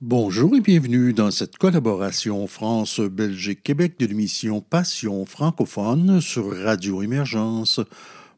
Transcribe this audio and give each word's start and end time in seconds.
Bonjour 0.00 0.54
et 0.54 0.60
bienvenue 0.60 1.12
dans 1.12 1.32
cette 1.32 1.56
collaboration 1.58 2.46
France-Belgique-Québec 2.46 3.94
de 3.98 4.06
l'émission 4.06 4.60
Passion 4.60 5.26
francophone 5.26 6.20
sur 6.20 6.56
Radio 6.56 7.02
Émergence. 7.02 7.80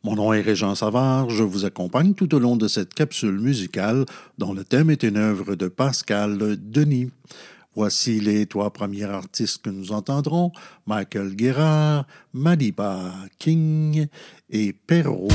Mon 0.02 0.14
nom 0.14 0.32
est 0.32 0.40
Régent 0.40 0.74
Savard, 0.74 1.28
je 1.28 1.42
vous 1.42 1.66
accompagne 1.66 2.14
tout 2.14 2.34
au 2.34 2.38
long 2.38 2.56
de 2.56 2.68
cette 2.68 2.95
capsule 2.95 3.38
musicale 3.38 4.06
dont 4.38 4.54
le 4.54 4.64
thème 4.64 4.88
est 4.88 5.02
une 5.02 5.18
œuvre 5.18 5.56
de 5.56 5.68
Pascal 5.68 6.56
Denis. 6.58 7.10
Voici 7.74 8.20
les 8.20 8.46
trois 8.46 8.73
premiers 8.73 9.04
artistes 9.04 9.62
que 9.64 9.70
nous 9.70 9.92
entendrons, 9.92 10.52
Michael 10.86 11.34
Guérard, 11.34 12.06
Madiba 12.32 13.12
King 13.38 14.06
et 14.48 14.73
Perrault. 14.73 15.28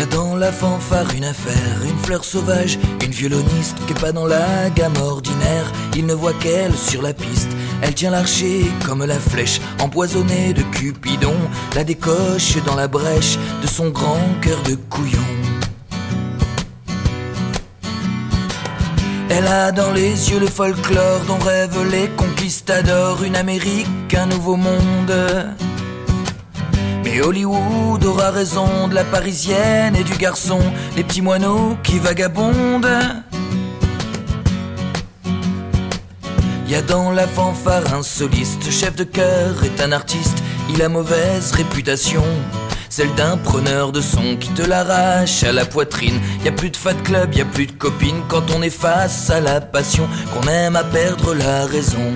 Y 0.00 0.02
a 0.02 0.06
dans 0.06 0.34
la 0.34 0.50
fanfare 0.50 1.14
une 1.14 1.24
affaire, 1.24 1.84
une 1.84 1.98
fleur 1.98 2.24
sauvage, 2.24 2.78
une 3.04 3.10
violoniste 3.10 3.76
qui 3.86 3.92
est 3.92 4.00
pas 4.00 4.12
dans 4.12 4.24
la 4.24 4.70
gamme 4.70 4.96
ordinaire. 4.96 5.70
Il 5.94 6.06
ne 6.06 6.14
voit 6.14 6.32
qu'elle 6.32 6.74
sur 6.74 7.02
la 7.02 7.12
piste. 7.12 7.50
Elle 7.82 7.92
tient 7.92 8.10
l'archer 8.10 8.64
comme 8.86 9.04
la 9.04 9.18
flèche, 9.18 9.60
empoisonnée 9.78 10.54
de 10.54 10.62
Cupidon, 10.62 11.36
la 11.74 11.84
décoche 11.84 12.56
dans 12.64 12.76
la 12.76 12.88
brèche 12.88 13.36
de 13.60 13.66
son 13.66 13.90
grand 13.90 14.22
cœur 14.40 14.62
de 14.62 14.74
couillon. 14.74 15.18
Elle 19.28 19.46
a 19.48 19.70
dans 19.70 19.92
les 19.92 20.30
yeux 20.30 20.40
le 20.40 20.46
folklore 20.46 21.20
dont 21.26 21.36
rêvent 21.36 21.86
les 21.92 22.08
conquistadors, 22.16 23.22
une 23.22 23.36
Amérique, 23.36 24.14
un 24.14 24.24
nouveau 24.24 24.56
monde. 24.56 25.12
Mais 27.10 27.22
Hollywood 27.22 28.04
aura 28.04 28.30
raison 28.30 28.86
de 28.86 28.94
la 28.94 29.02
parisienne 29.02 29.96
et 29.96 30.04
du 30.04 30.16
garçon, 30.16 30.60
les 30.96 31.02
petits 31.02 31.22
moineaux 31.22 31.76
qui 31.82 31.98
vagabondent. 31.98 32.86
Y 36.68 36.74
a 36.76 36.82
dans 36.82 37.10
la 37.10 37.26
fanfare 37.26 37.94
un 37.94 38.04
soliste, 38.04 38.70
chef 38.70 38.94
de 38.94 39.02
chœur 39.02 39.64
est 39.64 39.82
un 39.82 39.90
artiste, 39.90 40.38
il 40.72 40.80
a 40.82 40.88
mauvaise 40.88 41.50
réputation. 41.52 42.22
Celle 42.88 43.12
d'un 43.14 43.36
preneur 43.36 43.90
de 43.90 44.00
son 44.00 44.36
qui 44.36 44.50
te 44.50 44.62
l'arrache 44.62 45.42
à 45.42 45.52
la 45.52 45.64
poitrine. 45.64 46.20
Y 46.44 46.48
a 46.48 46.52
plus 46.52 46.70
de 46.70 46.76
fat 46.76 46.94
club, 46.94 47.34
y 47.34 47.40
a 47.40 47.44
plus 47.44 47.66
de 47.66 47.72
copines 47.72 48.22
quand 48.28 48.50
on 48.56 48.62
est 48.62 48.70
face 48.70 49.30
à 49.30 49.40
la 49.40 49.60
passion, 49.60 50.08
qu'on 50.32 50.46
aime 50.48 50.76
à 50.76 50.84
perdre 50.84 51.34
la 51.34 51.66
raison. 51.66 52.12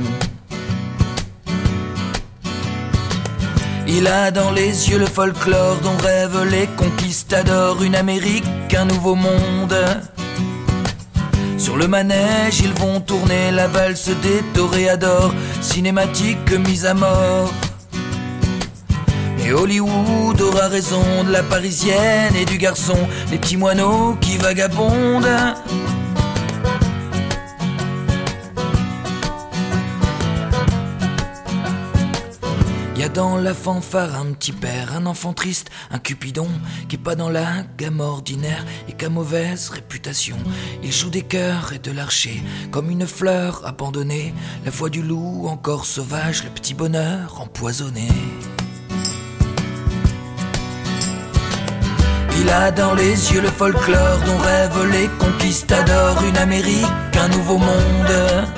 Il 3.87 4.07
a 4.07 4.31
dans 4.31 4.51
les 4.51 4.91
yeux 4.91 4.99
le 4.99 5.07
folklore 5.07 5.77
dont 5.83 5.97
rêvent 6.03 6.49
les 6.51 6.67
conquistadors, 6.69 7.83
une 7.83 7.95
Amérique, 7.95 8.45
un 8.77 8.87
nouveau 8.87 9.15
monde. 9.15 9.77
Sur 11.59 11.77
le 11.77 11.87
manège, 11.87 12.61
ils 12.61 12.73
vont 12.73 13.01
tourner 13.01 13.51
la 13.51 13.69
valse 13.69 14.09
des 14.23 14.43
toréadors, 14.55 15.35
cinématique 15.61 16.51
mise 16.67 16.87
à 16.87 16.95
mort. 16.95 17.53
Et 19.45 19.53
Hollywood 19.53 20.41
aura 20.41 20.69
raison 20.69 21.25
de 21.27 21.31
la 21.31 21.43
parisienne 21.43 22.35
et 22.35 22.47
du 22.47 22.57
garçon, 22.57 22.97
les 23.31 23.39
petits 23.39 23.59
moineaux 23.59 24.17
qui 24.21 24.39
vagabondent. 24.39 25.55
A 33.05 33.09
dans 33.11 33.37
la 33.37 33.53
fanfare 33.53 34.15
un 34.15 34.33
petit 34.33 34.53
père, 34.53 34.95
un 34.97 35.05
enfant 35.05 35.35
triste, 35.35 35.69
un 35.91 35.99
cupidon 35.99 36.49
qui 36.89 36.97
est 36.97 36.99
pas 36.99 37.15
dans 37.15 37.29
la 37.29 37.63
gamme 37.77 38.01
ordinaire 38.01 38.65
et 38.89 38.93
qu'a 38.93 39.11
mauvaise 39.11 39.69
réputation. 39.69 40.39
Il 40.83 40.91
joue 40.91 41.11
des 41.11 41.21
cœurs 41.21 41.75
et 41.75 41.79
de 41.79 41.91
l'archer 41.93 42.43
comme 42.71 42.89
une 42.89 43.07
fleur 43.07 43.61
abandonnée, 43.67 44.33
la 44.65 44.71
voix 44.71 44.89
du 44.89 45.03
loup 45.03 45.49
encore 45.49 45.85
sauvage, 45.85 46.45
le 46.45 46.51
petit 46.51 46.73
bonheur 46.73 47.43
empoisonné. 47.43 48.09
Il 52.41 52.49
a 52.49 52.71
dans 52.71 52.95
les 52.95 53.35
yeux 53.35 53.43
le 53.43 53.51
folklore 53.51 54.19
dont 54.25 54.39
rêvent 54.39 54.91
les 54.91 55.09
conquistadors, 55.19 56.25
une 56.27 56.39
Amérique, 56.39 56.87
un 57.21 57.29
nouveau 57.29 57.59
monde. 57.59 58.49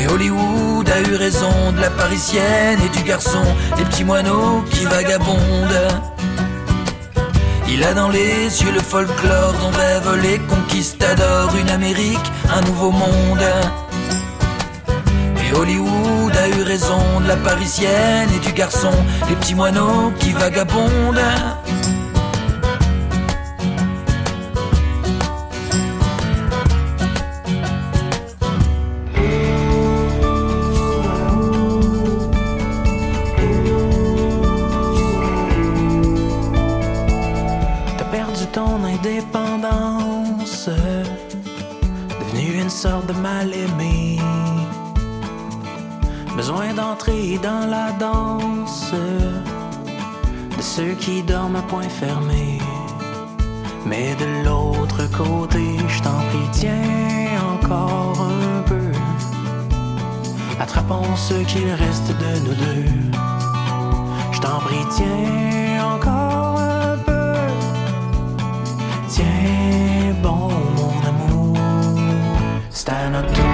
Mais 0.00 0.06
Hollywood 0.06 0.88
a 0.88 1.00
eu 1.10 1.14
raison 1.14 1.72
de 1.76 1.80
la 1.80 1.90
parisienne 1.90 2.78
et 2.82 2.96
du 2.96 3.04
garçon, 3.04 3.42
les 3.76 3.84
petits 3.84 4.04
moineaux 4.04 4.62
qui 4.70 4.86
vagabondent. 4.86 5.88
Il 7.68 7.84
a 7.84 7.92
dans 7.92 8.08
les 8.08 8.62
yeux 8.62 8.72
le 8.72 8.80
folklore 8.80 9.52
dont 9.60 9.70
rêvent 9.76 10.22
les 10.22 10.38
conquistadors, 10.38 11.54
une 11.54 11.68
Amérique, 11.68 12.32
un 12.50 12.62
nouveau 12.62 12.92
monde. 12.92 13.44
Et 15.44 15.54
Hollywood 15.54 16.34
a 16.34 16.48
eu 16.48 16.62
raison 16.62 17.20
de 17.22 17.28
la 17.28 17.36
parisienne 17.36 18.30
et 18.34 18.38
du 18.38 18.52
garçon, 18.54 18.92
les 19.28 19.36
petits 19.36 19.54
moineaux 19.54 20.12
qui 20.18 20.32
vagabondent. 20.32 21.20
Besoin 46.40 46.72
d'entrer 46.72 47.38
dans 47.42 47.66
la 47.68 47.92
danse 47.92 48.94
de 50.56 50.62
ceux 50.62 50.94
qui 50.94 51.22
dorment 51.22 51.56
à 51.56 51.60
point 51.60 51.90
fermé. 51.90 52.58
Mais 53.84 54.14
de 54.14 54.46
l'autre 54.46 55.02
côté, 55.10 55.76
je 55.86 56.00
t'en 56.00 56.18
prie, 56.30 56.48
tiens 56.52 57.36
encore 57.52 58.22
un 58.22 58.62
peu. 58.62 58.90
Attrapons 60.58 61.14
ce 61.14 61.34
qu'il 61.44 61.70
reste 61.72 62.08
de 62.08 62.32
nous 62.46 62.54
deux. 62.54 62.90
Je 64.32 64.40
t'en 64.40 64.60
prie, 64.60 64.86
tiens 64.96 65.94
encore 65.94 66.58
un 66.58 66.96
peu. 67.04 67.34
Tiens 69.08 70.14
bon, 70.22 70.48
mon 70.78 70.94
amour, 71.06 71.58
c'est 72.70 72.88
à 72.88 73.10
notre 73.10 73.30
tour. 73.34 73.49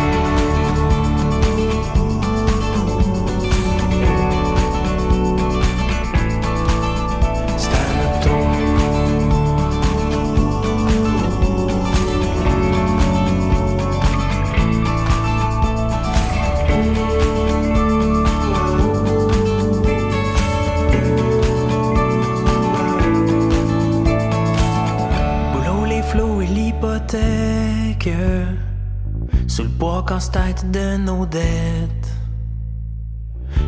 Poids 29.79 30.05
casse-tête 30.09 30.71
de 30.71 30.97
nos 30.97 31.27
dettes. 31.27 32.09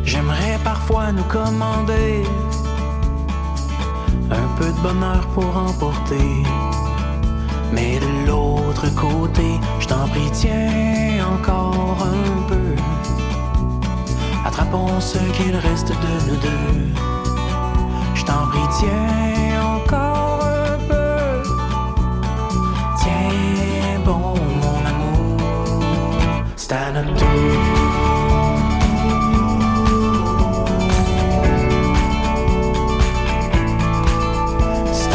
J'aimerais 0.03 0.57
parfois 0.63 1.11
nous 1.11 1.23
commander 1.23 2.23
un 4.31 4.47
peu 4.57 4.65
de 4.65 4.79
bonheur 4.81 5.27
pour 5.35 5.55
emporter. 5.55 6.43
Mais 7.71 7.99
de 7.99 8.27
l'autre 8.27 8.87
côté, 8.95 9.59
je 9.79 9.87
t'en 9.87 10.07
prie, 10.07 10.31
tiens 10.33 11.27
encore 11.31 11.97
un 12.01 12.41
peu. 12.47 12.75
Attrapons 14.45 14.99
ce 14.99 15.19
qu'il 15.35 15.55
reste 15.55 15.89
de 15.89 16.13
nous 16.27 16.37
deux. 16.37 17.01
Je 18.15 18.25
t'en 18.25 18.47
prie, 18.47 18.67
tiens 18.79 19.63
encore 19.75 20.18
C'est 26.69 26.75
à 26.75 26.91
notre 26.91 27.15
tour. 27.15 27.27
C'est 34.91 35.09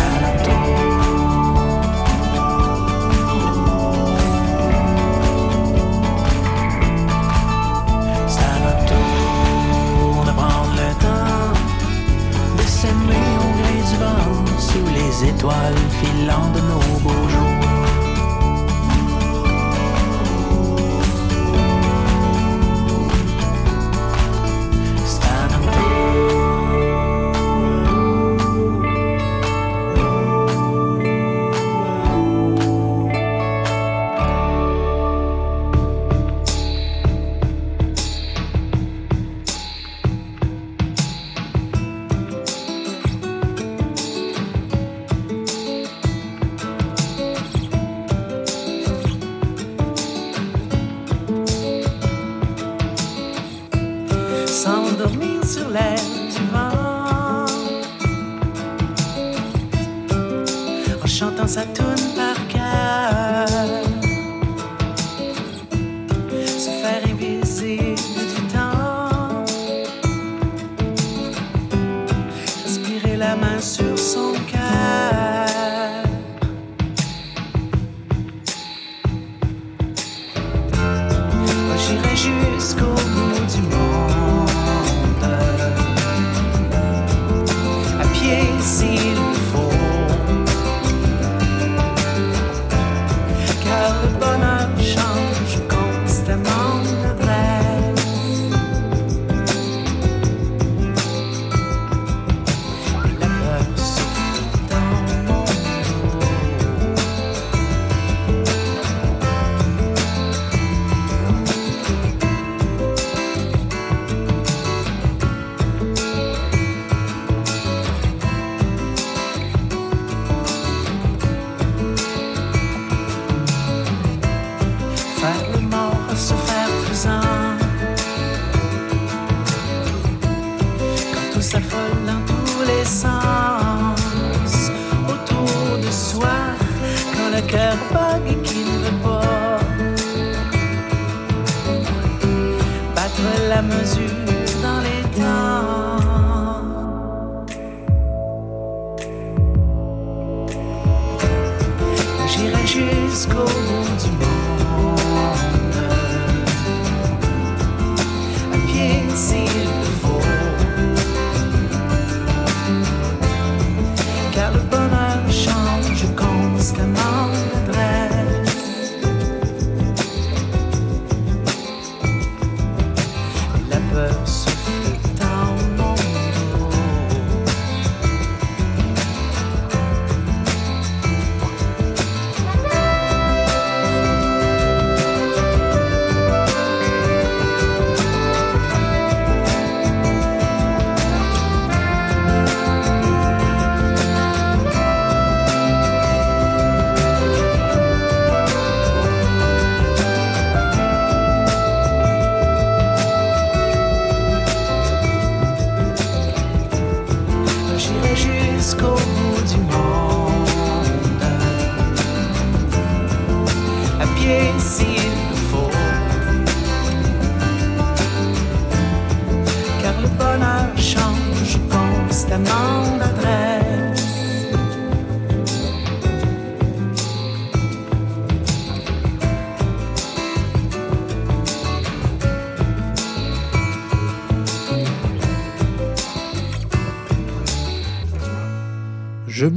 de 10.25 10.33
prendre 10.33 10.75
le 10.75 10.91
temps 10.99 11.55
de 12.57 12.63
s'émerder 12.63 13.15
au 13.39 13.49
gris 13.63 13.85
du 13.91 13.97
vent 13.99 14.59
sous 14.59 14.87
les 14.93 15.29
étoiles 15.29 15.81
filant 16.01 16.49
de 16.53 16.61
nos 16.63 16.99
beaux 16.99 17.29
jours. 17.29 17.54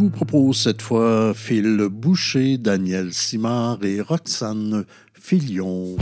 nous 0.07 0.11
propose 0.11 0.57
cette 0.61 0.81
fois 0.81 1.33
Phil 1.33 1.89
Boucher, 1.91 2.57
Daniel 2.57 3.13
Simard 3.13 3.79
et 3.83 3.99
Roxane 3.99 4.85
Filion. 5.13 5.97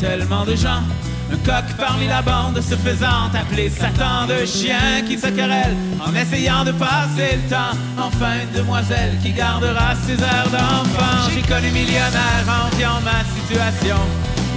Tellement 0.00 0.44
de 0.44 0.54
gens. 0.54 0.82
Un 1.30 1.36
coq 1.44 1.76
parmi 1.76 2.06
la 2.06 2.22
bande 2.22 2.60
se 2.60 2.74
faisant 2.74 3.28
appeler 3.34 3.68
Satan 3.68 4.26
de 4.26 4.46
chien 4.46 5.02
qui 5.06 5.18
se 5.18 5.26
querelle 5.28 5.76
en 6.00 6.14
essayant 6.14 6.64
de 6.64 6.72
passer 6.72 7.36
le 7.36 7.50
temps. 7.50 7.76
Enfin, 7.98 8.44
une 8.44 8.58
demoiselle 8.58 9.18
qui 9.22 9.32
gardera 9.32 9.94
ses 10.06 10.14
heures 10.22 10.50
d'enfant. 10.50 11.28
J'ai 11.34 11.42
connu 11.42 11.70
millionnaire 11.70 12.44
enviant 12.46 13.00
ma 13.04 13.20
situation 13.36 14.00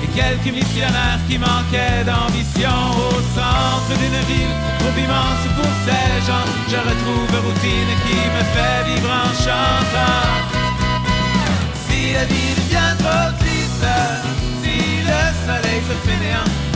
et 0.03 0.07
quelques 0.15 0.55
missionnaires 0.55 1.19
qui 1.27 1.37
manquaient 1.37 2.05
d'ambition. 2.05 2.77
Au 3.09 3.19
centre 3.35 3.93
d'une 3.99 4.21
ville 4.31 4.55
trop 4.79 4.95
immense 4.95 5.45
pour 5.57 5.71
ces 5.85 6.25
gens, 6.25 6.47
je 6.69 6.77
retrouve 6.77 7.31
routine 7.45 7.91
qui 8.05 8.17
me 8.35 8.43
fait 8.53 8.81
vivre 8.93 9.11
en 9.11 9.31
chantant. 9.43 10.61
Si 11.89 12.13
la 12.13 12.25
vie 12.25 12.55
devient 12.55 12.95
trop 12.99 13.31
triste, 13.39 13.85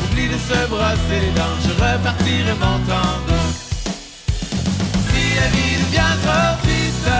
oublie 0.03 0.27
de 0.27 0.37
se 0.37 0.67
brosser 0.67 1.19
les 1.21 1.33
dents, 1.39 1.57
je 1.65 1.71
repartirai 1.83 2.53
mon 2.59 2.77
tango. 2.89 3.39
Si 5.09 5.23
la 5.39 5.47
vie 5.53 5.77
devient 5.83 6.15
trop 6.23 6.53
triste, 6.63 7.13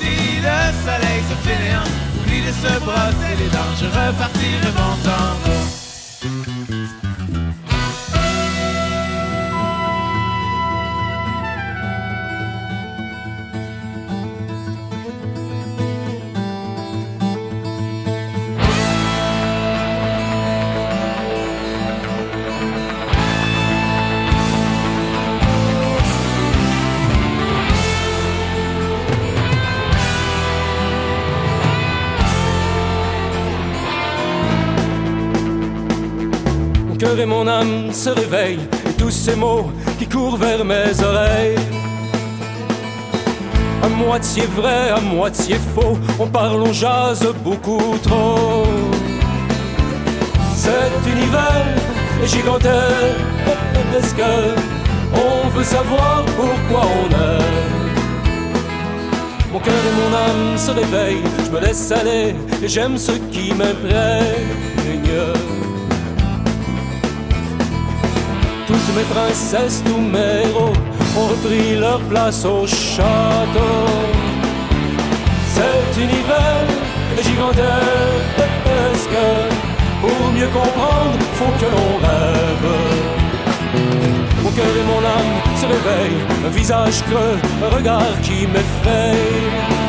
si 0.00 0.14
le 0.46 0.58
soleil 0.84 1.20
se 1.30 1.36
fait 1.44 1.60
néant, 1.64 1.90
oublie 2.18 2.42
de 2.42 2.52
se 2.62 2.72
brosser 2.80 3.34
les 3.38 3.50
dents, 3.56 3.74
je 3.80 3.86
repartirai 3.86 4.70
mon. 4.76 4.90
Mon 6.20 6.59
cœur 37.00 37.18
et 37.18 37.24
mon 37.24 37.46
âme 37.48 37.92
se 37.92 38.10
réveillent 38.10 38.68
et 38.86 38.92
tous 38.92 39.10
ces 39.10 39.34
mots 39.34 39.70
qui 39.98 40.06
courent 40.06 40.36
vers 40.36 40.62
mes 40.62 40.92
oreilles. 41.02 41.56
À 43.82 43.88
moitié 43.88 44.42
vrai, 44.54 44.90
à 44.90 45.00
moitié 45.00 45.56
faux, 45.74 45.98
on 46.18 46.26
parle, 46.26 46.60
on 46.60 46.72
jase 46.74 47.26
beaucoup 47.42 47.96
trop. 48.02 48.66
Cet 50.54 50.92
univers 51.10 51.74
est 52.22 52.26
gigantesque, 52.26 54.22
on 55.14 55.48
veut 55.56 55.64
savoir 55.64 56.22
pourquoi 56.36 56.82
on 57.00 57.08
est. 57.08 57.46
Mon 59.52 59.58
cœur 59.58 59.82
et 59.90 59.94
mon 60.00 60.10
âme 60.28 60.58
se 60.58 60.70
réveillent, 60.70 61.24
je 61.46 61.50
me 61.50 61.60
laisse 61.60 61.90
aller 61.92 62.34
et 62.62 62.68
j'aime 62.68 62.98
ce 62.98 63.12
qui 63.32 63.54
m'imprègne. 63.54 64.60
Mes 68.96 69.04
princesses, 69.04 69.82
tous 69.84 70.00
mes 70.00 70.48
héros 70.48 70.72
ont 71.16 71.26
repris 71.28 71.76
leur 71.78 72.00
place 72.00 72.44
au 72.44 72.66
château. 72.66 73.86
Cet 75.54 75.96
univers 75.96 76.66
est 77.16 77.22
gigantesque. 77.22 77.60
Pour 80.00 80.32
mieux 80.32 80.48
comprendre, 80.48 81.18
faut 81.34 81.52
que 81.60 81.68
l'on 81.74 81.98
rêve. 82.06 82.68
Mon 84.42 84.50
cœur 84.50 84.74
et 84.80 84.86
mon 84.92 85.02
âme 85.18 85.34
se 85.56 85.66
réveillent, 85.66 86.22
un 86.46 86.50
visage 86.50 87.02
creux, 87.04 87.38
un 87.64 87.76
regard 87.76 88.20
qui 88.22 88.46
m'effraie. 88.46 89.79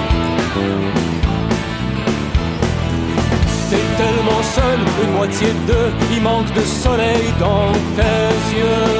Tellement 4.01 4.43
seul, 4.57 4.79
une 5.03 5.13
moitié 5.19 5.47
de 5.47 5.63
deux, 5.71 5.89
il 6.15 6.21
manque 6.21 6.51
de 6.53 6.61
soleil 6.61 7.25
dans 7.39 7.71
tes 7.97 8.33
yeux. 8.59 8.97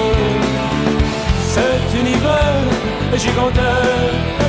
Cet 1.56 1.86
univers 2.02 2.66
est 3.14 3.22
gigantesque. 3.28 4.42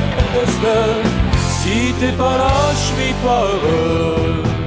Si 1.59 1.77
t'es 1.99 2.15
pas 2.23 2.37
là, 2.43 2.57
je 2.83 2.91
vis 2.99 3.17
pas 3.25 3.43
heureux. 3.53 4.62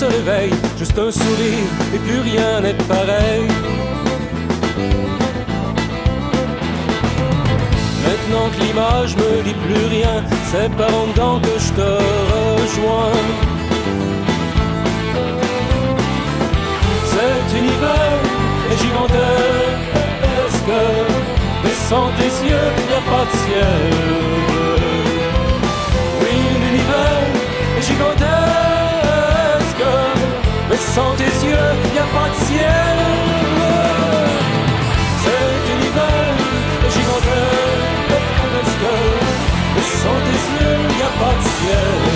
Se 0.00 0.06
réveillent, 0.06 0.60
juste 0.78 0.98
un 0.98 1.10
sourire 1.10 1.68
et 1.94 1.98
plus 1.98 2.20
rien 2.20 2.62
n'est 2.62 2.80
pareil. 2.94 3.44
Maintenant 8.06 8.46
que 8.52 8.58
l'image 8.64 9.14
me 9.16 9.42
dit 9.42 9.56
plus 9.66 9.86
rien, 9.96 10.16
c'est 10.50 10.70
par 10.78 10.88
en 11.00 11.06
dedans 11.08 11.38
que 11.40 11.54
je 11.64 11.70
te 11.78 11.90
rejoins. 12.60 13.18
Cet 17.12 17.46
univers 17.60 18.20
est 18.70 18.78
gigantesque, 18.84 20.76
mais 21.62 21.76
sans 21.90 22.08
tes 22.18 22.32
yeux, 22.48 22.68
y 22.90 22.94
a 23.00 23.02
pas 23.12 23.24
de 23.30 23.34
ciel. 23.42 23.82
Oui, 26.20 26.36
l'univers 26.62 27.28
est 27.78 27.86
gigantesque, 27.90 28.69
sans 30.94 31.14
tes 31.14 31.24
yeux, 31.46 31.70
y 31.94 31.98
a 31.98 32.08
pas 32.16 32.28
de 32.30 32.38
ciel. 32.46 32.98
Cet 35.22 35.64
univers 35.76 36.36
est 36.84 36.92
gigantesque, 36.96 38.86
mais 39.74 39.88
sans 40.02 40.18
tes 40.26 40.40
yeux, 40.58 40.78
y 40.98 41.02
a 41.02 41.12
pas 41.20 41.34
de 41.38 41.44
ciel. 41.54 42.09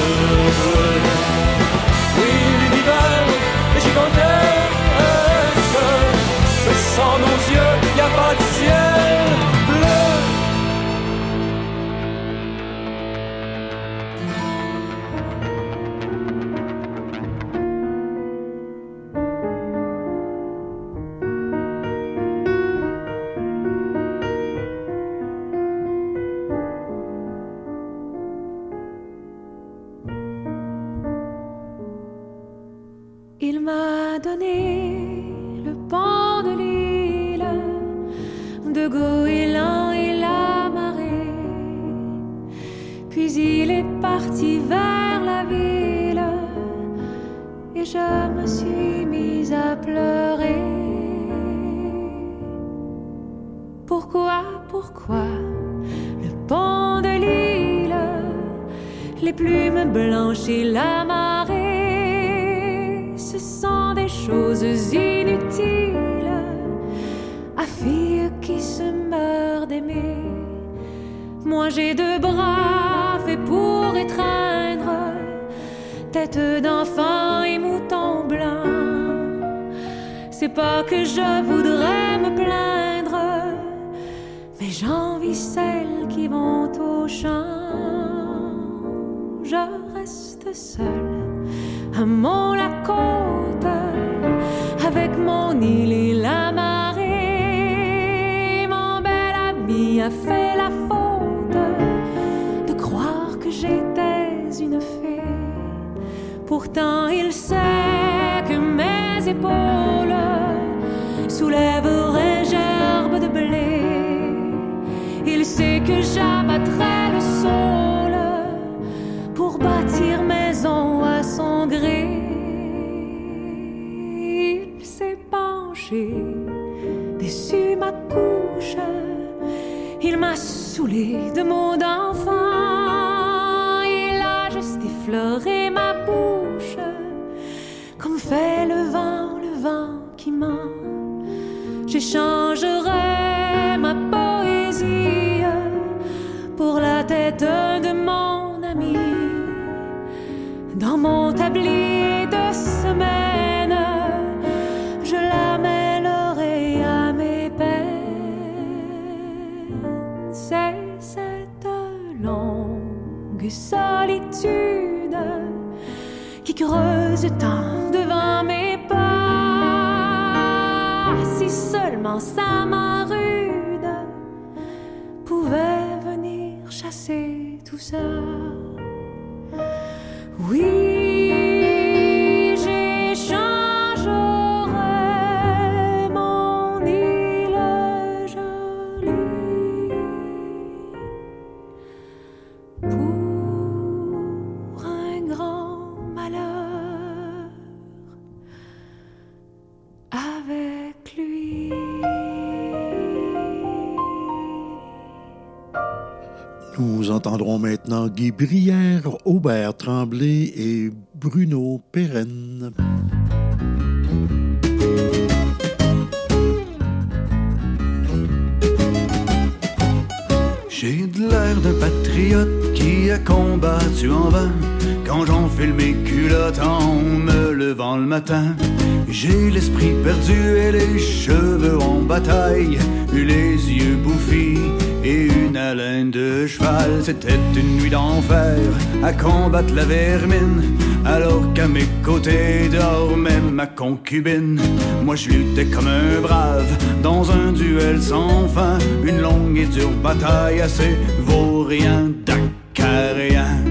Concubine. 243.77 244.61
Moi 245.05 245.17
je 245.17 245.29
luttais 245.31 245.67
comme 245.67 245.87
un 245.87 246.21
brave 246.21 246.77
dans 247.03 247.31
un 247.31 247.53
duel 247.53 248.01
sans 248.01 248.49
fin, 248.49 248.79
une 249.05 249.21
longue 249.21 249.59
et 249.59 249.67
dure 249.67 249.91
bataille 250.03 250.61
assez 250.61 250.97
vaurien 251.21 252.11
d'acarien. 252.25 253.63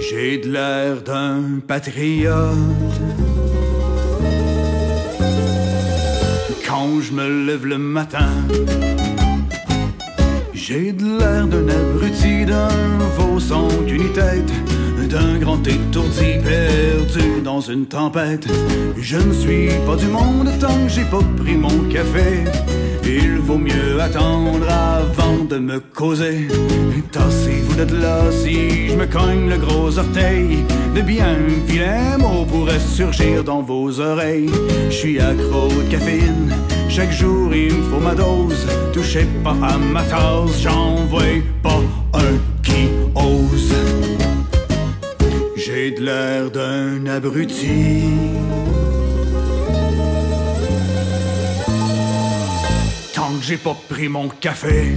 J'ai 0.00 0.38
de 0.38 0.52
l'air 0.52 1.02
d'un 1.02 1.60
patriote. 1.66 2.56
Quand 6.66 7.00
je 7.00 7.12
me 7.12 7.46
lève 7.46 7.66
le 7.66 7.78
matin, 7.78 8.30
j'ai 10.52 10.92
de 10.92 11.04
l'air 11.18 11.46
d'un 11.46 11.68
abruti, 11.68 12.44
d'un 12.44 12.68
veau 13.16 13.38
sans 13.38 13.68
qu'une 13.86 14.12
tête, 14.12 14.52
d'un 15.14 15.38
grand 15.38 15.64
étourdi 15.64 16.38
perdu 16.42 17.40
dans 17.44 17.60
une 17.60 17.86
tempête. 17.86 18.48
Je 18.96 19.16
ne 19.16 19.32
suis 19.32 19.68
pas 19.86 19.94
du 19.94 20.06
monde 20.06 20.50
tant 20.58 20.78
que 20.84 20.88
j'ai 20.88 21.04
pas 21.04 21.22
pris 21.36 21.56
mon 21.56 21.78
café. 21.88 22.44
Il 23.04 23.38
vaut 23.38 23.58
mieux 23.58 24.00
attendre 24.00 24.66
avant 24.68 25.44
de 25.48 25.58
me 25.58 25.78
causer. 25.78 26.48
Tassez-vous 27.12 27.84
de 27.84 27.96
là 28.02 28.18
si 28.32 28.88
je 28.88 28.96
me 28.96 29.06
cogne 29.06 29.48
le 29.48 29.58
gros 29.58 29.96
orteil. 29.96 30.64
De 30.96 31.00
bien 31.00 31.36
vilain 31.68 32.18
mot 32.18 32.44
pourrait 32.44 32.80
surgir 32.80 33.44
dans 33.44 33.62
vos 33.62 34.00
oreilles. 34.00 34.50
Je 34.90 34.94
suis 34.94 35.20
accro 35.20 35.68
de 35.68 35.90
caféine. 35.92 36.52
Chaque 36.88 37.12
jour 37.12 37.54
il 37.54 37.72
me 37.72 37.82
faut 37.84 38.00
ma 38.00 38.16
dose. 38.16 38.66
Touchez 38.92 39.26
pas 39.44 39.56
à 39.62 39.78
ma 39.78 40.02
tasse, 40.02 40.60
j'en 40.60 41.06
vois 41.06 41.40
pas 41.62 41.82
un 42.14 42.34
qui 42.64 42.88
ose. 43.14 43.83
J'ai 45.66 45.92
de 45.92 46.02
l'air 46.04 46.50
d'un 46.50 47.06
abruti. 47.06 48.02
Tant 53.14 53.32
que 53.38 53.42
j'ai 53.42 53.56
pas 53.56 53.74
pris 53.88 54.10
mon 54.10 54.28
café. 54.28 54.92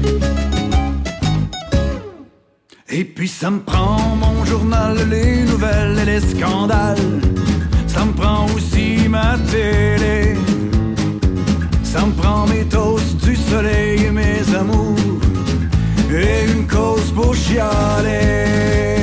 Et 2.90 3.06
puis 3.06 3.30
ça 3.30 3.50
me 3.50 3.60
prend 3.60 3.98
mon 4.18 4.44
journal, 4.44 4.98
les 5.10 5.44
nouvelles 5.44 6.00
et 6.00 6.06
les 6.06 6.20
scandales. 6.20 7.22
Ça 7.88 8.04
me 8.04 8.12
prend 8.12 8.48
aussi 8.54 9.08
ma 9.08 9.38
télé. 9.50 10.36
Ça 11.84 12.06
me 12.06 12.12
prend 12.12 12.46
mes 12.46 12.66
toasts 12.66 13.16
du 13.24 13.38
soleil 13.38 14.04
et 14.08 14.12
mes 14.12 14.44
amours. 14.54 15.00
Et 16.12 16.52
une 16.52 16.68
cause 16.68 17.10
pour 17.14 17.34
chialer. 17.34 18.97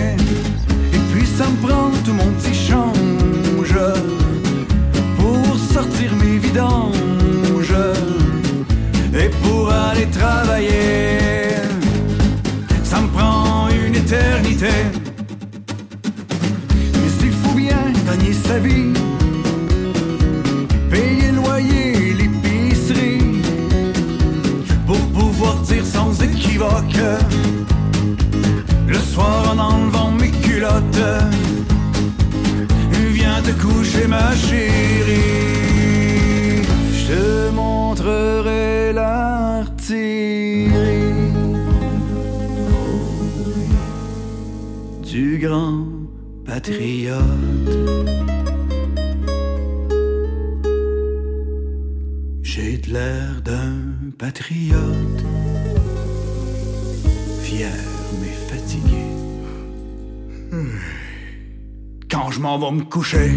aller 9.90 10.07
travailler. 10.07 11.18
Ça 12.83 13.01
me 13.01 13.09
prend 13.09 13.68
une 13.68 13.94
éternité. 13.94 14.75
Mais 16.94 17.12
il 17.23 17.33
faut 17.33 17.55
bien 17.55 17.83
gagner 18.07 18.33
sa 18.33 18.59
vie. 18.59 18.92
Payer 20.90 21.31
le 21.33 21.37
loyer, 21.42 22.14
l'épicerie. 22.20 23.42
Pour 24.87 25.01
pouvoir 25.18 25.57
dire 25.70 25.85
sans 25.85 26.12
équivoque. 26.23 27.01
Le 28.87 28.99
soir 28.99 29.55
en 29.55 29.59
enlevant 29.59 30.11
mes 30.11 30.31
culottes. 30.31 31.07
Viens 33.12 33.40
te 33.42 33.53
coucher 33.62 34.07
ma 34.07 34.35
chérie. 34.35 35.44
Je 36.92 37.07
te 37.09 37.51
montrerai 37.55 38.92
la 38.92 39.34
du 45.03 45.38
grand 45.38 45.87
patriote. 46.47 47.20
J'ai 52.42 52.79
de 52.79 52.92
l'air 52.94 53.42
d'un 53.44 53.75
patriote, 54.16 54.79
fier 57.42 57.68
mais 58.20 58.37
fatigué. 58.49 59.05
Quand 62.11 62.31
je 62.31 62.40
m'en 62.40 62.59
vais 62.59 62.77
me 62.77 62.85
coucher. 62.85 63.33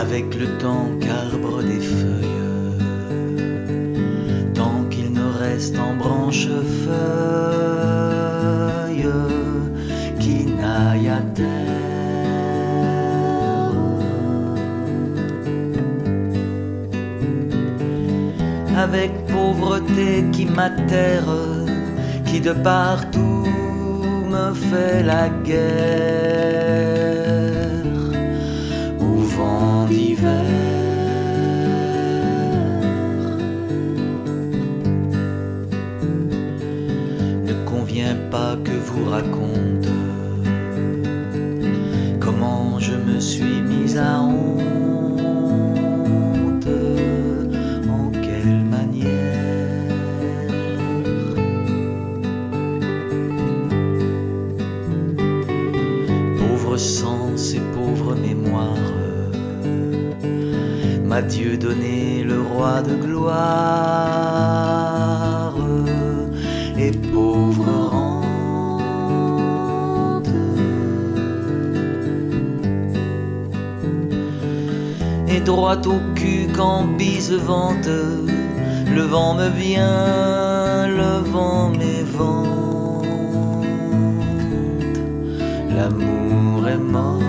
Avec 0.00 0.26
le 0.34 0.46
temps 0.58 0.90
qu'arbre 1.00 1.62
des 1.62 1.80
feuilles. 1.80 2.42
Tant 4.54 4.84
qu'il 4.90 5.12
ne 5.12 5.26
reste 5.42 5.78
en 5.78 5.94
branche 5.94 6.48
feuille 6.84 6.96
Qui 10.20 10.46
n'aille 10.46 11.08
à 11.08 11.20
terre. 11.34 11.76
Avec 18.76 19.10
pauvreté 19.26 20.24
qui 20.32 20.44
m'atterre, 20.44 21.24
qui 22.26 22.40
de 22.40 22.52
partout 22.52 23.46
me 24.30 24.52
fait 24.52 25.02
la 25.02 25.30
guerre, 25.48 26.65
raconte 39.04 39.88
comment 42.20 42.78
je 42.78 42.94
me 42.94 43.20
suis 43.20 43.60
mis 43.62 43.96
à 43.98 44.20
honte, 44.22 44.56
en 47.88 48.10
quelle 48.10 48.62
manière? 48.76 49.94
Pauvre 56.38 56.76
sens 56.76 57.54
et 57.54 57.62
pauvre 57.74 58.14
mémoire, 58.14 58.92
m'a 61.04 61.22
Dieu 61.22 61.56
donné 61.56 62.22
le 62.24 62.40
roi 62.40 62.82
de 62.82 62.94
gloire 62.94 64.05
droit 75.46 75.80
au 75.86 76.00
cul 76.16 76.48
quand 76.52 76.84
bise 76.98 77.32
vente, 77.32 77.86
le 77.86 79.02
vent 79.02 79.34
me 79.34 79.48
vient, 79.48 80.88
le 80.88 81.22
vent 81.30 81.68
m'évente. 81.70 83.06
L'amour 85.76 86.68
est 86.68 86.84
morte. 86.96 87.22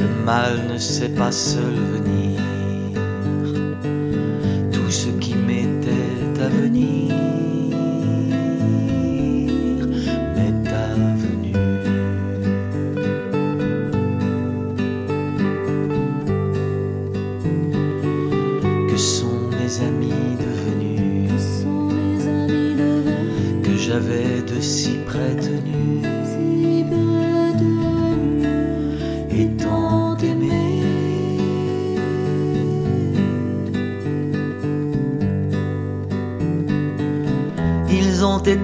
Le 0.00 0.24
mal 0.24 0.52
ne 0.72 0.78
sait 0.78 1.10
pas 1.10 1.32
seul 1.32 1.74
venir. 1.92 2.19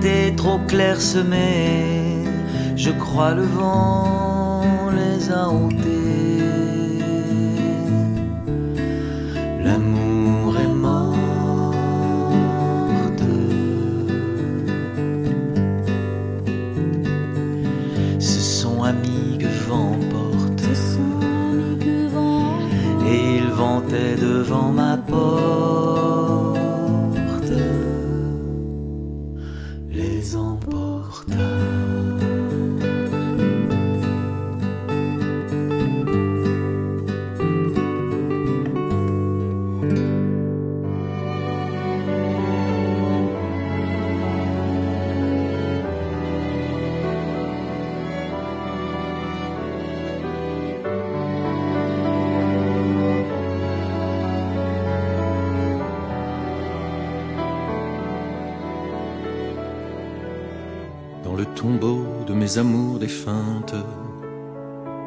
Été 0.07 0.35
trop 0.37 0.59
clairsemés, 0.69 2.25
je 2.77 2.91
crois 2.91 3.35
le 3.35 3.43
vent 3.43 4.63
les 4.99 5.33
a 5.33 5.49
ôtés. 5.49 6.43
L'amour 9.65 10.57
est 10.65 10.75
morte. 10.89 11.17
Ce 18.19 18.41
sont 18.61 18.83
amis 18.85 19.39
que 19.41 19.51
vent 19.69 19.97
porte. 20.11 20.63
Et 23.09 23.37
il 23.39 23.47
vantait 23.51 24.17
devant 24.17 24.71
ma 24.73 24.96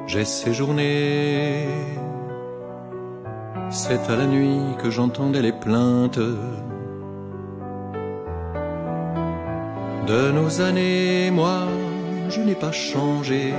j'ai 0.09 0.25
séjourné. 0.25 1.67
C'est 3.69 4.09
à 4.09 4.15
la 4.15 4.25
nuit 4.25 4.75
que 4.81 4.89
j'entendais 4.89 5.43
les 5.43 5.51
plaintes 5.51 6.17
de 10.07 10.31
nos 10.31 10.61
années. 10.61 11.29
Moi, 11.29 11.59
je 12.27 12.41
n'ai 12.41 12.55
pas 12.55 12.71
changé. 12.71 13.53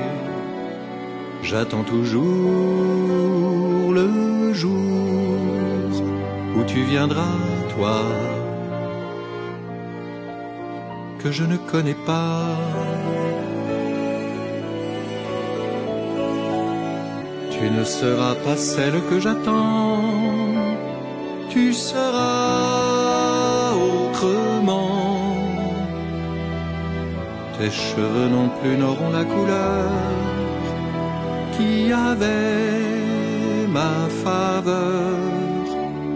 J'attends 1.44 1.84
toujours 1.84 2.32
le 3.92 4.52
jour 4.52 4.72
où 6.56 6.64
tu 6.64 6.82
viendras, 6.82 7.38
toi, 7.76 8.02
que 11.20 11.30
je 11.30 11.44
ne 11.44 11.56
connais 11.56 12.00
pas. 12.06 12.56
Tu 17.61 17.70
ne 17.70 17.85
seras 17.85 18.35
pas 18.37 18.57
celle 18.57 19.03
que 19.11 19.20
j'attends, 19.20 20.01
tu 21.51 21.75
seras 21.75 23.75
autrement. 23.75 25.37
Tes 27.59 27.70
cheveux 27.70 28.29
non 28.31 28.49
plus 28.49 28.79
n'auront 28.79 29.11
la 29.11 29.25
couleur 29.25 29.90
qui 31.59 31.92
avait 31.92 33.66
ma 33.68 34.09
faveur. 34.25 35.18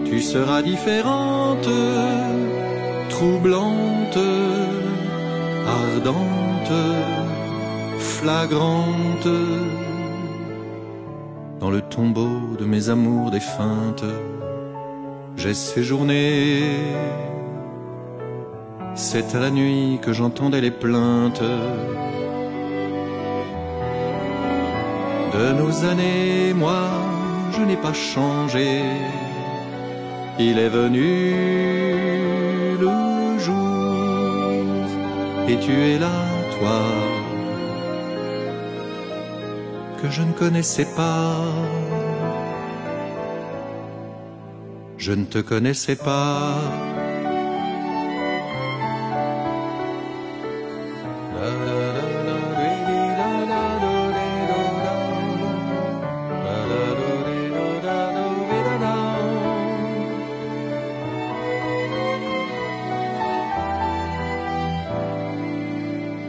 Tu 0.05 0.21
seras 0.21 0.63
différente, 0.63 1.69
troublante, 3.09 4.17
ardente, 5.67 6.73
flagrante. 7.99 9.27
Dans 11.65 11.71
le 11.71 11.81
tombeau 11.81 12.55
de 12.59 12.63
mes 12.63 12.89
amours 12.89 13.31
défuntes, 13.31 14.05
j'ai 15.35 15.55
séjourné. 15.55 16.61
C'est 18.93 19.33
à 19.33 19.39
la 19.39 19.49
nuit 19.49 19.97
que 19.99 20.13
j'entendais 20.13 20.61
les 20.61 20.69
plaintes 20.69 21.41
de 25.33 25.53
nos 25.53 25.85
années, 25.85 26.53
moi, 26.53 26.83
je 27.57 27.63
n'ai 27.63 27.77
pas 27.77 27.93
changé. 27.93 28.83
Il 30.37 30.59
est 30.59 30.69
venu 30.69 31.33
le 32.79 33.39
jour, 33.39 34.85
et 35.49 35.57
tu 35.57 35.71
es 35.71 35.97
là, 35.97 36.17
toi, 36.59 36.79
je 40.09 40.21
ne 40.21 40.33
connaissais 40.33 40.87
pas. 40.95 41.35
Je 44.97 45.11
ne 45.13 45.25
te 45.25 45.39
connaissais 45.39 45.95
pas. 45.95 46.57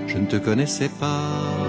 Je 0.06 0.18
ne 0.18 0.26
te 0.26 0.36
connaissais 0.36 0.88
pas. 0.88 1.65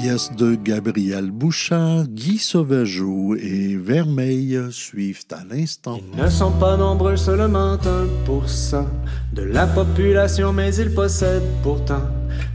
Pièces 0.00 0.30
de 0.32 0.54
Gabriel 0.54 1.30
Bouchard, 1.30 2.04
Guy 2.08 2.38
Sauvageau 2.38 3.34
et 3.34 3.76
Vermeil 3.76 4.58
suivent 4.70 5.24
à 5.32 5.42
l'instant. 5.44 6.00
Ils 6.14 6.22
ne 6.22 6.28
sont 6.28 6.52
pas 6.52 6.76
nombreux, 6.76 7.16
seulement 7.16 7.76
1% 7.76 8.84
de 9.32 9.42
la 9.42 9.66
population, 9.66 10.52
mais 10.52 10.74
ils 10.76 10.94
possèdent 10.94 11.50
pourtant 11.62 12.02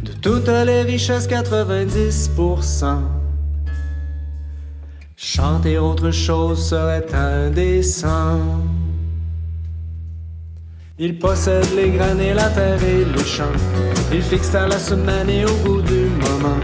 de 0.04 0.12
toutes 0.22 0.48
les 0.48 0.84
richesses 0.84 1.28
90%. 1.28 3.00
Chanter 5.16 5.78
autre 5.78 6.12
chose 6.12 6.70
serait 6.70 7.06
indécent. 7.14 8.40
Ils 11.06 11.20
possèdent 11.20 11.76
les 11.76 11.90
graines 11.90 12.22
et 12.22 12.34
la 12.34 12.48
terre 12.48 12.82
et 12.82 13.04
les 13.04 13.26
champs. 13.26 13.58
Ils 14.14 14.22
fixent 14.22 14.56
à 14.56 14.68
la 14.70 14.80
semaine 14.80 15.30
et 15.30 15.44
au 15.44 15.54
bout 15.66 15.82
du 15.82 16.08
moment 16.24 16.56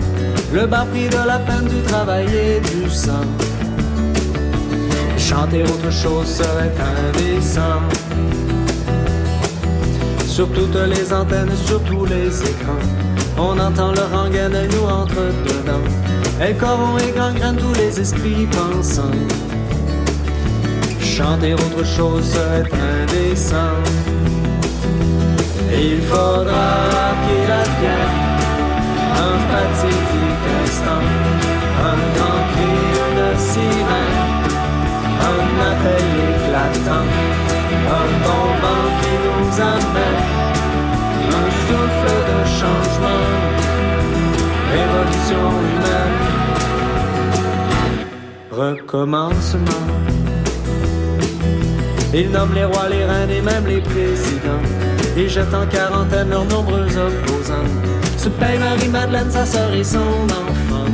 le 0.54 0.66
bas 0.66 0.86
prix 0.90 1.10
de 1.10 1.28
la 1.28 1.40
peine 1.40 1.68
du 1.68 1.82
travail 1.82 2.26
et 2.34 2.62
du 2.62 2.90
sang. 2.90 3.28
Chanter 5.18 5.64
autre 5.64 5.92
chose 5.92 6.26
serait 6.26 6.72
indécent. 6.96 7.82
Sur 10.26 10.48
toutes 10.54 10.84
les 10.88 11.12
antennes, 11.12 11.52
sur 11.66 11.84
tous 11.84 12.06
les 12.06 12.42
écrans, 12.42 12.86
on 13.38 13.60
entend 13.60 13.92
leur 13.92 14.10
rengaine 14.10 14.56
et 14.56 14.70
nous 14.70 14.86
entre 14.86 15.22
dedans. 15.50 15.84
Elles 16.40 16.56
corrompt 16.56 17.02
et 17.02 17.12
gangrènent 17.12 17.58
tous 17.58 17.78
les 17.78 18.00
esprits 18.00 18.48
pensants. 18.50 19.12
Chanter 21.20 21.54
autre 21.54 21.84
chose 21.84 22.24
serait 22.24 22.64
indécent. 22.64 23.76
Il 25.70 26.02
faudra 26.04 27.12
qu'il 27.24 27.52
advienne 27.64 28.20
un 29.28 29.36
fatidique 29.50 30.48
instant, 30.64 31.06
un 31.92 32.00
grand 32.16 32.42
cri, 32.52 32.74
une 33.04 33.32
sirène, 33.38 34.22
un 35.32 35.44
appel 35.72 36.08
éclatant, 36.32 37.10
un 38.00 38.10
bon 38.24 38.46
vent 38.62 38.88
qui 39.02 39.14
nous 39.26 39.52
amène, 39.76 40.24
un 41.36 41.50
souffle 41.66 42.16
de 42.30 42.40
changement, 42.60 43.26
révolution 44.72 45.46
humaine, 45.68 46.18
recommencement. 48.52 50.29
Ils 52.14 52.32
nomment 52.32 52.56
les 52.56 52.66
rois, 52.66 52.90
les 52.90 53.06
reines 53.06 53.30
et 53.30 53.42
même 53.42 53.68
les 53.68 53.82
présidents. 53.82 54.64
Ils 55.16 55.30
jettent 55.30 55.54
en 55.54 55.68
quarantaine 55.68 56.30
leurs 56.30 56.46
nombreux 56.46 56.88
opposants. 56.98 57.70
Se 58.18 58.30
paye 58.30 58.58
Marie-Madeleine, 58.58 59.30
sa 59.30 59.46
sœur 59.46 59.72
et 59.74 59.84
son 59.84 60.00
enfant. 60.00 60.90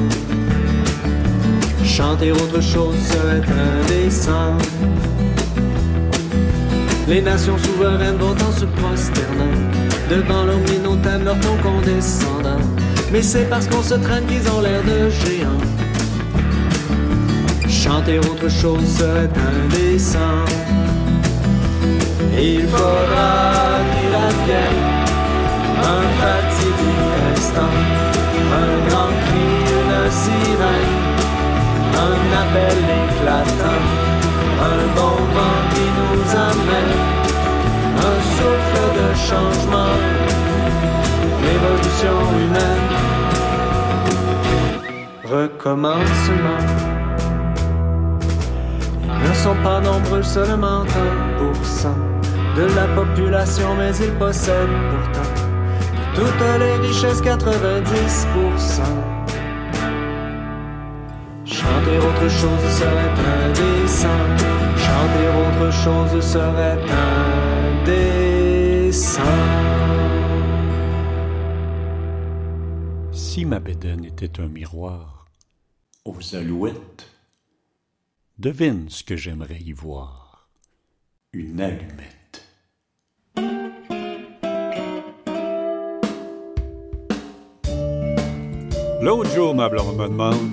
Chanter 1.84 2.32
autre 2.32 2.62
chose 2.62 2.98
serait 3.00 3.42
indécent. 3.42 4.58
Les 7.08 7.22
nations 7.22 7.58
souveraines 7.60 8.18
vont 8.18 8.32
en 8.34 8.52
se 8.52 8.66
prosternant 8.66 9.56
devant 10.10 10.44
leur 10.44 10.58
minotaine, 10.58 11.24
leur 11.24 11.40
ton 11.40 11.56
condescendant. 11.64 12.60
Mais 13.12 13.22
c'est 13.22 13.50
parce 13.50 13.68
qu'on 13.68 13.84
se 13.84 13.94
traîne 13.94 14.26
qu'ils 14.26 14.50
ont 14.50 14.60
l'air 14.60 14.82
de 14.84 15.10
géants. 15.10 15.62
Chanter 17.70 18.20
autre 18.20 18.50
chose 18.50 18.86
serait 18.98 19.30
indécent. 19.66 20.44
Il 22.38 22.68
faudra 22.68 23.80
qu'il 23.92 24.14
advienne 24.14 24.84
un 25.82 26.04
fatidique 26.20 27.16
instant, 27.32 27.76
un 28.62 28.74
grand 28.90 29.14
cri, 29.24 29.48
une 29.80 30.12
sirène, 30.12 30.96
un 32.08 32.20
appel 32.42 32.80
éclatant, 33.04 33.84
un 34.72 34.84
bon 34.98 35.18
vent 35.34 35.60
qui 35.72 35.86
nous 35.98 36.28
amène, 36.36 36.96
un 38.10 38.18
souffle 38.36 38.86
de 39.00 39.08
changement, 39.30 39.96
révolution 41.42 42.18
humaine, 42.42 42.88
recommencement. 45.24 46.64
Ne 49.24 49.34
sont 49.34 49.56
pas 49.64 49.80
nombreux, 49.80 50.22
seulement 50.22 50.84
1% 50.84 52.15
de 52.56 52.66
la 52.76 52.88
population, 52.96 53.76
mais 53.76 53.96
ils 53.98 54.14
possèdent 54.14 54.80
pourtant 54.90 55.30
de 55.98 56.04
toutes 56.16 56.46
les 56.60 56.76
richesses 56.88 57.22
90%. 57.22 59.16
Chanter 61.46 61.98
autre 61.98 62.30
chose 62.30 62.66
serait 62.80 63.16
indécent. 63.44 64.20
Chanter 64.78 65.28
autre 65.44 65.70
chose 65.84 66.16
serait 66.24 66.82
indécent. 67.82 69.22
Si 73.12 73.46
ma 73.46 73.60
bédaine 73.60 74.06
était 74.06 74.40
un 74.40 74.48
miroir 74.48 75.26
aux 76.06 76.36
alouettes, 76.36 77.10
devine 78.38 78.90
ce 78.90 79.04
que 79.04 79.18
j'aimerais 79.18 79.60
y 79.60 79.74
voir. 79.74 80.50
Une 81.34 81.60
allumette. 81.60 82.25
L'autre 89.06 89.30
jour, 89.36 89.54
ma 89.54 89.70
blonde 89.70 89.98
me 89.98 90.08
demande 90.08 90.50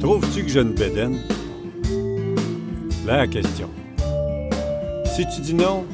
Trouves-tu 0.00 0.42
que 0.42 0.48
j'ai 0.48 0.62
une 0.62 0.72
bédaine? 0.72 1.20
La 3.06 3.28
question. 3.28 3.68
Si 5.14 5.24
tu 5.28 5.42
dis 5.42 5.54
non, 5.54 5.84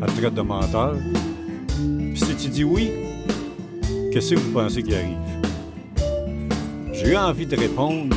elle 0.00 0.10
te 0.10 0.20
traite 0.22 0.32
de 0.32 0.40
menteur. 0.40 0.96
Puis 1.76 2.16
si 2.18 2.34
tu 2.36 2.48
dis 2.48 2.64
oui, 2.64 2.90
qu'est-ce 4.10 4.34
que 4.34 4.40
vous 4.40 4.50
pensez 4.50 4.82
qui 4.82 4.94
arrive? 4.94 5.18
J'ai 6.94 7.10
eu 7.10 7.16
envie 7.18 7.44
de 7.44 7.56
répondre. 7.56 8.16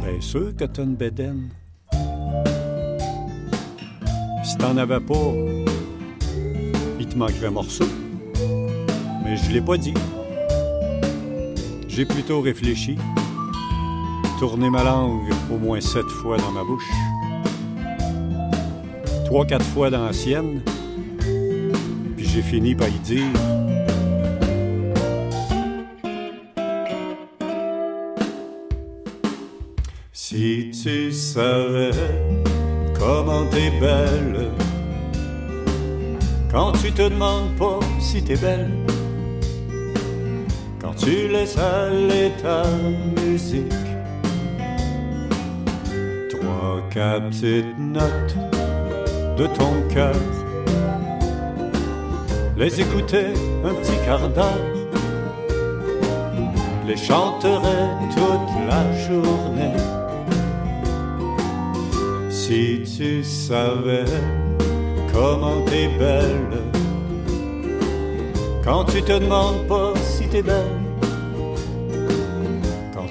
Bien 0.00 0.20
sûr 0.20 0.56
que 0.56 0.64
t'as 0.64 0.82
une 0.84 0.94
bédaine. 0.94 1.50
Si 4.42 4.56
t'en 4.56 4.74
avais 4.78 5.00
pas, 5.00 5.34
il 6.98 7.06
te 7.06 7.18
manquerait 7.18 7.48
un 7.48 7.50
morceau. 7.50 7.84
Mais 9.26 9.36
je 9.36 9.50
l'ai 9.50 9.60
pas 9.60 9.76
dit. 9.76 9.94
J'ai 11.88 12.04
plutôt 12.04 12.40
réfléchi, 12.40 12.96
tourné 14.38 14.70
ma 14.70 14.84
langue 14.84 15.32
au 15.52 15.58
moins 15.58 15.80
sept 15.80 16.06
fois 16.06 16.36
dans 16.36 16.52
ma 16.52 16.62
bouche, 16.62 16.88
trois, 19.24 19.44
quatre 19.44 19.64
fois 19.64 19.90
dans 19.90 20.04
la 20.04 20.12
sienne, 20.12 20.60
puis 22.16 22.24
j'ai 22.24 22.42
fini 22.42 22.76
par 22.76 22.86
y 22.86 22.98
dire 23.00 23.24
Si 30.12 30.70
tu 30.70 31.10
savais 31.10 31.90
comment 32.96 33.46
t'es 33.46 33.72
belle, 33.80 34.50
quand 36.52 36.72
tu 36.72 36.92
te 36.92 37.08
demandes 37.08 37.56
pas 37.56 37.80
si 37.98 38.22
t'es 38.22 38.36
belle, 38.36 38.70
tu 40.96 41.28
laisses 41.28 41.58
aller 41.58 42.32
ta 42.42 42.62
musique, 43.20 43.72
trois, 46.30 46.80
quatre 46.90 47.28
petites 47.30 47.78
notes 47.78 48.36
de 49.36 49.46
ton 49.46 49.72
cœur, 49.92 50.14
les 52.56 52.80
écouter 52.80 53.26
un 53.64 53.74
petit 53.74 53.98
quart 54.04 54.28
d'heure, 54.30 54.66
les 56.86 56.96
chanterais 56.96 57.88
toute 58.14 58.50
la 58.66 58.82
journée. 59.06 59.76
Si 62.30 62.82
tu 62.96 63.22
savais 63.24 64.04
comment 65.12 65.60
t'es 65.66 65.88
belle, 65.98 66.62
quand 68.64 68.84
tu 68.84 69.02
te 69.02 69.18
demandes 69.18 69.66
pas 69.66 69.92
si 69.96 70.26
t'es 70.28 70.42
belle, 70.42 70.85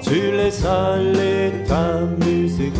tu 0.06 0.30
laisses 0.30 0.64
aller 0.64 1.52
ta 1.66 2.00
musique. 2.24 2.72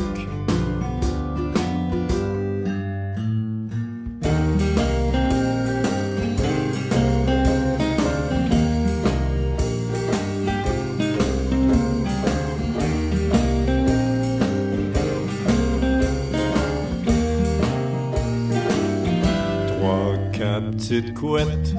Trois, 19.67 20.15
quatre 20.33 20.71
petites 20.71 21.15
couettes 21.15 21.75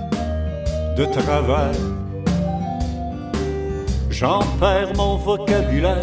de 0.98 1.06
travail. 1.06 1.97
J'en 4.20 4.40
perds 4.60 4.96
mon 4.96 5.18
vocabulaire. 5.18 6.02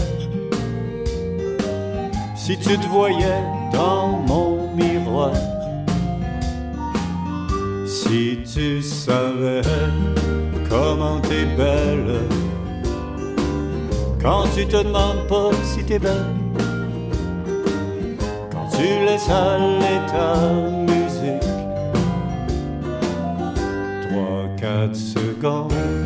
Si 2.37 2.57
tu 2.57 2.79
te 2.79 2.87
voyais 2.87 3.43
dans 3.73 4.19
mon 4.29 4.73
miroir, 4.77 5.33
si 7.89 8.39
tu 8.45 8.81
savais 8.83 9.63
comment 10.71 11.19
t'es 11.23 11.45
belle, 11.57 12.21
quand 14.23 14.45
tu 14.55 14.65
te 14.65 14.85
demandes 14.85 15.27
pas 15.29 15.51
si 15.65 15.83
t'es 15.83 15.99
belle, 15.99 16.37
quand 18.53 18.69
tu 18.77 18.87
laisses 19.07 19.29
aller 19.29 19.99
ta 20.07 20.37
musique, 20.87 21.51
trois, 24.09 24.47
quatre 24.57 24.95
secondes 24.95 26.04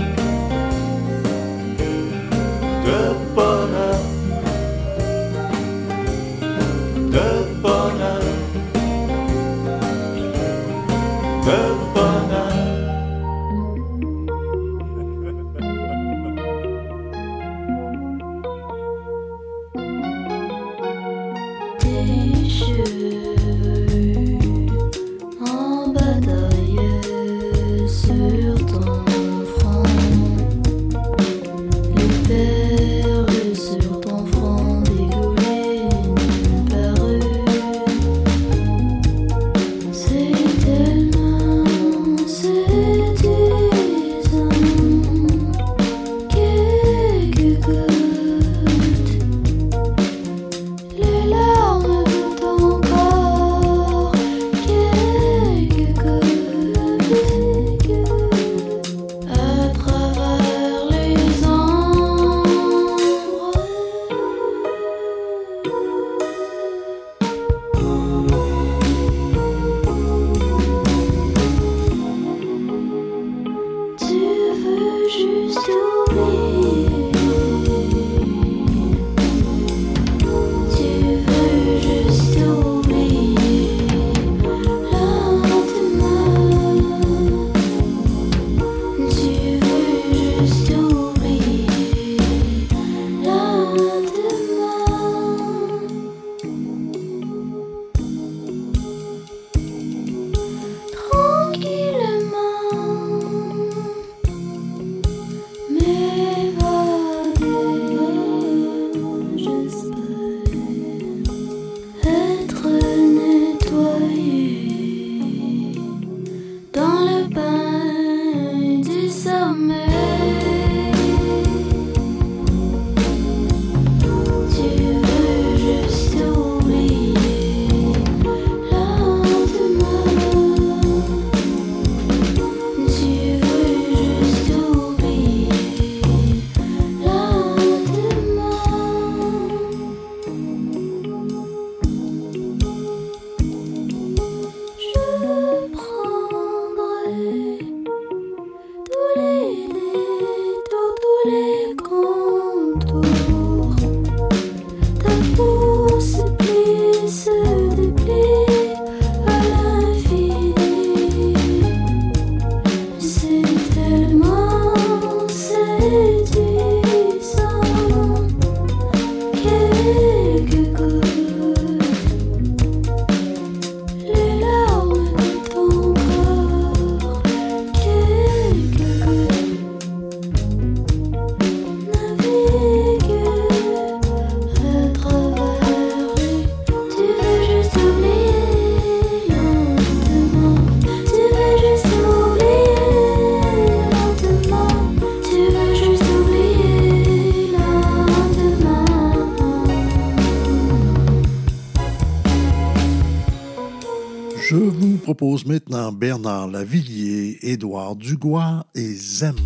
Bernard 206.49 206.53
Lavillier, 206.53 207.39
Édouard 207.43 207.97
Dugois 207.97 208.65
et 208.75 208.95
Zem. 208.95 209.37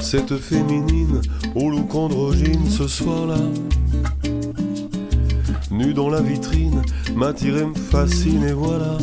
Cette 0.00 0.36
féminine 0.36 1.20
au 1.54 1.70
look 1.70 1.94
androgyne 1.94 2.68
ce 2.68 2.86
soir-là, 2.86 3.40
nue 5.70 5.94
dans 5.94 6.08
la 6.08 6.20
vitrine, 6.20 6.82
m'attire, 7.14 7.66
me 7.66 7.74
fascine 7.74 8.44
et 8.44 8.52
voilà. 8.52 8.98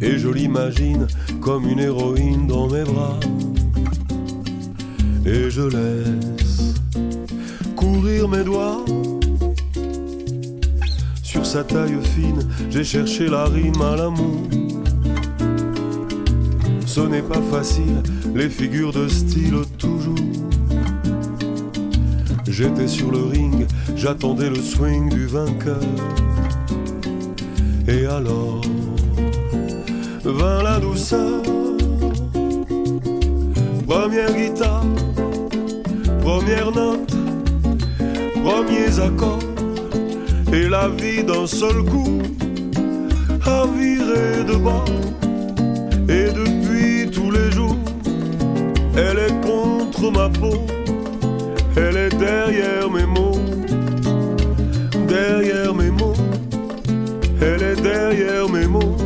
Et 0.00 0.18
je 0.18 0.28
l'imagine 0.28 1.06
comme 1.40 1.68
une 1.68 1.80
héroïne 1.80 2.46
dans 2.46 2.68
mes 2.68 2.84
bras. 2.84 3.18
Je 5.56 5.62
laisse 5.62 6.74
courir 7.76 8.28
mes 8.28 8.42
doigts. 8.42 8.84
Sur 11.22 11.46
sa 11.46 11.62
taille 11.62 11.96
fine, 12.02 12.42
j'ai 12.70 12.82
cherché 12.82 13.28
la 13.28 13.44
rime 13.44 13.80
à 13.80 13.94
l'amour. 13.94 14.48
Ce 16.84 17.02
n'est 17.02 17.22
pas 17.22 17.40
facile, 17.52 18.02
les 18.34 18.48
figures 18.48 18.92
de 18.92 19.06
style 19.06 19.60
toujours. 19.78 20.16
J'étais 22.48 22.88
sur 22.88 23.12
le 23.12 23.22
ring, 23.22 23.68
j'attendais 23.94 24.50
le 24.50 24.60
swing 24.60 25.08
du 25.08 25.26
vainqueur. 25.26 25.78
Et 27.86 28.06
alors, 28.06 28.60
vint 30.24 30.64
la 30.64 30.80
douceur. 30.80 31.42
Première 33.86 34.34
guitare, 34.34 34.84
première 36.24 36.72
note, 36.72 37.14
premiers 38.42 38.98
accords. 38.98 39.38
Et 40.52 40.68
la 40.68 40.88
vie 40.88 41.22
d'un 41.22 41.46
seul 41.46 41.84
coup 41.84 42.22
a 43.44 43.66
viré 43.66 44.44
de 44.50 44.56
bord. 44.56 44.84
Et 46.08 46.28
depuis 46.40 47.10
tous 47.10 47.30
les 47.30 47.50
jours, 47.50 47.76
elle 48.96 49.18
est 49.18 49.36
contre 49.50 50.10
ma 50.18 50.28
peau. 50.30 50.56
Elle 51.76 51.96
est 52.06 52.16
derrière 52.16 52.88
mes 52.90 53.06
mots, 53.16 53.40
derrière 55.06 55.74
mes 55.74 55.90
mots. 55.90 56.16
Elle 57.42 57.62
est 57.62 57.80
derrière 57.82 58.48
mes 58.48 58.66
mots, 58.66 58.96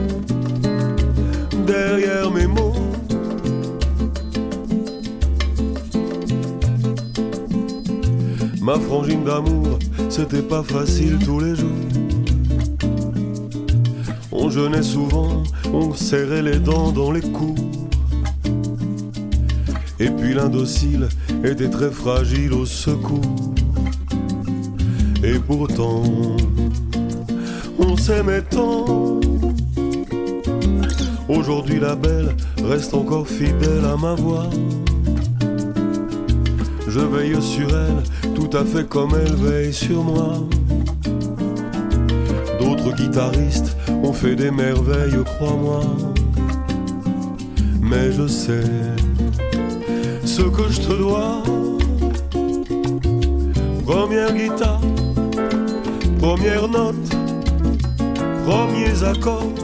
Ma 8.69 8.79
frangine 8.79 9.25
d'amour, 9.25 9.79
c'était 10.11 10.43
pas 10.43 10.63
facile 10.63 11.19
tous 11.25 11.41
les 11.41 11.57
jours. 11.57 11.89
On 14.31 14.51
jeûnait 14.51 14.83
souvent, 14.83 15.43
on 15.73 15.95
serrait 15.95 16.43
les 16.43 16.59
dents 16.59 16.93
dans 16.93 17.11
les 17.11 17.23
cours. 17.23 17.55
Et 19.99 20.11
puis 20.11 20.35
l'indocile 20.35 21.09
était 21.45 21.71
très 21.71 21.91
fragile 21.91 22.53
au 22.53 22.67
secours. 22.67 23.55
Et 25.25 25.39
pourtant, 25.39 26.03
on 27.79 27.97
s'aimait 27.97 28.43
tant. 28.43 29.19
Aujourd'hui 31.27 31.81
la 31.81 31.97
belle 31.97 32.37
reste 32.63 32.93
encore 32.93 33.27
fidèle 33.27 33.87
à 33.91 33.97
ma 33.97 34.15
voix. 34.15 34.51
Je 36.87 37.01
veille 37.01 37.41
sur 37.41 37.69
elle 37.71 38.03
tout 38.39 38.57
à 38.57 38.65
fait 38.65 38.89
comme 38.89 39.11
elle 39.21 39.35
veille 39.35 39.73
sur 39.73 40.05
moi. 40.05 40.35
D'autres 42.61 42.95
guitaristes 42.95 43.77
ont 44.05 44.13
fait 44.13 44.37
des 44.37 44.53
merveilles, 44.53 45.25
crois-moi. 45.25 45.81
Mais 47.81 48.13
je 48.13 48.29
sais 48.29 48.71
ce 50.25 50.43
que 50.43 50.69
je 50.71 50.81
te 50.81 50.93
dois. 50.93 51.43
Première 53.85 54.33
guitare, 54.33 54.81
première 56.21 56.69
note, 56.69 57.09
premiers 58.47 59.03
accords, 59.03 59.55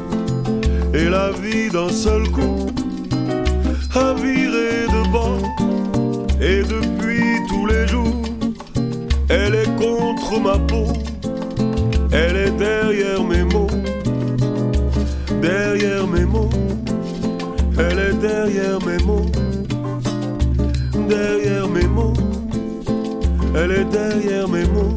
et 0.93 1.09
la 1.09 1.31
vie 1.31 1.69
d'un 1.71 1.91
seul 1.91 2.29
coup 2.31 2.67
a 3.95 4.15
viré 4.15 4.87
de 4.95 5.13
bord. 5.13 5.45
Et 6.41 6.63
depuis 6.63 7.23
tous 7.49 7.67
les 7.67 7.87
jours, 7.87 8.24
elle 9.37 9.55
est 9.57 9.77
contre 9.77 10.41
ma 10.41 10.59
peau, 10.59 10.87
elle 12.13 12.37
est 12.37 12.57
derrière 12.57 13.23
mes 13.25 13.43
mots, 13.43 13.75
derrière 15.43 16.07
mes 16.07 16.25
mots, 16.25 16.51
elle 17.79 17.99
est 17.99 18.15
derrière 18.15 18.79
mes 18.87 18.99
mots, 19.05 19.31
derrière 21.09 21.69
mes 21.69 21.89
mots, 21.97 22.15
elle 23.57 23.73
est 23.73 23.85
derrière 23.87 24.49
mes 24.49 24.67
mots, 24.67 24.97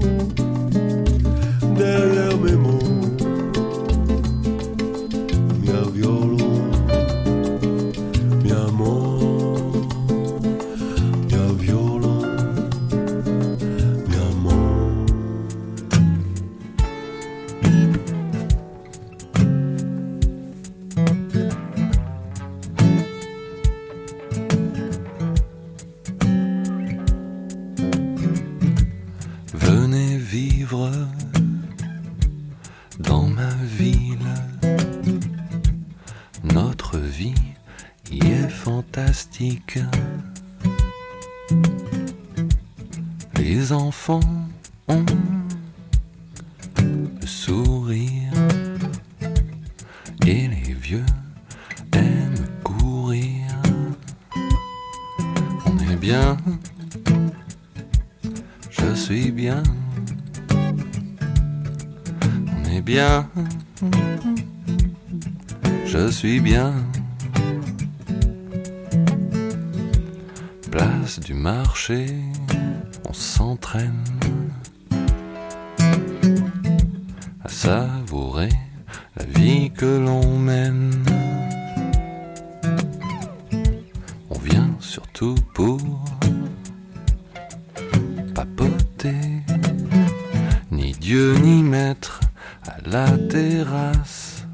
ni 90.71 90.91
Dieu 90.93 91.35
ni 91.43 91.63
maître 91.63 92.19
à 92.65 92.75
la 92.89 93.07
terrasse 93.29 94.45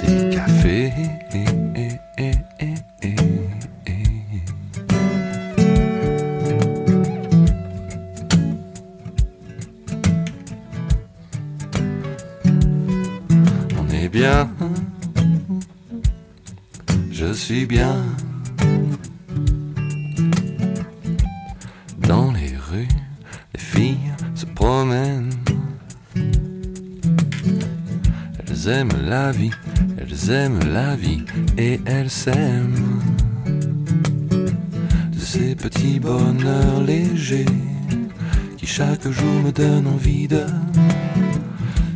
des 0.00 0.34
cafés. 0.34 0.92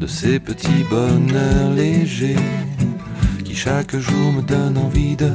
De 0.01 0.07
ces 0.07 0.39
petits 0.39 0.85
bonheurs 0.91 1.73
légers 1.75 2.37
qui 3.45 3.55
chaque 3.55 3.97
jour 3.97 4.33
me 4.33 4.43
donnent 4.43 4.79
envie 4.79 5.17
de 5.17 5.31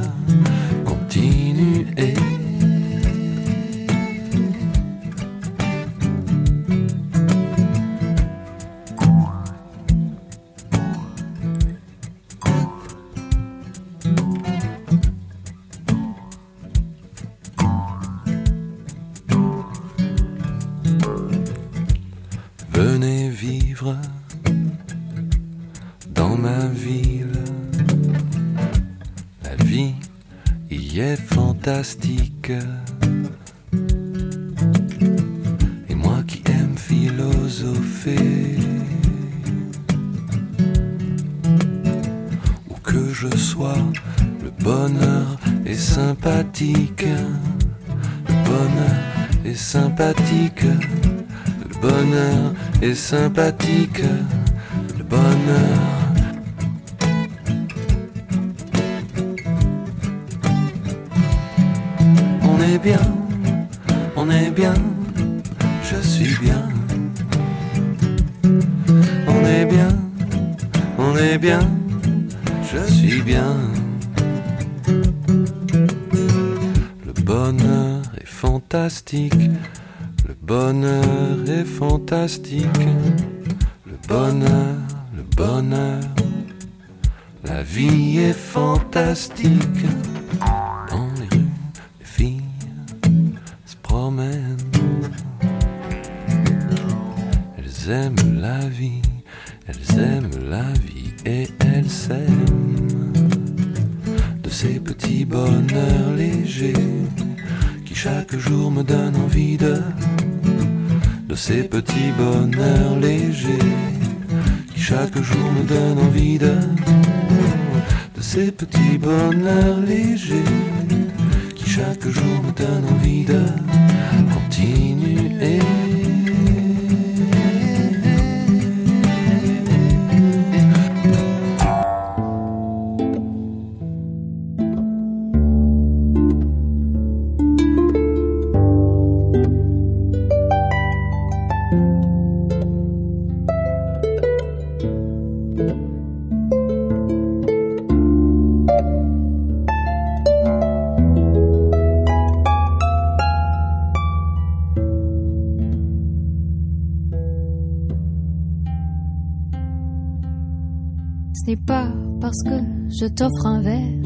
t'offre 163.14 163.46
un 163.46 163.60
verre 163.60 164.02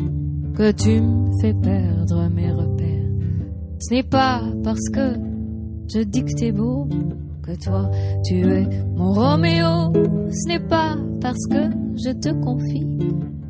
que 0.54 0.72
tu 0.72 1.00
me 1.00 1.30
fais 1.40 1.54
perdre 1.54 2.28
mes 2.28 2.50
repères. 2.50 3.10
Ce 3.78 3.94
n'est 3.94 4.02
pas 4.02 4.42
parce 4.64 4.88
que 4.90 5.14
je 5.92 6.00
dis 6.00 6.24
que 6.24 6.32
t'es 6.32 6.52
beau 6.52 6.88
que 7.42 7.52
toi 7.62 7.90
tu 8.24 8.34
es 8.40 8.66
mon 8.94 9.12
Roméo. 9.12 9.92
Ce 10.32 10.48
n'est 10.48 10.60
pas 10.60 10.96
parce 11.20 11.46
que 11.46 11.70
je 11.96 12.10
te 12.12 12.32
confie 12.32 12.86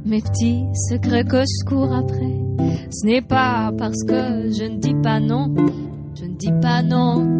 mes 0.04 0.20
petits 0.20 0.64
secrets 0.88 1.24
que 1.24 1.42
je 1.42 1.64
cours 1.64 1.92
après. 1.92 2.36
Ce 2.90 3.06
n'est 3.06 3.22
pas 3.22 3.72
parce 3.76 4.02
que 4.04 4.50
je 4.52 4.64
ne 4.64 4.78
dis 4.78 4.94
pas 4.94 5.20
non, 5.20 5.54
je 6.18 6.24
ne 6.24 6.34
dis 6.36 6.52
pas 6.60 6.82
non 6.82 7.38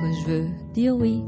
que 0.00 0.06
je 0.20 0.30
veux 0.30 0.46
dire 0.74 0.96
oui. 0.96 1.22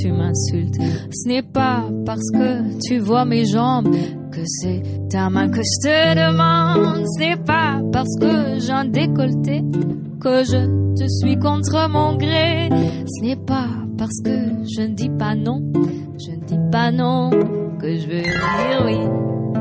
Tu 0.00 0.12
m'insultes. 0.12 0.78
Ce 1.12 1.28
n'est 1.28 1.42
pas 1.42 1.84
parce 2.06 2.30
que 2.32 2.78
tu 2.80 2.98
vois 2.98 3.24
mes 3.24 3.44
jambes 3.44 3.94
que 4.32 4.40
c'est 4.44 4.82
ta 5.10 5.28
main 5.30 5.48
que 5.48 5.60
je 5.60 5.88
te 5.88 6.14
demande. 6.14 7.04
Ce 7.16 7.20
n'est 7.20 7.36
pas 7.36 7.80
parce 7.92 8.16
que 8.20 8.58
j'ai 8.58 8.72
un 8.72 8.84
décolleté 8.84 9.62
que 10.20 10.44
je 10.44 10.94
te 10.96 11.08
suis 11.08 11.38
contre 11.38 11.88
mon 11.88 12.16
gré. 12.16 12.68
Ce 13.06 13.24
n'est 13.24 13.36
pas 13.36 13.68
parce 13.98 14.20
que 14.24 14.36
je 14.76 14.82
ne 14.82 14.94
dis 14.94 15.10
pas 15.10 15.34
non, 15.34 15.60
je 16.18 16.30
ne 16.30 16.44
dis 16.46 16.70
pas 16.70 16.90
non 16.90 17.30
que 17.78 17.96
je 17.96 18.06
veux 18.06 18.22
dire 18.22 18.84
oui. 18.86 19.59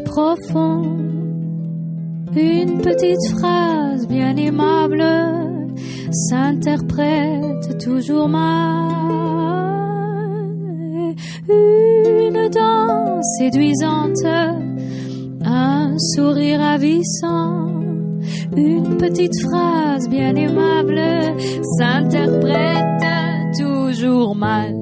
Profond, 0.00 0.82
une 2.34 2.80
petite 2.80 3.28
phrase 3.36 4.06
bien 4.08 4.36
aimable 4.36 5.04
s'interprète 6.10 7.78
toujours 7.82 8.28
mal. 8.28 8.92
Une 11.48 12.48
danse 12.48 13.26
séduisante, 13.38 14.24
un 15.44 15.98
sourire 15.98 16.60
ravissant, 16.60 17.66
une 18.56 18.96
petite 18.96 19.38
phrase 19.42 20.08
bien 20.08 20.34
aimable 20.36 21.00
s'interprète 21.78 23.58
toujours 23.58 24.34
mal. 24.34 24.81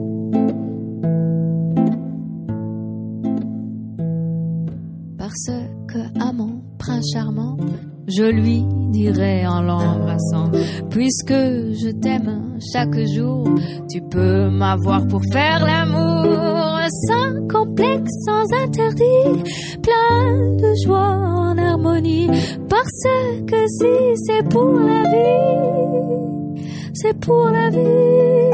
Je 8.17 8.25
lui 8.25 8.65
dirai 8.91 9.47
en 9.47 9.63
l'embrassant, 9.63 10.51
puisque 10.91 11.33
je 11.33 11.91
t'aime 11.91 12.59
chaque 12.73 12.99
jour, 13.15 13.49
tu 13.91 14.01
peux 14.03 14.51
m'avoir 14.51 15.07
pour 15.07 15.21
faire 15.33 15.65
l'amour, 15.65 16.79
sans 17.07 17.47
complexe, 17.49 18.11
sans 18.27 18.45
interdit, 18.65 19.43
plein 19.83 20.57
de 20.57 20.75
joie 20.85 21.17
en 21.17 21.57
harmonie, 21.57 22.29
parce 22.69 23.05
que 23.47 23.67
si 23.69 24.23
c'est 24.27 24.49
pour 24.49 24.73
la 24.73 25.03
vie, 25.03 26.63
c'est 26.95 27.19
pour 27.21 27.49
la 27.51 27.71
vie, 27.71 28.51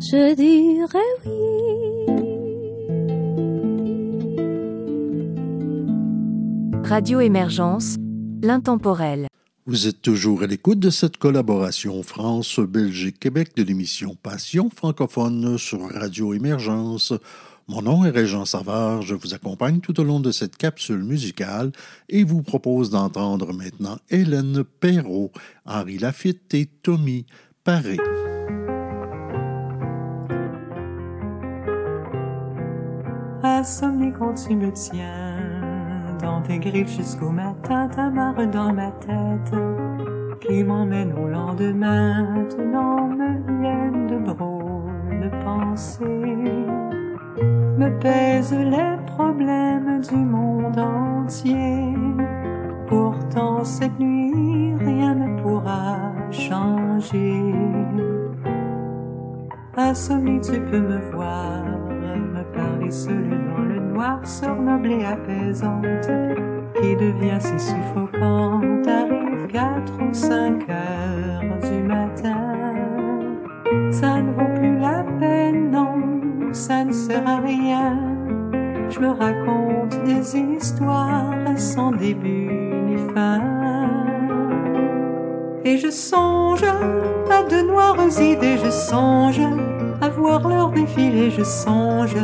je 0.00 0.34
dirais 0.34 1.12
oui. 1.26 1.63
Radio 6.84 7.20
Émergence, 7.20 7.96
l'intemporel. 8.42 9.26
Vous 9.64 9.88
êtes 9.88 10.02
toujours 10.02 10.42
à 10.42 10.46
l'écoute 10.46 10.78
de 10.78 10.90
cette 10.90 11.16
collaboration 11.16 12.02
France-Belgique-Québec 12.02 13.56
de 13.56 13.62
l'émission 13.62 14.14
Passion 14.22 14.68
francophone 14.68 15.56
sur 15.56 15.80
Radio 15.90 16.34
Émergence. 16.34 17.14
Mon 17.68 17.80
nom 17.80 18.04
est 18.04 18.10
Régent 18.10 18.44
Savard, 18.44 19.00
je 19.00 19.14
vous 19.14 19.32
accompagne 19.32 19.80
tout 19.80 19.98
au 19.98 20.04
long 20.04 20.20
de 20.20 20.30
cette 20.30 20.58
capsule 20.58 21.02
musicale 21.02 21.72
et 22.10 22.22
vous 22.22 22.42
propose 22.42 22.90
d'entendre 22.90 23.54
maintenant 23.54 23.96
Hélène 24.10 24.62
Perrault, 24.62 25.32
Henri 25.64 25.96
Lafitte 25.96 26.52
et 26.52 26.66
Tommy 26.66 27.24
Paré. 27.64 27.96
Assommé 33.42 34.12
quand 34.18 34.34
tu 34.34 34.54
me 34.54 34.70
tiens 34.70 35.23
dans 36.20 36.40
tes 36.42 36.58
griffes 36.58 36.96
jusqu'au 36.96 37.30
matin, 37.30 37.88
ta 37.88 38.10
marre 38.10 38.46
dans 38.46 38.72
ma 38.72 38.90
tête 38.92 39.54
qui 40.40 40.62
m'emmène 40.62 41.12
au 41.12 41.28
lendemain. 41.28 42.26
Maintenant 42.34 43.08
me 43.08 43.60
viennent 43.60 44.06
de 44.06 44.32
drôles 44.32 45.20
de 45.22 45.44
pensées, 45.44 46.04
me 47.78 48.00
pèsent 48.00 48.52
les 48.52 48.96
problèmes 49.06 50.00
du 50.00 50.16
monde 50.16 50.78
entier. 50.78 51.94
Pourtant 52.88 53.64
cette 53.64 53.98
nuit 53.98 54.74
rien 54.76 55.14
ne 55.14 55.40
pourra 55.42 56.12
changer. 56.30 57.54
Insomnie, 59.76 60.40
tu 60.40 60.60
peux 60.60 60.80
me 60.80 60.98
voir, 61.10 61.64
me 61.64 62.42
parler 62.54 62.90
seul 62.90 63.43
et 64.84 65.04
apaisante, 65.04 66.10
qui 66.80 66.96
devient 66.96 67.40
si 67.40 67.58
suffocante. 67.58 68.86
Arrive 68.86 69.46
quatre 69.50 69.92
ou 70.00 70.12
cinq 70.12 70.68
heures 70.68 71.70
du 71.70 71.82
matin, 71.82 72.74
ça 73.90 74.20
ne 74.20 74.32
vaut 74.32 74.54
plus 74.58 74.78
la 74.78 75.04
peine, 75.18 75.70
non, 75.70 76.52
ça 76.52 76.84
ne 76.84 76.92
sert 76.92 77.26
à 77.26 77.38
rien. 77.38 77.96
Je 78.90 79.00
me 79.00 79.08
raconte 79.08 80.02
des 80.04 80.36
histoires 80.38 81.32
sans 81.56 81.92
début 81.92 82.50
ni 82.86 82.96
fin. 83.14 83.40
Et 85.64 85.78
je 85.78 85.90
songe 85.90 86.62
à 86.62 87.42
de 87.42 87.66
noires 87.66 87.96
idées, 88.20 88.58
je 88.62 88.70
songe 88.70 89.40
à 90.00 90.08
voir 90.10 90.46
leur 90.46 90.70
défilé, 90.70 91.30
je 91.30 91.42
songe, 91.42 92.16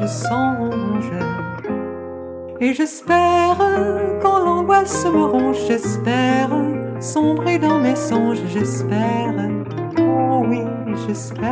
je 0.00 0.06
songe. 0.06 1.12
Et 2.60 2.74
j'espère, 2.74 3.56
quand 4.22 4.38
l'angoisse 4.44 5.04
me 5.06 5.24
ronge, 5.24 5.58
j'espère 5.66 6.50
sombrer 7.00 7.58
dans 7.58 7.78
mes 7.78 7.96
songes, 7.96 8.42
j'espère, 8.52 9.34
oh 9.98 10.44
oui, 10.46 10.60
j'espère. 11.06 11.48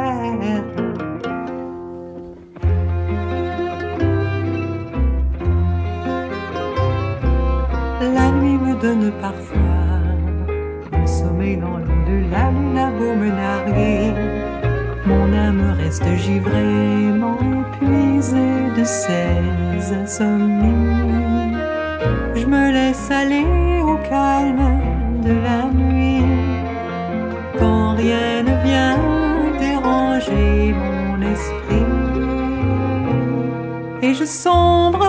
La 8.00 8.30
nuit 8.32 8.58
me 8.58 8.80
donne 8.80 9.10
parfois 9.20 9.58
le 10.92 11.06
sommeil 11.06 11.56
dans 11.56 11.78
l'eau 11.78 12.04
de 12.06 12.30
la 12.30 12.50
lune 12.50 12.78
à 12.78 12.90
beau 12.90 13.14
me 13.14 13.30
narguer. 13.30 14.12
Mon 15.06 15.32
âme 15.32 15.74
reste 15.78 16.04
givrée, 16.16 17.12
de 17.80 18.84
ces 18.84 19.92
insomnies. 19.92 21.54
Je 22.34 22.46
me 22.46 22.70
laisse 22.72 23.10
aller 23.10 23.46
au 23.82 23.96
calme 24.08 24.80
de 25.22 25.34
la 25.42 25.64
nuit 25.72 26.24
quand 27.58 27.94
rien 27.94 28.42
ne 28.42 28.54
vient 28.64 28.98
déranger 29.58 30.74
mon 30.74 31.20
esprit. 31.22 31.86
Et 34.02 34.14
je 34.14 34.24
sombre 34.24 35.06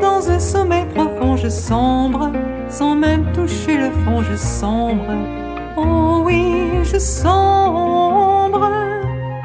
dans 0.00 0.30
un 0.30 0.38
sommeil 0.38 0.86
profond, 0.94 1.36
je 1.36 1.48
sombre 1.48 2.32
sans 2.68 2.94
même 2.94 3.32
toucher 3.32 3.76
le 3.76 3.90
fond, 3.90 4.22
je 4.22 4.36
sombre. 4.36 5.12
Oh 5.76 6.22
oui, 6.24 6.84
je 6.84 6.98
sombre 6.98 8.70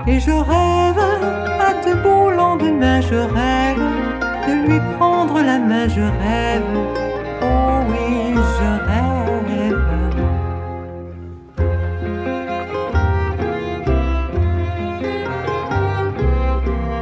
et 0.07 0.19
je 0.19 0.31
rêve 0.31 1.52
je 3.01 3.15
rêve 3.15 3.85
de 4.47 4.67
lui 4.67 4.79
prendre 4.97 5.41
la 5.41 5.59
main, 5.59 5.87
je 5.87 6.01
rêve. 6.01 6.63
Oh 7.41 7.79
oui, 7.89 8.35
je 8.35 8.69
rêve. 8.87 8.93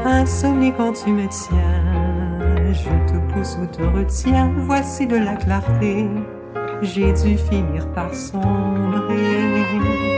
Insomnie 0.06 0.74
quand 0.78 0.94
tu 0.94 1.12
me 1.12 1.28
tiens, 1.28 2.74
je 2.74 2.90
te 3.12 3.34
pousse 3.34 3.58
ou 3.62 3.66
te 3.66 3.82
retiens, 3.82 4.52
voici 4.58 5.08
de 5.08 5.18
la 5.18 5.36
clarté, 5.36 6.08
j'ai 6.82 7.12
dû 7.14 7.38
finir 7.38 7.88
par 7.94 8.14
sombrer. 8.14 10.11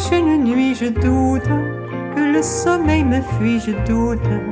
La 0.00 0.08
prochaine 0.08 0.44
nuit, 0.44 0.74
je 0.74 0.86
doute 0.86 1.48
que 2.14 2.20
le 2.20 2.42
sommeil 2.42 3.04
me 3.04 3.20
fuit, 3.20 3.60
je 3.60 3.72
doute. 3.86 4.49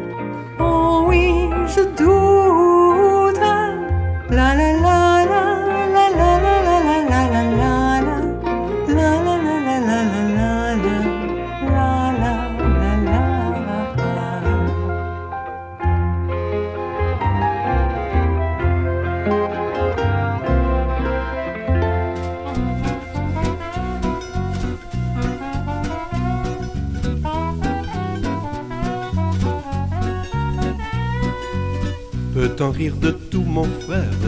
Rire 32.78 32.96
de 32.96 33.10
tout, 33.10 33.42
mon 33.42 33.64
frère 33.64 34.20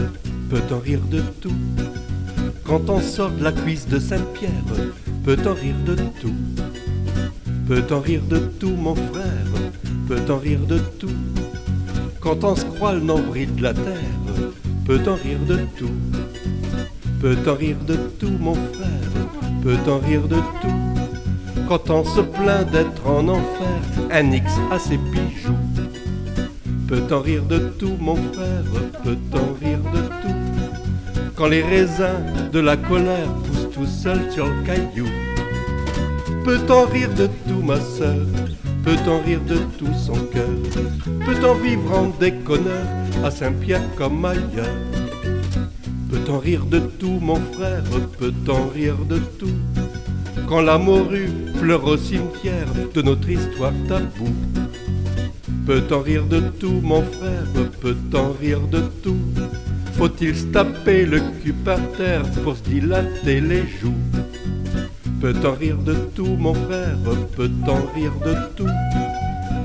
Peut-on 0.49 0.79
rire 0.79 0.99
de 1.09 1.21
tout. 1.39 1.55
Quand 2.65 2.89
on 2.89 2.99
sort 2.99 3.31
de 3.31 3.45
la 3.45 3.53
cuisse 3.53 3.87
de 3.87 3.97
Sainte-Pierre, 3.97 4.51
peut-on 5.23 5.53
rire 5.53 5.81
de 5.85 5.95
tout. 6.19 6.35
Peut-on 7.65 8.01
rire 8.01 8.23
de 8.29 8.39
tout, 8.59 8.75
mon 8.75 8.93
frère 8.93 9.53
Peut-on 10.09 10.37
rire 10.37 10.65
de 10.67 10.79
tout. 10.99 11.15
Quand 12.19 12.43
on 12.43 12.53
se 12.57 12.65
croit 12.65 12.93
le 12.93 12.99
nombril 12.99 13.55
de 13.55 13.63
la 13.63 13.73
terre, 13.73 14.19
peut-on 14.85 15.15
rire 15.15 15.39
de 15.47 15.59
tout. 15.77 15.97
Peut-on 17.21 17.55
rire 17.55 17.77
de 17.87 17.95
tout, 18.19 18.37
mon 18.37 18.55
frère 18.55 19.11
Peut-on 19.63 19.99
rire 19.99 20.27
de 20.27 20.41
tout. 20.61 20.81
Quand 21.69 21.89
on 21.89 22.03
se 22.03 22.19
plaint 22.19 22.69
d'être 22.69 23.07
en 23.07 23.29
enfer, 23.29 23.81
un 24.11 24.29
X 24.29 24.51
à 24.69 24.77
ses 24.77 24.97
bijoux. 24.97 25.50
Peut-on 26.91 27.21
rire 27.21 27.43
de 27.43 27.57
tout, 27.79 27.95
mon 28.01 28.17
frère 28.17 28.65
Peut-on 29.01 29.65
rire 29.65 29.79
de 29.93 30.01
tout? 30.21 30.35
Quand 31.37 31.47
les 31.47 31.63
raisins 31.63 32.19
de 32.51 32.59
la 32.59 32.75
colère 32.75 33.29
poussent 33.45 33.69
tout 33.73 33.85
seuls 33.85 34.29
sur 34.29 34.45
le 34.45 34.61
caillou. 34.65 35.05
Peut-on 36.43 36.85
rire 36.87 37.13
de 37.15 37.27
tout, 37.47 37.61
ma 37.63 37.79
sœur? 37.79 38.25
Peut-on 38.83 39.21
rire 39.23 39.39
de 39.47 39.59
tout 39.77 39.93
son 40.05 40.15
cœur? 40.33 40.49
Peut-on 41.25 41.53
vivre 41.53 41.97
en 41.97 42.07
déconneur 42.19 42.85
à 43.23 43.31
Saint-Pierre 43.31 43.95
comme 43.95 44.25
ailleurs? 44.25 44.75
Peut-on 46.11 46.39
rire 46.39 46.65
de 46.65 46.79
tout, 46.79 47.19
mon 47.21 47.39
frère? 47.53 47.83
Peut-on 48.19 48.67
rire 48.67 48.97
de 49.09 49.19
tout? 49.39 49.57
Quand 50.49 50.59
la 50.59 50.77
morue 50.77 51.29
pleure 51.57 51.85
au 51.85 51.95
cimetière 51.95 52.67
de 52.93 53.01
notre 53.01 53.29
histoire 53.29 53.71
tabou 53.87 54.27
Peut-on 55.71 56.01
rire 56.01 56.25
de 56.25 56.41
tout, 56.59 56.81
mon 56.83 57.01
frère 57.01 57.45
Peut-on 57.79 58.33
rire 58.33 58.59
de 58.69 58.81
tout. 59.01 59.21
Faut-il 59.93 60.35
se 60.35 60.43
taper 60.47 61.05
le 61.05 61.21
cul 61.41 61.53
par 61.53 61.79
terre 61.95 62.23
pour 62.43 62.57
se 62.57 62.63
dilater 62.63 63.39
les 63.39 63.63
joues? 63.79 64.03
Peut-on 65.21 65.53
rire 65.53 65.77
de 65.77 65.93
tout, 66.13 66.35
mon 66.37 66.53
frère 66.53 66.97
Peut-on 67.37 67.87
rire 67.95 68.11
de 68.25 68.35
tout. 68.57 68.67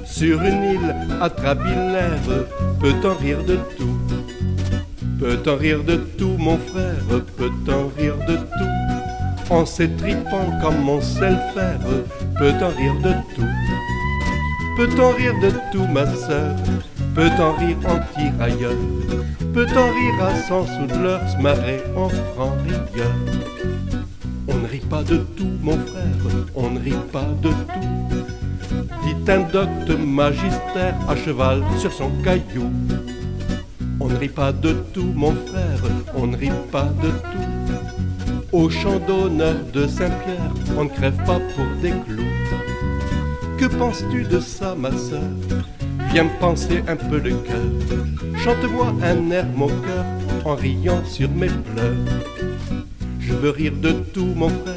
Sur 0.04 0.40
une 0.42 0.62
île 0.74 0.94
atrabilaire, 1.20 2.22
peut-on 2.80 3.14
rire 3.16 3.42
de 3.44 3.58
tout. 3.76 3.98
Peut-on 5.18 5.56
rire 5.56 5.82
de 5.82 5.96
tout, 6.16 6.36
mon 6.38 6.56
frère 6.56 7.02
Peut-on 7.36 7.88
rire 8.00 8.18
de 8.28 8.36
tout. 8.36 9.52
En 9.52 9.66
s'étripant 9.66 10.52
comme 10.62 10.88
on 10.88 11.00
sait 11.00 11.30
le 11.30 12.04
peut-on 12.38 12.68
rire 12.68 12.94
de 13.02 13.12
tout 13.34 13.65
Peut-on 14.76 15.12
rire 15.12 15.32
de 15.40 15.50
tout, 15.72 15.86
ma 15.90 16.04
sœur? 16.04 16.54
Peut-on 17.14 17.52
rire 17.54 17.78
en 17.88 17.98
tirailleur? 18.14 18.76
Peut-on 19.54 19.86
rire 19.90 20.22
à 20.22 20.34
cent 20.34 20.66
sous 20.66 20.86
de 20.86 21.16
se 21.32 21.40
marrer 21.40 21.82
en 21.96 22.10
franc 22.10 22.54
On 24.46 24.54
ne 24.54 24.68
rit 24.68 24.84
pas 24.90 25.02
de 25.02 25.16
tout, 25.34 25.50
mon 25.62 25.78
frère, 25.78 26.44
on 26.54 26.68
ne 26.68 26.78
rit 26.78 27.02
pas 27.10 27.24
de 27.40 27.48
tout. 27.48 28.26
Dit 29.02 29.30
un 29.32 29.40
docte 29.50 29.98
magistère 29.98 30.94
à 31.08 31.16
cheval 31.16 31.62
sur 31.78 31.92
son 31.92 32.10
caillou. 32.22 32.70
On 33.98 34.08
ne 34.08 34.16
rit 34.16 34.28
pas 34.28 34.52
de 34.52 34.72
tout, 34.92 35.10
mon 35.14 35.32
frère, 35.46 35.80
on 36.14 36.26
ne 36.26 36.36
rit 36.36 36.50
pas 36.70 36.90
de 37.02 37.08
tout. 37.08 38.52
Au 38.52 38.68
champ 38.68 38.98
d'honneur 38.98 39.56
de 39.72 39.86
Saint-Pierre, 39.86 40.52
on 40.76 40.84
ne 40.84 40.90
crève 40.90 41.16
pas 41.24 41.40
pour 41.54 41.66
des 41.80 41.92
clous. 42.06 42.45
Que 43.58 43.64
penses-tu 43.66 44.24
de 44.24 44.38
ça, 44.38 44.74
ma 44.76 44.90
sœur? 44.92 45.22
Viens 46.12 46.24
me 46.24 46.40
penser 46.40 46.84
un 46.86 46.96
peu 46.96 47.18
le 47.18 47.30
cœur. 47.30 47.70
Chante-moi 48.44 48.94
un 49.02 49.30
air, 49.30 49.46
mon 49.54 49.68
cœur, 49.68 50.04
en 50.44 50.54
riant 50.54 51.02
sur 51.04 51.30
mes 51.30 51.48
pleurs. 51.48 51.94
Je 53.18 53.32
veux 53.32 53.50
rire 53.50 53.72
de 53.80 53.92
tout, 54.12 54.32
mon 54.36 54.50
frère, 54.50 54.74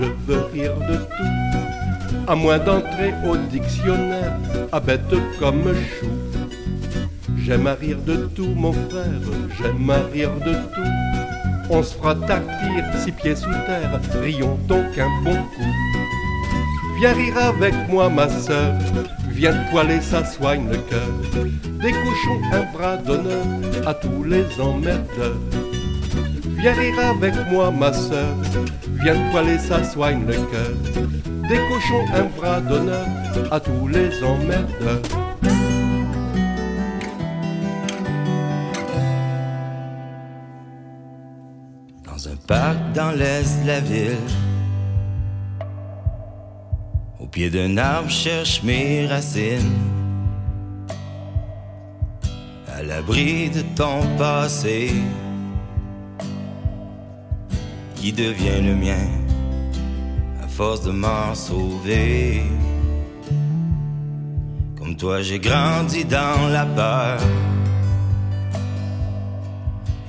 je 0.00 0.06
veux 0.26 0.44
rire 0.52 0.76
de 0.88 0.96
tout. 0.96 2.28
À 2.28 2.34
moins 2.36 2.58
d'entrer 2.58 3.12
au 3.26 3.36
dictionnaire, 3.36 4.36
à 4.70 4.80
bête 4.80 5.00
comme 5.38 5.74
chou. 5.74 6.06
J'aime 7.38 7.66
à 7.66 7.74
rire 7.74 7.98
de 8.06 8.28
tout, 8.34 8.52
mon 8.54 8.72
frère, 8.72 9.22
j'aime 9.58 9.90
à 9.90 10.00
rire 10.12 10.30
de 10.44 10.52
tout. 10.52 11.70
On 11.70 11.82
se 11.82 11.94
fera 11.94 12.14
tartir 12.14 12.84
six 13.02 13.12
pieds 13.12 13.34
sous 13.34 13.50
terre, 13.66 13.98
rions 14.22 14.58
donc 14.68 14.98
un 14.98 15.24
bon 15.24 15.34
coup. 15.34 15.89
Viens 17.00 17.14
rire 17.14 17.38
avec 17.38 17.74
moi, 17.88 18.10
ma 18.10 18.28
sœur, 18.28 18.74
viens 19.30 19.54
te 19.54 19.70
poiler, 19.70 20.02
ça 20.02 20.22
soigne 20.22 20.68
le 20.68 20.76
cœur. 20.76 21.08
Des 21.80 21.92
cochons, 21.92 22.40
un 22.52 22.76
bras 22.76 22.98
d'honneur 22.98 23.42
à 23.86 23.94
tous 23.94 24.22
les 24.22 24.44
emmerdeurs. 24.60 25.40
Viens 26.58 26.74
rire 26.74 27.00
avec 27.00 27.32
moi, 27.50 27.70
ma 27.70 27.90
sœur, 27.90 28.36
viens 29.02 29.14
te 29.14 29.30
poiler, 29.30 29.58
ça 29.58 29.82
soigne 29.82 30.26
le 30.26 30.34
cœur. 30.34 30.76
Des 31.48 31.56
cochons, 31.70 32.04
un 32.14 32.38
bras 32.38 32.60
d'honneur 32.60 33.06
à 33.50 33.58
tous 33.60 33.88
les 33.88 34.22
emmerdeurs. 34.22 35.00
Dans 42.04 42.28
un 42.28 42.36
parc 42.46 42.92
dans 42.94 43.12
l'est 43.12 43.62
de 43.62 43.66
la 43.68 43.80
ville, 43.80 44.18
pied 47.30 47.50
d'un 47.50 47.76
arbre 47.76 48.10
cherche 48.10 48.62
mes 48.62 49.06
racines. 49.06 49.78
À 52.76 52.82
l'abri 52.82 53.50
de 53.50 53.62
ton 53.76 54.00
passé, 54.18 54.92
qui 57.94 58.12
devient 58.12 58.60
le 58.62 58.74
mien, 58.74 59.06
à 60.42 60.48
force 60.48 60.82
de 60.82 60.90
m'en 60.90 61.34
sauver. 61.34 62.42
Comme 64.76 64.96
toi, 64.96 65.20
j'ai 65.22 65.38
grandi 65.38 66.04
dans 66.04 66.48
la 66.48 66.66
peur. 66.66 67.20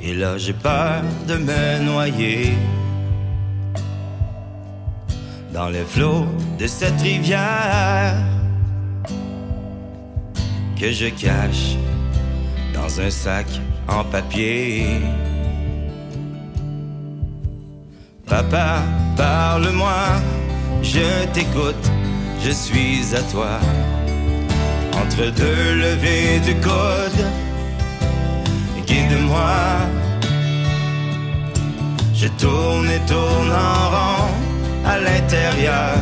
Et 0.02 0.14
là, 0.14 0.38
j'ai 0.38 0.54
peur 0.54 1.04
de 1.28 1.36
me 1.36 1.84
noyer 1.84 2.54
dans 5.54 5.70
les 5.70 5.84
flots 5.84 6.26
de 6.60 6.68
cette 6.68 7.02
rivière 7.02 8.16
que 10.80 10.92
je 10.92 11.08
cache 11.08 11.76
dans 12.74 13.00
un 13.00 13.10
sac 13.10 13.48
en 13.88 14.04
papier. 14.04 14.86
Papa, 18.26 18.82
parle-moi, 19.18 20.22
je 20.82 21.26
t'écoute, 21.34 21.92
je 22.44 22.52
suis 22.52 23.16
à 23.16 23.22
toi. 23.32 23.60
Entre 24.94 25.32
deux 25.32 25.76
levées 25.76 26.40
du 26.46 26.56
code, 26.62 27.26
guide-moi. 28.88 29.58
Je 32.14 32.28
tourne 32.38 32.90
et 32.90 33.00
tourne 33.08 33.52
en 33.52 33.90
rond 33.90 34.41
à 34.86 35.00
l'intérieur 35.00 35.96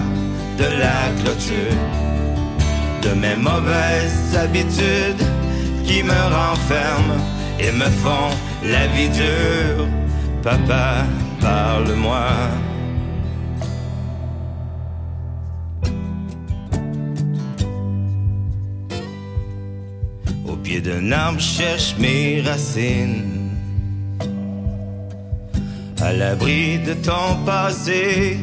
de 0.58 0.66
la 0.84 1.00
clôture. 1.22 1.78
De 3.02 3.12
mes 3.14 3.36
mauvaises 3.36 4.36
habitudes 4.36 5.26
qui 5.86 6.04
me 6.04 6.22
renferment 6.40 7.22
et 7.60 7.72
me 7.72 7.90
font 8.04 8.30
la 8.64 8.88
vie 8.88 9.10
dure. 9.10 9.88
Papa, 10.44 11.06
parle-moi. 11.42 12.28
Au 20.48 20.56
pied 20.56 20.82
d'un 20.82 21.12
arbre, 21.12 21.40
cherche 21.40 21.96
mes 22.00 22.42
racines. 22.42 23.40
À 26.02 26.14
l'abri 26.14 26.80
de 26.80 26.94
ton 26.94 27.44
passé, 27.46 28.38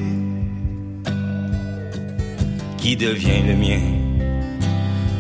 qui 2.87 2.95
devient 2.95 3.43
le 3.45 3.57
mien, 3.57 3.85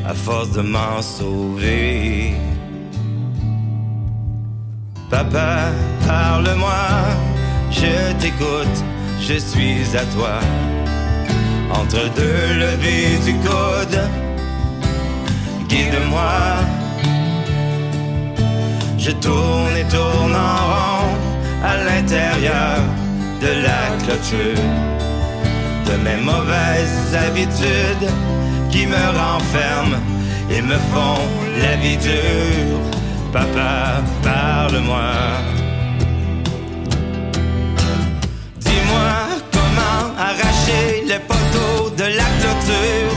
à 0.08 0.14
force 0.14 0.52
de 0.52 0.60
m'en 0.60 1.02
sauver. 1.02 2.34
Papa, 5.10 5.72
parle-moi, 6.06 6.86
je 7.72 8.12
t'écoute, 8.20 8.78
je 9.20 9.36
suis 9.50 9.84
à 10.02 10.04
toi. 10.14 10.38
Entre 11.72 12.02
deux 12.20 12.44
levées 12.64 13.18
du 13.26 13.34
code, 13.48 13.98
guide-moi. 15.68 16.38
Je 18.96 19.10
tourne 19.10 19.76
et 19.76 19.88
tourne 19.96 20.36
en 20.50 20.56
rond 20.70 21.08
à 21.64 21.74
l'intérieur 21.86 22.76
de 23.42 23.50
la 23.66 23.80
clôture. 24.04 24.95
De 25.86 25.96
mes 25.98 26.16
mauvaises 26.16 27.14
habitudes 27.14 28.10
qui 28.70 28.86
me 28.86 28.96
renferment 28.96 29.98
et 30.50 30.60
me 30.60 30.76
font 30.92 31.22
la 31.60 31.76
vie 31.76 31.96
dure. 31.96 32.80
Papa, 33.32 34.02
parle-moi. 34.22 35.12
Dis-moi 38.58 39.12
comment 39.52 40.04
arracher 40.18 41.04
les 41.06 41.20
poteaux 41.20 41.90
de 41.96 42.04
la 42.04 42.28
clôture. 42.38 43.16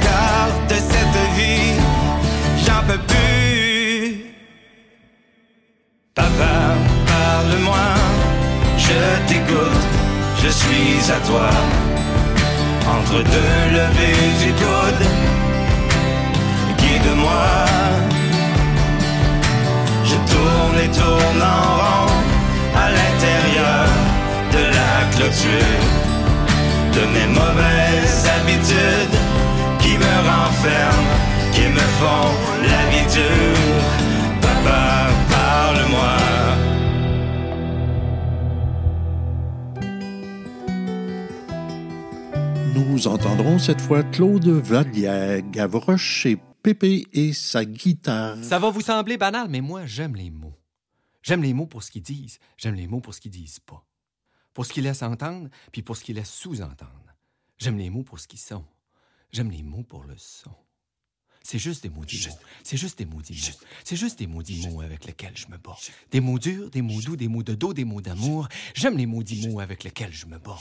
Car 0.00 0.48
de 0.70 0.76
cette 0.90 1.20
vie, 1.36 1.74
j'en 2.64 2.82
peux 2.88 3.02
plus. 3.12 4.26
Papa, 6.14 6.56
parle-moi, 7.06 7.86
je 8.78 8.98
t'écoute, 9.28 9.86
je 10.46 10.50
suis 10.52 11.10
à 11.10 11.18
toi. 11.26 11.48
Entre 12.96 13.18
deux 13.34 13.60
levées 13.78 14.30
du 14.42 14.50
coude, 14.60 15.02
guide-moi. 16.78 17.48
Je 20.10 20.16
tourne 20.32 20.78
et 20.84 20.90
tourne 21.00 21.42
en 21.56 21.62
rond 21.80 22.12
à 22.84 22.86
l'intérieur 22.96 23.86
de 24.54 24.62
la 24.78 24.94
clôture 25.14 25.84
de 26.96 27.02
mes 27.14 27.28
mauvaises 27.40 28.22
habitudes 28.36 29.18
qui 29.80 29.98
me 29.98 30.14
renferment, 30.30 31.10
qui 31.54 31.66
me 31.76 31.86
font 31.98 32.30
la 32.70 32.82
vie. 32.90 33.06
Papa, 34.42 35.08
parle-moi. 35.30 36.25
Nous 42.76 43.08
entendrons 43.08 43.58
cette 43.58 43.80
fois 43.80 44.02
Claude 44.02 44.46
Vallière, 44.46 45.40
Gavroche 45.50 46.26
et 46.26 46.36
Pépé 46.62 47.06
et 47.14 47.32
sa 47.32 47.64
guitare. 47.64 48.36
Ça 48.44 48.58
va 48.58 48.68
vous 48.68 48.82
sembler 48.82 49.16
banal, 49.16 49.48
mais 49.48 49.62
moi, 49.62 49.86
j'aime 49.86 50.14
les 50.14 50.28
mots. 50.28 50.52
J'aime 51.22 51.42
les 51.42 51.54
mots 51.54 51.64
pour 51.64 51.82
ce 51.82 51.90
qu'ils 51.90 52.02
disent, 52.02 52.38
j'aime 52.58 52.74
les 52.74 52.86
mots 52.86 53.00
pour 53.00 53.14
ce 53.14 53.22
qu'ils 53.22 53.30
disent 53.30 53.60
pas. 53.60 53.82
Pour 54.52 54.66
ce 54.66 54.74
qu'ils 54.74 54.84
laissent 54.84 55.02
entendre, 55.02 55.48
puis 55.72 55.80
pour 55.80 55.96
ce 55.96 56.04
qu'ils 56.04 56.16
laissent 56.16 56.34
sous-entendre. 56.34 57.14
J'aime 57.56 57.78
les 57.78 57.88
mots 57.88 58.02
pour 58.02 58.20
ce 58.20 58.28
qu'ils 58.28 58.40
sont. 58.40 58.66
J'aime 59.32 59.50
les 59.50 59.62
mots 59.62 59.82
pour 59.82 60.04
le 60.04 60.14
son. 60.18 60.52
C'est 61.46 61.60
juste 61.60 61.84
des 61.84 61.90
maudits 61.90 62.26
mots. 62.28 62.38
C'est 62.64 62.76
juste 62.76 62.98
des 62.98 63.06
maudits 63.06 63.40
mots. 63.40 63.66
C'est 63.84 63.94
juste 63.94 64.18
des 64.18 64.26
maudits 64.26 64.66
mots 64.66 64.80
avec 64.80 65.04
lesquels 65.04 65.36
je 65.36 65.46
me 65.46 65.56
bats. 65.56 65.76
Des 66.10 66.18
mots 66.18 66.40
durs, 66.40 66.68
des 66.70 66.82
mots 66.82 67.00
doux, 67.00 67.14
des 67.14 67.28
mots 67.28 67.44
de 67.44 67.54
dos, 67.54 67.72
des 67.72 67.84
mots 67.84 68.00
d'amour. 68.00 68.48
J'aime 68.74 68.96
les 68.96 69.06
maudits 69.06 69.46
mots 69.46 69.60
avec 69.60 69.84
lesquels 69.84 70.12
je 70.12 70.26
me 70.26 70.38
bats. 70.38 70.60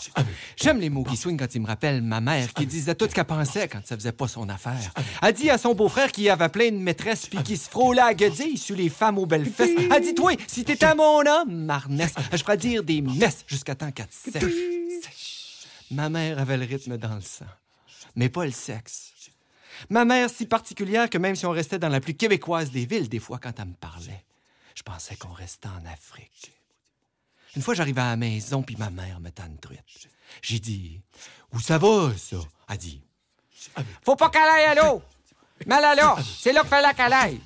J'aime 0.56 0.80
les 0.80 0.92
mots 0.92 1.04
qui 1.04 1.18
swingent 1.18 1.38
quand 1.38 1.56
ils 1.56 1.62
me 1.62 1.66
rappellent 1.66 2.04
ma 2.04 2.22
mère 2.22 2.54
qui 2.54 2.68
disait 2.68 2.94
tout 2.94 3.08
ce 3.10 3.16
qu'elle 3.16 3.26
pensait 3.26 3.68
quand 3.68 3.82
ça 3.84 3.96
faisait 3.96 4.12
pas 4.12 4.28
son 4.28 4.48
affaire. 4.48 4.94
Elle 5.24 5.34
dit 5.34 5.50
à 5.50 5.58
son 5.58 5.74
beau-frère 5.74 6.12
qui 6.12 6.30
avait 6.30 6.50
plein 6.50 6.70
de 6.70 6.78
maîtresses 6.78 7.26
puis 7.26 7.42
qui 7.42 7.58
se 7.58 7.68
frôlait 7.68 8.02
à 8.02 8.14
sur 8.56 8.76
les 8.76 8.90
femmes 8.90 9.18
aux 9.18 9.26
belles 9.26 9.50
fesses. 9.50 9.72
Elle 9.92 10.04
dit, 10.04 10.14
toi, 10.14 10.34
si 10.46 10.64
t'étais 10.64 10.94
mon 10.94 11.26
homme, 11.26 11.66
marnesse, 11.66 12.14
je 12.32 12.38
ferais 12.38 12.58
dire 12.58 12.84
des 12.84 13.02
messes 13.02 13.44
jusqu'à 13.48 13.74
temps 13.74 13.92
qu'elle 13.92 14.08
sèche. 14.12 14.44
Ma 15.90 16.10
mère 16.10 16.38
avait 16.38 16.58
le 16.58 16.66
rythme 16.66 16.96
dans 16.98 17.16
le 17.16 17.22
sang, 17.22 17.46
mais 18.16 18.30
pas 18.30 18.46
le 18.46 18.52
sexe. 18.52 19.15
Ma 19.90 20.06
mère 20.06 20.30
si 20.30 20.46
particulière 20.46 21.10
que 21.10 21.18
même 21.18 21.36
si 21.36 21.46
on 21.46 21.52
restait 21.52 21.80
dans 21.80 21.90
la 21.90 22.00
plus 22.00 22.14
québécoise 22.14 22.72
des 22.72 22.86
villes, 22.86 23.10
des 23.10 23.20
fois, 23.20 23.40
quand 23.40 23.60
elle 23.60 23.68
me 23.70 23.74
parlait, 23.74 24.26
je 24.76 24.84
pensais 24.84 25.16
qu'on 25.16 25.34
restait 25.34 25.68
en 25.68 25.86
Afrique. 25.86 26.54
Une 27.56 27.62
fois, 27.62 27.74
j'arrivais 27.74 28.02
à 28.02 28.10
la 28.10 28.18
maison, 28.18 28.64
puis 28.64 28.76
ma 28.78 28.90
mère 28.90 29.20
me 29.20 29.30
tente 29.32 29.62
truite. 29.62 30.10
J'ai 30.42 30.60
dit, 30.60 31.02
où 31.54 31.60
ça 31.60 31.78
va, 31.78 32.12
ça? 32.18 32.38
Elle 32.70 32.78
dit, 32.78 33.02
faut 34.04 34.16
pas 34.16 34.30
qu'elle 34.30 34.42
aille 34.42 34.66
à 34.66 34.76
l'eau. 34.76 35.02
Mais 35.66 35.80
là, 35.80 35.96
là, 35.96 36.18
c'est 36.40 36.52
là 36.52 36.62
qu'il 36.62 36.70
fallait 36.70 36.94
qu'elle 36.94 37.14
aille. 37.14 37.40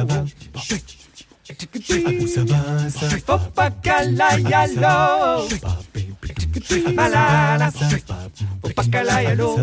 Malala, 6.95 7.71
à 9.27 9.35
l'eau. 9.35 9.59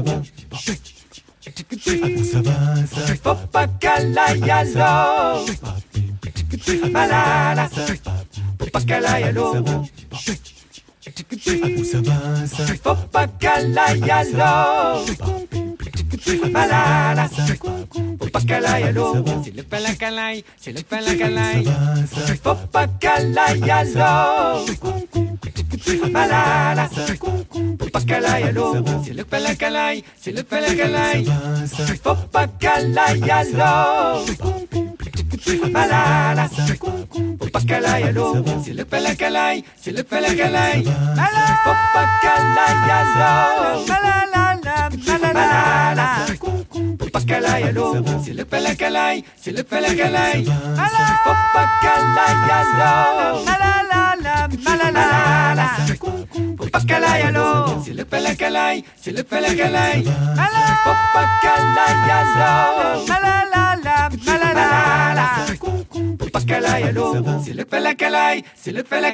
Malala, 6.91 7.69
faut 8.59 8.69
où 11.07 11.83
ça 11.83 11.99
va, 12.01 12.45
ça 12.45 12.65
Faut 12.83 12.95
pas 13.11 13.27
qu'elle 13.27 13.77
aille 13.77 14.11
à 14.11 14.23
l'eau. 14.23 15.05
Faut 18.19 18.29
pas 18.29 18.39
qu'elle 18.41 18.65
aille 18.65 18.83
à 18.83 18.91
l'eau. 18.91 19.25
C'est 19.43 19.55
le 19.55 19.63
pala 19.63 19.93
qu'elle 19.95 20.19
aille, 20.19 20.43
c'est 20.59 20.71
le. 20.71 20.83
Faut 20.83 22.55
pas 22.71 22.87
qu'elle 22.87 23.37
aille 23.37 23.71
à 23.71 23.83
l'eau. 23.83 24.65
Faut 27.79 27.89
pas 27.89 28.01
qu'elle 28.01 28.25
aille 28.25 28.43
à 28.43 28.51
l'eau. 28.51 28.75
C'est 29.03 29.13
le 29.13 29.25
c'est 30.21 30.31
le. 30.31 31.95
Faut 31.95 32.15
pas 32.31 32.47
qu'elle 32.47 32.97
aille 32.97 33.31
à 33.31 33.43
l'eau. 33.43 34.90
Malala, 35.71 36.47
l'eau. 38.11 38.35
C'est 38.63 38.73
le 38.73 38.85
pala 38.85 39.15
qu'elle 39.15 39.35
aille, 39.35 39.63
c'est 39.81 39.91
le 39.91 40.03
pala 40.03 40.27
qu'elle 40.33 40.55
aille. 40.55 40.83
Malala, 40.83 41.55
faut 41.63 41.77
pas 41.93 42.05
qu'elle 42.21 42.57
aille 42.65 42.91
à 42.91 43.03
l'eau. 43.19 43.85
Malala, 43.87 44.89
malala, 45.33 46.05
faut 46.99 47.09
pas 47.09 47.21
qu'elle 47.21 47.45
aille 47.45 47.63
à 47.63 47.71
l'eau. 47.71 47.95
C'est 48.23 48.33
le 48.33 48.45
c'est 49.41 49.51
le 49.51 49.63
Malala, 54.21 54.47
malala, 54.63 55.65
l'eau. 57.31 57.81
C'est 57.83 57.93
le 57.93 58.05
pala 58.05 58.35
qu'elle 58.35 58.55
aille, 58.55 58.83
c'est 59.01 59.11
le 59.11 59.23
pala 59.23 59.47
qu'elle 59.49 59.75
aille. 59.75 60.03
Malala, 60.35 60.73
l'eau. 62.37 63.05
Malala, 63.07 64.09
malala, 64.25 64.61
l'eau. 66.91 67.13
C'est 67.43 67.53
le 67.53 67.65
pala 67.65 67.93
qu'elle 67.95 68.15
aille, 68.15 68.43
c'est 68.55 68.71
le 68.71 68.83
pala 68.83 69.11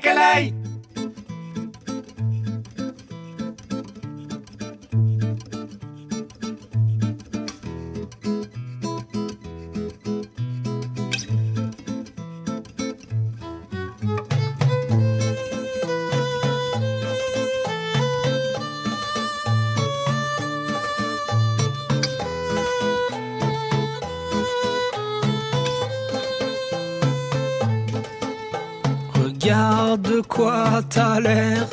de 30.17 30.21
quoi 30.21 30.81
t'as 30.89 31.19
l'air 31.19 31.67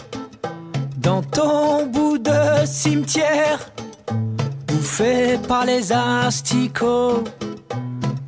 dans 0.99 1.22
ton 1.22 1.86
bout 1.86 2.18
de 2.18 2.66
cimetière, 2.66 3.59
bouffé 4.66 5.38
par 5.49 5.64
les 5.64 5.92
asticots. 5.92 7.24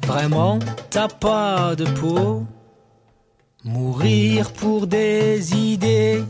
Vraiment, 0.07 0.59
t'as 0.89 1.09
pas 1.09 1.75
de 1.77 1.85
peau. 2.01 2.45
Mourir 3.65 4.53
pour 4.53 4.87
des 4.87 5.55
idées, 5.55 6.23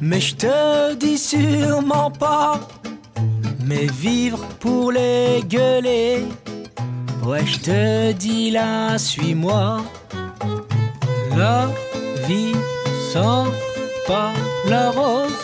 mais 0.00 0.20
je 0.20 0.36
te 0.36 0.94
dis 0.94 1.18
sûrement 1.18 2.10
pas. 2.12 2.60
Mais 3.66 3.86
vivre 3.86 4.42
pour 4.60 4.92
les 4.92 5.42
gueuler, 5.48 6.26
ouais, 7.26 7.44
je 7.44 7.58
te 7.58 8.12
dis 8.12 8.50
là, 8.52 8.98
suis-moi. 8.98 9.82
La 11.36 11.66
vie 12.28 12.54
sans 13.14 13.46
pas 14.08 14.32
la 14.72 14.90
rose. 14.90 15.42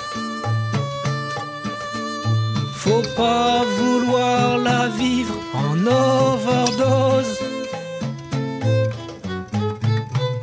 Faut 2.83 3.07
pas 3.23 3.63
vouloir 3.79 4.59
la 4.71 4.83
vivre 5.03 5.37
en 5.65 5.77
overdose. 5.87 7.37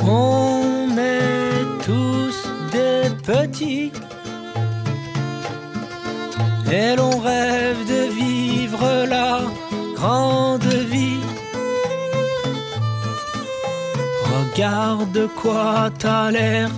On 0.02 0.98
est 0.98 1.66
tous 1.88 2.38
des 2.76 3.04
petits. 3.30 3.92
Et 6.80 6.90
l'on 6.98 7.16
rêve 7.32 7.82
de 7.94 8.02
vivre 8.22 8.86
la 9.16 9.34
grande 9.98 10.74
vie. 10.94 11.24
Regarde 14.32 15.12
de 15.12 15.26
quoi 15.42 15.90
t'as 16.00 16.32
l'air 16.32 16.70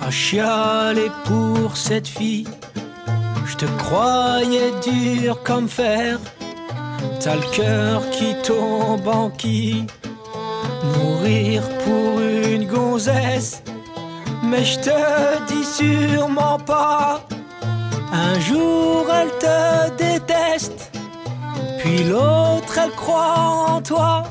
à 0.00 0.10
chialer 0.10 1.10
pour 1.24 1.76
cette 1.76 2.08
fille. 2.08 2.48
Je 3.46 3.56
te 3.56 3.66
croyais 3.78 4.72
dur 4.82 5.42
comme 5.42 5.68
fer. 5.68 6.18
T'as 7.20 7.36
le 7.36 7.50
cœur 7.52 8.08
qui 8.10 8.34
tombe 8.42 9.06
en 9.08 9.30
qui. 9.30 9.84
Mourir 10.96 11.62
pour 11.84 12.20
une 12.20 12.66
gonzesse. 12.66 13.62
Mais 14.42 14.64
je 14.64 14.78
te 14.80 15.46
dis 15.48 15.64
sûrement 15.64 16.58
pas. 16.58 17.20
Un 18.12 18.40
jour 18.40 19.06
elle 19.12 19.32
te 19.38 19.96
déteste. 20.02 20.90
Puis 21.78 22.04
l'autre 22.04 22.78
elle 22.82 22.90
croit 22.92 23.36
en 23.68 23.82
toi. 23.82 24.24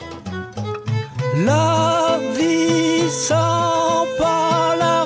La 1.45 2.19
vie 2.35 3.09
sans 3.09 4.05
pas 4.17 4.75
la 4.77 5.03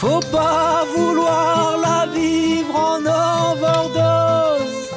Faut 0.00 0.20
pas 0.30 0.84
vouloir 0.96 1.76
la 1.82 2.06
vivre 2.06 2.76
en 2.76 3.00
overdose. 3.50 4.90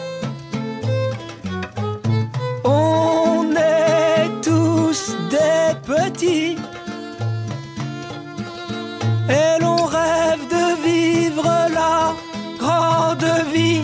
On 2.63 3.51
est 3.55 4.29
tous 4.43 5.15
des 5.31 5.73
petits. 5.91 6.55
Et 9.27 9.59
l'on 9.59 9.85
rêve 9.85 10.43
de 10.55 10.65
vivre 10.85 11.49
la 11.79 12.13
grande 12.59 13.25
vie. 13.51 13.81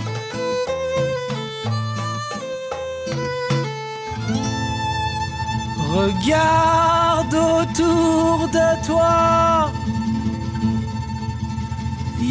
Regarde 5.96 7.34
autour 7.34 8.48
de 8.50 8.86
toi. 8.86 9.57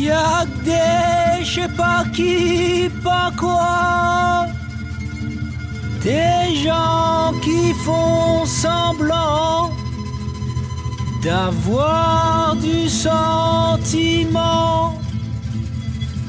Y'a 0.07 0.45
que 0.45 0.61
des 0.65 1.45
je 1.45 1.63
sais 1.63 1.69
pas 1.77 2.05
qui, 2.15 2.89
pas 3.03 3.31
quoi. 3.37 4.47
Des 6.01 6.55
gens 6.65 7.33
qui 7.45 7.75
font 7.85 8.45
semblant 8.45 9.73
d'avoir 11.25 12.55
du 12.57 12.89
sentiment, 12.89 13.81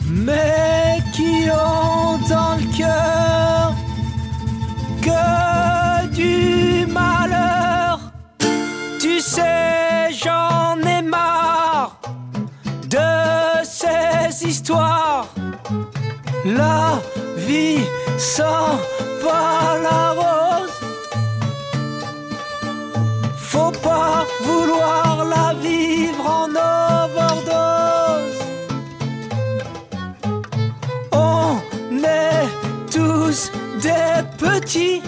mais 0.09 0.97
qui 1.13 1.47
ont 1.51 2.17
dans 2.33 2.55
le 2.61 2.67
cœur 2.79 3.73
que 5.05 6.07
du 6.15 6.87
malheur. 6.91 8.11
Tu 8.99 9.19
sais, 9.19 10.11
j'en 10.23 10.77
ai 10.81 10.96
ces 14.47 14.51
histoires. 14.51 15.27
La 16.45 16.99
vie 17.35 17.83
sans 18.17 18.77
pas 19.23 19.77
la 19.87 20.11
rose. 20.19 20.77
Faut 23.37 23.71
pas 23.71 24.25
vouloir 24.43 25.25
la 25.25 25.53
vivre 25.61 26.25
en 26.25 26.49
overdose. 27.05 28.39
On 31.11 31.57
est 32.03 32.47
tous 32.91 33.51
des 33.81 34.23
petits. 34.37 35.01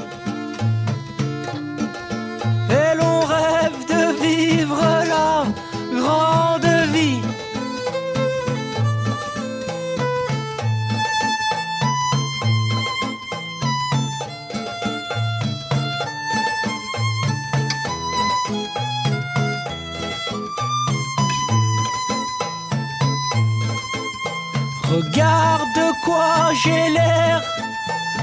J'ai 26.64 26.90
l'air 26.90 27.42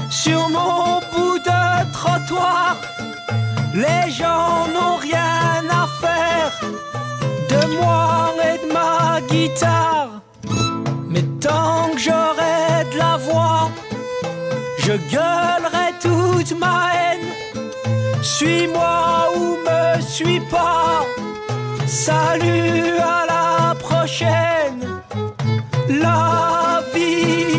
sur 0.09 0.49
mon 0.49 0.99
bout 1.11 1.39
de 1.39 1.91
trottoir. 1.91 2.75
Les 3.73 4.11
gens 4.11 4.67
n'ont 4.73 4.97
rien 4.97 5.63
à 5.81 5.87
faire 6.01 6.51
de 7.51 7.61
moi 7.77 8.33
et 8.49 8.57
de 8.65 8.73
ma 8.73 9.21
guitare. 9.21 10.21
Mais 11.07 11.23
tant 11.39 11.89
que 11.93 11.99
j'aurai 11.99 12.85
de 12.91 12.97
la 12.97 13.17
voix, 13.17 13.69
je 14.79 14.93
gueulerai 15.13 15.87
toute 15.99 16.51
ma 16.59 16.77
haine. 16.95 17.27
Suis-moi 18.21 19.29
ou 19.35 19.45
me 19.67 20.01
suis 20.01 20.41
pas. 20.41 21.05
Salut 21.87 22.97
à 22.99 23.25
la 23.33 23.75
prochaine. 23.75 24.57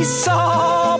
Vie 0.08 0.97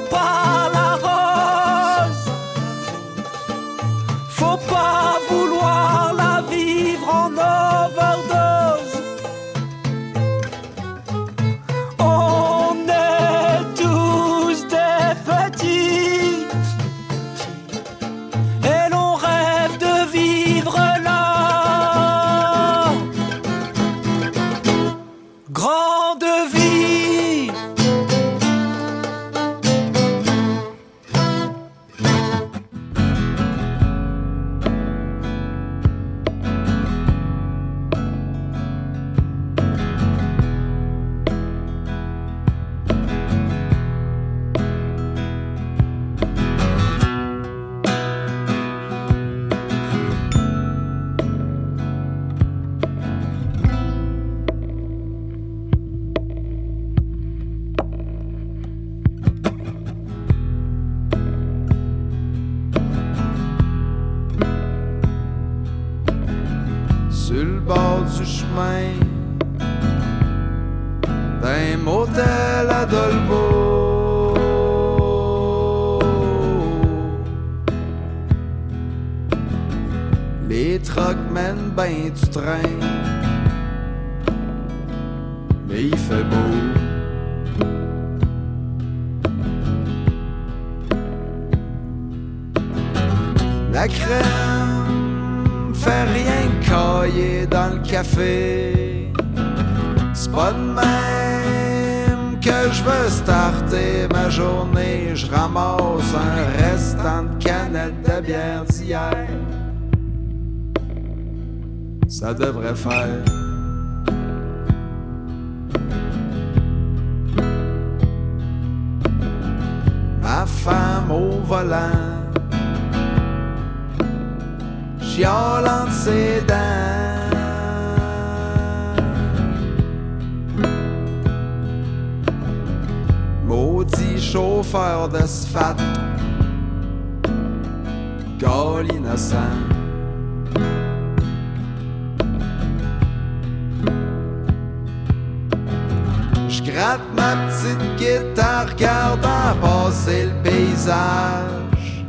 paysage. 150.89 152.05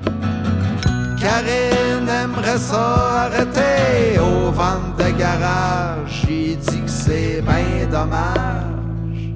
Karine 1.20 2.08
aimerait 2.08 2.58
ça 2.58 3.26
arrêter 3.26 4.20
au 4.20 4.52
vent 4.52 4.96
de 4.98 5.18
garage. 5.18 6.24
J'ai 6.28 6.56
dit 6.56 6.82
que 6.82 6.90
c'est 6.90 7.42
bien 7.42 7.88
dommage. 7.92 9.34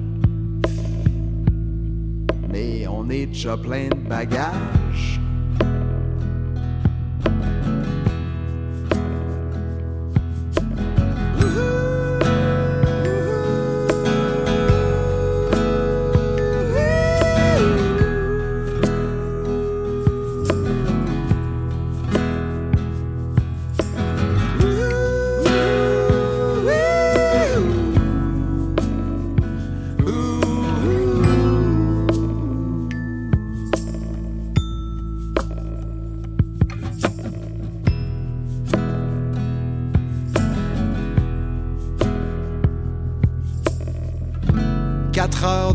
Mais 2.50 2.86
on 2.88 3.08
est 3.10 3.26
déjà 3.26 3.56
plein 3.56 3.88
de 3.88 4.08
bagages. 4.08 4.83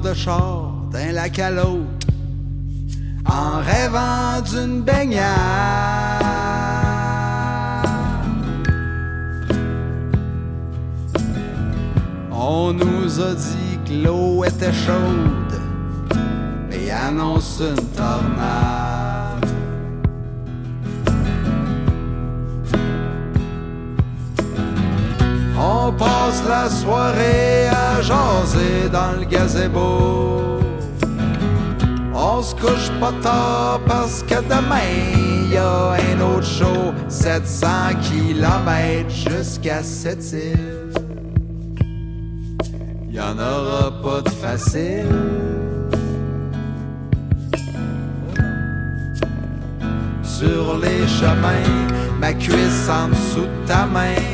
De 0.10 0.92
d'un 0.92 1.12
lac 1.12 1.38
à 1.38 1.52
l'autre 1.52 2.08
en 3.28 3.60
rêvant 3.62 4.42
d'une 4.42 4.82
baignade. 4.82 5.28
On 12.32 12.74
nous 12.74 13.22
a 13.22 13.36
dit 13.36 13.78
que 13.86 14.04
l'eau 14.04 14.44
était 14.44 14.74
chaude 14.74 15.54
et 16.72 16.90
annonce 16.92 17.62
une 17.62 17.86
tornade. 17.96 18.79
Passe 26.30 26.44
la 26.48 26.70
soirée 26.70 27.68
à 27.70 28.02
jaser 28.02 28.90
dans 28.92 29.20
le 29.20 29.26
gazebo. 29.26 30.60
On 32.14 32.42
se 32.42 32.54
couche 32.56 32.92
pas 33.00 33.14
tard 33.22 33.80
parce 33.88 34.24
que 34.24 34.36
demain 34.36 35.50
y 35.52 35.58
a 35.58 35.94
un 35.94 36.22
autre 36.22 36.46
show. 36.46 36.94
700 37.08 37.68
km 38.02 39.10
jusqu'à 39.10 39.82
cette 39.82 40.32
île. 40.34 40.92
Y 43.12 43.20
en 43.20 43.38
aura 43.40 43.92
pas 44.04 44.22
de 44.22 44.30
facile. 44.30 45.06
Sur 50.22 50.78
les 50.78 51.08
chemins, 51.08 51.70
ma 52.20 52.34
cuisse 52.34 52.88
en 52.90 53.10
dessous 53.10 53.48
de 53.48 53.68
ta 53.68 53.86
main 53.86 54.29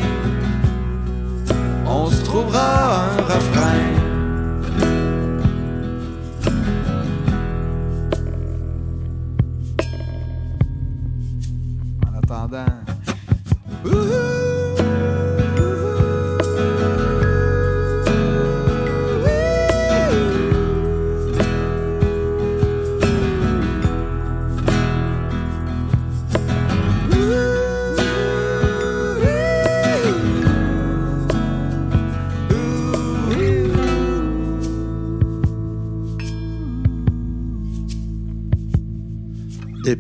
on 1.96 2.12
se 2.12 2.24
trouvera 2.24 3.06
un 3.18 3.24
refrain. 3.24 4.15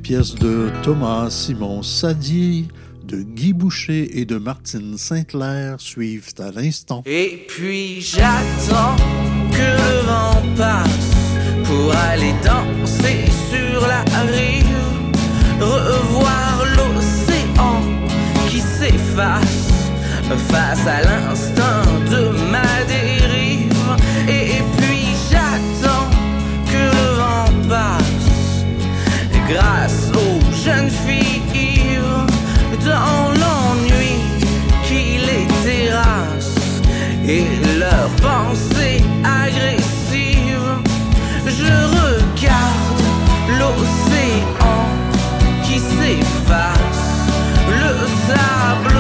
Pièces 0.06 0.36
de 0.36 0.70
Thomas 0.84 1.32
Simon 1.32 1.82
Sadi, 1.82 2.68
de 3.06 3.24
Guy 3.24 3.54
Boucher 3.54 4.20
et 4.20 4.26
de 4.26 4.38
Martine 4.38 5.00
Saint-Clair 5.00 5.78
suivent 5.80 6.32
à 6.38 6.52
l'instant. 6.52 7.02
Et 7.08 7.44
puis 7.48 8.02
j'attends 8.02 8.96
que 9.52 9.58
le 9.58 10.06
vent 10.06 10.44
passe 10.56 11.10
pour 11.64 11.92
aller 11.96 12.36
danser 12.44 13.26
sur 13.50 13.88
la 13.88 14.04
rive, 14.32 14.68
revoir 15.60 16.64
l'océan 16.78 17.82
qui 18.48 18.60
s'efface 18.60 19.90
face 20.50 20.86
à 20.86 21.02
l'instinct 21.02 21.82
de 22.12 22.52
ma 22.52 22.84
dérive. 22.88 23.25
Grâce 29.48 30.12
aux 30.14 30.40
jeunes 30.64 30.90
filles 30.90 31.42
dans 32.84 33.32
l'ennui 33.42 34.18
qui 34.84 35.18
les 35.28 35.48
terrasse 35.64 36.56
et 37.28 37.46
leurs 37.80 38.10
pensées 38.22 39.04
agressives. 39.24 40.74
Je 41.46 41.74
regarde 41.98 43.02
l'océan 43.60 44.82
qui 45.64 45.80
s'efface, 45.80 47.06
le 47.68 47.94
sable 48.28 48.95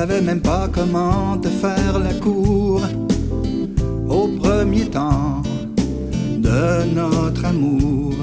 savais 0.00 0.20
même 0.20 0.40
pas 0.40 0.68
comment 0.72 1.36
te 1.38 1.48
faire 1.48 1.98
la 1.98 2.14
cour 2.14 2.80
au 4.08 4.28
premier 4.28 4.84
temps 4.84 5.42
de 6.36 6.84
notre 6.94 7.44
amour. 7.44 8.14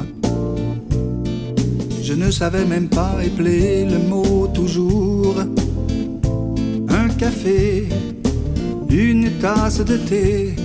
Je 2.01 2.13
ne 2.13 2.31
savais 2.31 2.63
même 2.63 2.87
pas 2.87 3.15
épeler 3.21 3.83
le 3.83 3.97
mot 3.97 4.47
toujours. 4.53 5.35
Un 6.87 7.09
café, 7.09 7.89
une 8.89 9.29
tasse 9.41 9.81
de 9.83 9.97
thé. 9.97 10.55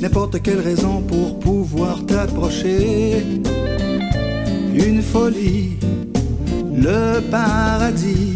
N'importe 0.00 0.42
quelle 0.42 0.60
raison 0.70 1.02
pour 1.02 1.38
pouvoir 1.38 2.04
t'approcher. 2.04 3.24
Une 4.74 5.02
folie, 5.02 5.76
le 6.74 7.20
paradis. 7.30 8.27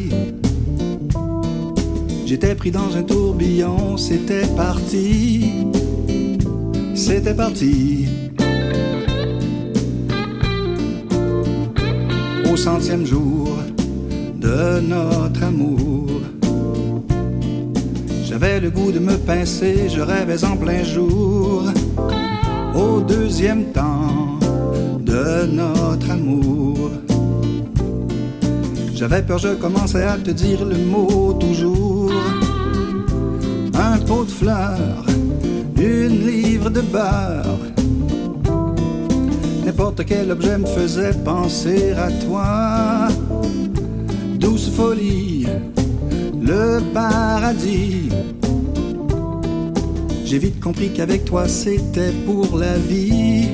Pris 2.62 2.70
dans 2.70 2.97
un 2.97 3.02
tourbillon, 3.02 3.97
c'était 3.97 4.47
parti. 4.56 5.51
C'était 6.94 7.34
parti. 7.34 8.06
Au 12.48 12.56
centième 12.56 13.05
jour 13.05 13.48
de 14.36 14.78
notre 14.78 15.43
amour. 15.43 16.06
J'avais 18.26 18.60
le 18.60 18.70
goût 18.70 18.93
de 18.93 19.01
me 19.01 19.16
pincer, 19.16 19.89
je 19.89 20.01
rêvais 20.01 20.44
en 20.44 20.56
plein 20.56 20.84
jour. 20.84 21.64
Au 22.76 23.01
deuxième 23.01 23.72
temps 23.72 24.39
de 25.01 25.47
notre 25.47 26.12
amour. 26.12 26.93
J'avais 28.94 29.22
peur, 29.22 29.39
je 29.39 29.48
commençais 29.48 30.05
à 30.05 30.16
te 30.16 30.30
dire 30.30 30.64
le 30.64 30.76
mot 30.78 31.32
toujours. 31.32 31.91
Une 34.44 36.27
livre 36.27 36.69
de 36.69 36.81
beurre. 36.81 37.59
N'importe 39.64 40.05
quel 40.05 40.32
objet 40.32 40.59
me 40.59 40.66
faisait 40.66 41.12
penser 41.24 41.93
à 41.93 42.10
toi. 42.10 43.06
Douce 44.40 44.69
folie, 44.70 45.47
le 46.40 46.81
paradis. 46.93 48.09
J'ai 50.24 50.39
vite 50.39 50.59
compris 50.60 50.93
qu'avec 50.93 51.24
toi 51.24 51.47
c'était 51.47 52.12
pour 52.27 52.59
la 52.59 52.77
vie. 52.78 53.48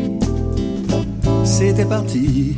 C'était 1.44 1.84
parti. 1.84 2.56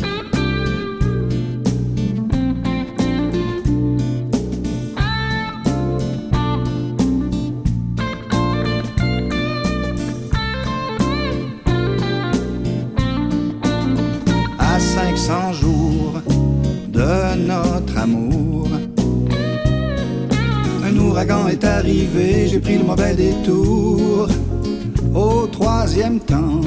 J'ai 22.46 22.60
pris 22.60 22.78
le 22.78 22.84
mauvais 22.84 23.14
détour. 23.14 24.28
Au 25.14 25.46
troisième 25.46 26.20
temps 26.20 26.60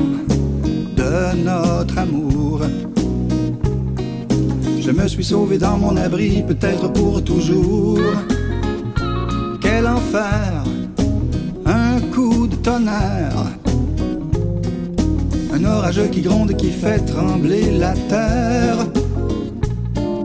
de 0.98 1.36
notre 1.44 1.98
amour. 1.98 2.62
Je 4.80 4.92
me 4.92 5.08
suis 5.08 5.24
sauvé 5.24 5.58
dans 5.58 5.78
mon 5.78 5.96
abri, 5.96 6.44
peut-être 6.46 6.92
pour 6.92 7.24
toujours. 7.24 8.00
Quel 9.62 9.88
enfer, 9.88 10.64
un 11.66 12.02
coup 12.14 12.48
de 12.48 12.56
tonnerre. 12.56 13.46
Un 15.54 15.64
orage 15.64 16.02
qui 16.12 16.22
gronde, 16.22 16.56
qui 16.58 16.70
fait 16.70 17.00
trembler 17.00 17.72
la 17.72 17.94
terre. 18.10 18.80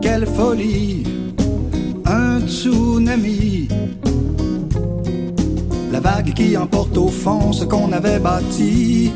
Quelle 0.01 0.25
folie, 0.25 1.03
un 2.05 2.41
tsunami. 2.41 3.69
La 6.01 6.11
vague 6.11 6.33
qui 6.33 6.55
emporte 6.55 6.97
au 6.97 7.09
fond 7.09 7.51
ce 7.51 7.65
qu'on 7.65 7.91
avait 7.91 8.19
bâti. 8.19 9.11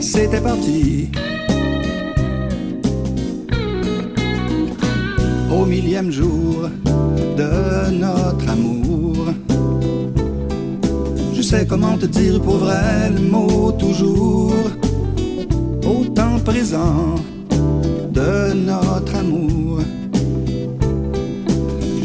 C'était 0.00 0.40
parti. 0.40 1.10
Au 5.50 5.64
millième 5.64 6.12
jour 6.12 6.70
de 7.36 7.90
notre 7.90 8.48
amour. 8.48 9.16
Je 11.34 11.42
sais 11.42 11.66
comment 11.66 11.98
te 11.98 12.06
dire 12.06 12.40
pour 12.40 12.58
vrai 12.58 13.10
le 13.10 13.22
mot 13.22 13.72
toujours. 13.72 14.54
Au 15.84 16.04
temps 16.04 16.38
présent 16.44 17.16
de 18.12 18.52
notre 18.52 19.16
amour. 19.16 19.71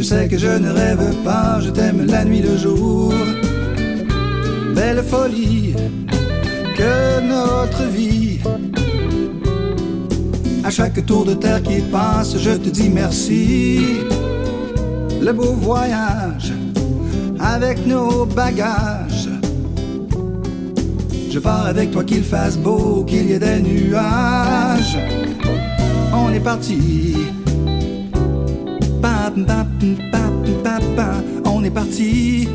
Sais 0.10 0.30
que 0.30 0.38
je 0.38 0.48
ne 0.48 0.70
rêve 0.70 1.16
pas, 1.26 1.60
je 1.60 1.70
t'aime 1.70 2.06
la 2.06 2.24
nuit, 2.24 2.40
le 2.40 2.56
jour. 2.56 3.14
Belle 4.74 5.04
folie 5.04 5.76
que 6.78 7.20
notre 7.28 7.84
vie. 7.90 8.40
À 10.64 10.70
chaque 10.70 11.06
tour 11.06 11.26
de 11.26 11.34
terre 11.34 11.62
qui 11.62 11.82
passe, 11.82 12.38
je 12.38 12.52
te 12.52 12.70
dis 12.70 12.88
merci. 12.90 13.82
Le 15.20 15.34
beau 15.34 15.52
voyage 15.52 16.54
avec 17.38 17.86
nos 17.86 18.26
bagages. 18.26 19.30
Je 21.30 21.38
pars 21.38 21.66
avec 21.66 21.92
toi 21.92 22.06
qu'il 22.06 22.24
fasse 22.24 22.58
beau, 22.58 23.04
qu'il 23.04 23.30
y 23.30 23.34
ait 23.34 23.40
des 23.40 23.60
nuages. 23.60 25.00
On 26.14 26.32
est 26.32 26.40
parti. 26.40 27.14
Pa, 29.02 29.32
pa, 29.36 29.42
pa, 29.46 29.54
pa, 29.54 29.64
pa, 29.64 29.67
On 31.46 31.64
est 31.64 31.70
parti. 31.72 32.48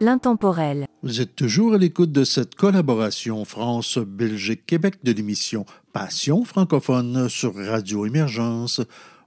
L'intemporel. 0.00 0.86
Vous 1.02 1.20
êtes 1.20 1.34
toujours 1.34 1.74
à 1.74 1.78
l'écoute 1.78 2.12
de 2.12 2.22
cette 2.22 2.54
collaboration 2.54 3.44
France-Belgique-Québec 3.44 4.96
de 5.02 5.10
l'émission 5.10 5.64
Passion 5.92 6.44
francophone 6.44 7.28
sur 7.28 7.54
Radio 7.56 8.06
Émergence. 8.06 8.80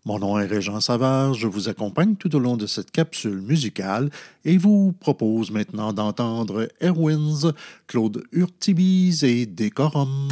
Mon 0.06 0.20
nom 0.20 0.40
est 0.40 0.46
Régent 0.46 0.80
Savard, 0.80 1.34
je 1.34 1.48
vous 1.48 1.68
accompagne 1.68 2.16
tout 2.16 2.34
au 2.36 2.40
long 2.40 2.56
de 2.56 2.68
cette 2.68 2.92
capsule 2.92 3.42
musicale 3.42 4.10
et 4.46 4.58
vous 4.58 4.94
propose 4.94 5.52
maintenant 5.52 5.92
d'entendre 5.92 6.70
Erwins, 6.82 7.52
Claude 7.88 8.24
Urtibise 8.32 9.26
et 9.26 9.46
Décorum. 9.46 10.30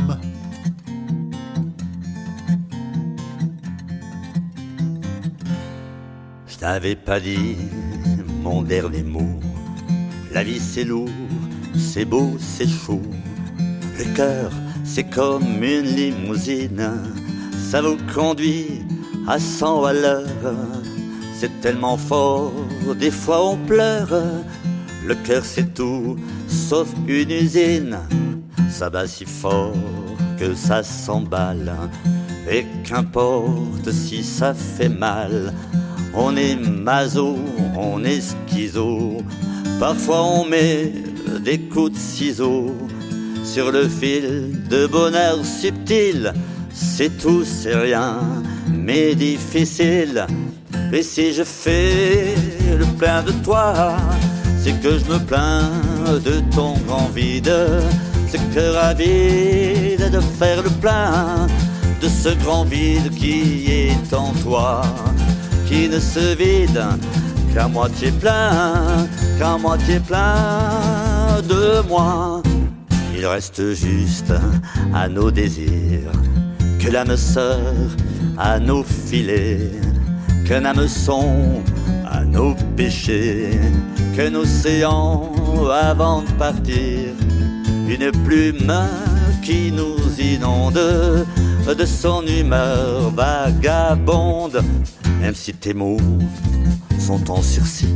Je 6.48 6.58
t'avais 6.58 6.96
pas 6.96 7.20
dit 7.20 7.58
mon 8.44 8.62
dernier 8.62 9.04
mot. 9.04 9.40
La 10.34 10.44
vie 10.44 10.60
c'est 10.60 10.84
lourd, 10.84 11.10
c'est 11.78 12.06
beau, 12.06 12.36
c'est 12.40 12.68
chaud. 12.68 13.02
Le 13.98 14.06
cœur 14.16 14.52
c'est 14.84 15.06
comme 15.06 15.64
une 15.64 15.86
limousine, 15.86 16.90
ça 17.58 17.82
vous 17.82 17.98
conduit 18.14 18.82
à 19.28 19.40
100 19.40 19.86
à. 19.86 19.94
C'est 21.40 21.62
tellement 21.62 21.98
fort, 21.98 22.54
des 23.00 23.12
fois 23.12 23.50
on 23.52 23.58
pleure. 23.58 24.24
Le 25.06 25.16
cœur 25.16 25.44
c'est 25.46 25.74
tout, 25.74 26.18
sauf 26.48 26.90
une 27.08 27.32
usine. 27.32 27.98
Ça 28.70 28.90
bat 28.90 29.08
si 29.08 29.26
fort 29.26 29.74
que 30.38 30.54
ça 30.54 30.84
s'emballe. 30.84 31.74
Et 32.52 32.66
qu'importe 32.84 33.90
si 33.92 34.24
ça 34.24 34.54
fait 34.54 34.90
mal, 34.90 35.54
on 36.14 36.36
est 36.36 36.56
maso, 36.56 37.38
on 37.78 38.04
est 38.04 38.22
schizo. 38.22 39.18
Parfois 39.80 40.24
on 40.24 40.46
met 40.46 40.92
des 41.44 41.60
coups 41.60 41.94
de 41.94 41.98
ciseaux 41.98 42.76
sur 43.44 43.72
le 43.72 43.88
fil 43.88 44.52
de 44.70 44.88
bonheur 44.88 45.44
subtil. 45.44 46.34
C'est 46.74 47.18
tout, 47.18 47.44
c'est 47.44 47.76
rien, 47.76 48.20
mais 48.72 49.16
difficile. 49.16 50.26
Et 50.92 51.04
si 51.04 51.34
je 51.34 51.44
fais 51.44 52.36
le 52.78 52.86
plein 52.98 53.22
de 53.24 53.32
toi, 53.44 53.96
c'est 54.58 54.80
que 54.82 54.98
je 54.98 55.06
me 55.12 55.20
plains 55.20 55.72
de 56.24 56.42
ton 56.56 56.74
grand 56.88 57.10
vide. 57.14 57.54
Ce 58.32 58.38
cœur 58.54 58.78
avide 58.84 60.10
de 60.12 60.20
faire 60.40 60.64
le 60.64 60.70
plein 60.82 61.48
de 62.02 62.08
ce 62.08 62.30
grand 62.44 62.64
vide 62.64 63.14
qui 63.16 63.66
est 63.68 64.14
en 64.14 64.32
toi, 64.44 64.82
qui 65.74 65.90
ne 65.90 66.00
se 66.00 66.36
vide 66.36 66.84
qu'à 67.52 67.68
moitié 67.68 68.12
plein, 68.12 69.08
qu'à 69.40 69.58
moitié 69.58 70.00
plein 70.00 71.42
de 71.50 71.88
moi. 71.88 72.44
Il 73.18 73.26
reste 73.26 73.74
juste 73.74 74.34
à 74.94 75.08
nos 75.08 75.32
désirs 75.32 76.12
que 76.80 76.92
l'âme 76.92 77.18
sœur 77.18 77.90
à 78.38 78.60
nos 78.60 78.84
filets, 78.84 79.72
qu'un 80.48 80.66
hameçon 80.66 81.64
à 82.06 82.24
nos 82.24 82.54
péchés, 82.78 83.60
qu'un 84.16 84.36
océan 84.36 85.32
avant 85.72 86.22
de 86.22 86.32
partir, 86.46 87.14
une 87.88 88.12
plume 88.26 88.76
qui 89.42 89.72
nous 89.72 90.04
inonde 90.20 91.26
de 91.66 91.86
son 91.86 92.26
humeur 92.28 93.10
vagabonde, 93.12 94.62
même 95.22 95.34
si 95.34 95.54
tes 95.54 95.74
mots 95.74 95.98
sont 97.00 97.32
en 97.32 97.42
sursis, 97.42 97.96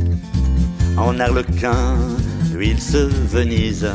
en 0.96 1.20
arlequin, 1.20 1.96
l'huile 2.52 2.80
se 2.80 2.96
venise, 2.96 3.86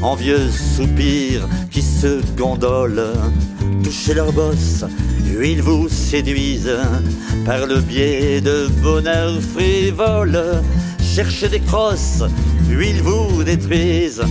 en 0.00 0.14
vieux 0.14 0.48
soupirs 0.48 1.46
qui 1.70 1.82
se 1.82 2.20
gondolent, 2.36 3.12
touchez 3.82 4.14
leur 4.14 4.32
bosse, 4.32 4.84
ils 5.42 5.60
vous 5.60 5.88
séduisent. 5.88 6.78
Par 7.44 7.66
le 7.66 7.80
biais 7.80 8.40
de 8.40 8.68
bonheur 8.82 9.32
frivole, 9.40 10.62
cherchez 11.02 11.48
des 11.48 11.60
crosses, 11.60 12.22
ils 12.70 13.02
vous 13.02 13.42
détruisent. 13.42 14.22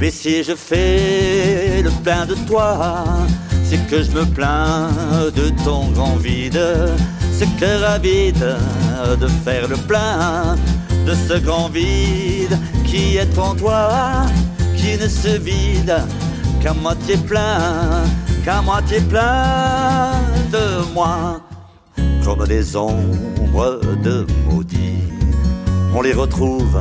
Mais 0.00 0.10
si 0.10 0.42
je 0.42 0.54
fais 0.54 1.82
le 1.82 1.90
plein 2.02 2.26
de 2.26 2.34
toi, 2.46 3.04
que 3.90 4.02
je 4.02 4.10
me 4.12 4.24
plains 4.24 4.88
de 5.34 5.50
ton 5.64 5.88
grand 5.90 6.16
vide, 6.16 6.60
ce 7.38 7.44
cœur 7.58 7.82
avide 7.88 8.46
de 9.20 9.26
faire 9.44 9.68
le 9.68 9.76
plein 9.76 10.56
de 11.06 11.14
ce 11.28 11.38
grand 11.38 11.68
vide 11.68 12.58
qui 12.86 13.16
est 13.16 13.38
en 13.38 13.54
toi, 13.54 14.26
qui 14.76 14.96
ne 14.96 15.08
se 15.08 15.38
vide 15.38 15.96
qu'à 16.62 16.72
moitié 16.72 17.16
plein, 17.16 18.04
qu'à 18.44 18.62
moitié 18.62 19.00
plein 19.00 20.12
de 20.52 20.92
moi, 20.94 21.40
comme 22.24 22.46
des 22.46 22.76
ombres 22.76 23.80
de 24.02 24.26
maudits. 24.48 25.12
On 25.94 26.02
les 26.02 26.12
retrouve 26.12 26.80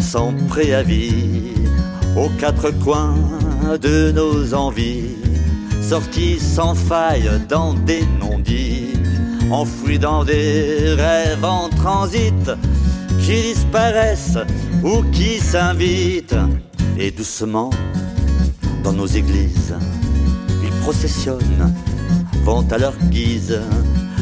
sans 0.00 0.32
préavis 0.48 1.52
aux 2.16 2.28
quatre 2.40 2.70
coins 2.82 3.14
de 3.80 4.10
nos 4.12 4.54
envies, 4.54 5.16
sortis 5.90 6.38
sans 6.38 6.76
faille 6.76 7.28
dans 7.48 7.74
des 7.74 8.04
non-dits, 8.20 8.92
enfouis 9.50 9.98
dans 9.98 10.22
des 10.22 10.94
rêves 10.94 11.44
en 11.44 11.68
transit, 11.68 12.48
qui 13.18 13.42
disparaissent 13.54 14.38
ou 14.84 15.02
qui 15.10 15.40
s'invitent, 15.40 16.36
et 16.96 17.10
doucement 17.10 17.70
dans 18.84 18.92
nos 18.92 19.06
églises, 19.06 19.74
ils 20.62 20.76
processionnent, 20.84 21.74
vont 22.44 22.64
à 22.70 22.78
leur 22.78 22.96
guise, 23.10 23.58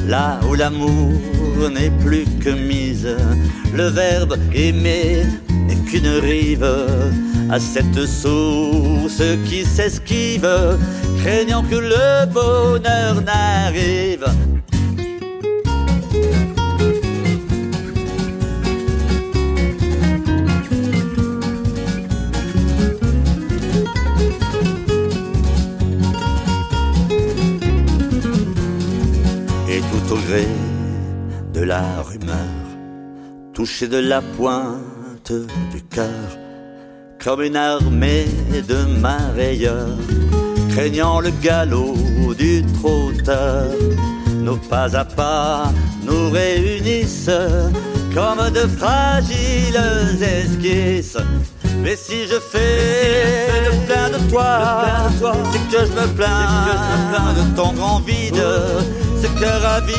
là 0.07 0.40
où 0.49 0.55
l'amour 0.55 1.12
n'est 1.70 1.93
plus 2.03 2.24
que 2.40 2.49
mise, 2.49 3.15
le 3.74 3.89
verbe 3.89 4.39
aimer 4.55 5.27
aucune 5.89 6.19
rive 6.20 6.70
à 7.51 7.59
cette 7.59 8.05
source 8.05 9.23
qui 9.48 9.65
s'esquive, 9.65 10.47
craignant 11.23 11.62
que 11.62 11.77
le 11.77 12.27
bonheur 12.27 13.23
n'arrive. 13.23 14.27
Et 29.70 29.81
tout 29.81 30.12
au 30.12 30.19
gré 30.28 30.47
de 31.55 31.62
la 31.62 32.02
rumeur, 32.02 32.36
touché 33.55 33.89
de 33.89 33.97
la 33.97 34.20
pointe 34.20 34.98
du 35.30 35.82
cœur, 35.82 36.38
comme 37.22 37.42
une 37.42 37.56
armée 37.56 38.26
de 38.66 38.84
mareyeurs, 39.00 39.98
craignant 40.70 41.20
le 41.20 41.30
galop 41.42 41.94
du 42.38 42.64
trotteur. 42.80 43.66
Nos 44.42 44.56
pas 44.56 44.96
à 44.96 45.05
pas 45.05 45.72
nous 46.05 46.30
réunissent 46.30 47.30
comme 48.14 48.50
de 48.50 48.66
fragiles 48.78 50.22
esquisses. 50.22 51.18
Mais 51.82 51.96
si 51.96 52.26
je 52.26 52.40
fais 52.40 53.62
le 53.66 53.86
plein 53.86 54.09
de 54.10 54.30
toi, 54.30 55.10
c'est 55.52 55.76
que 55.76 55.84
je 55.84 55.92
me 55.92 56.06
plains 56.14 57.34
de 57.36 57.56
ton 57.56 57.72
grand 57.72 58.00
vide. 58.00 58.42
Ce 59.20 59.27
cœur 59.40 59.65
avide 59.66 59.97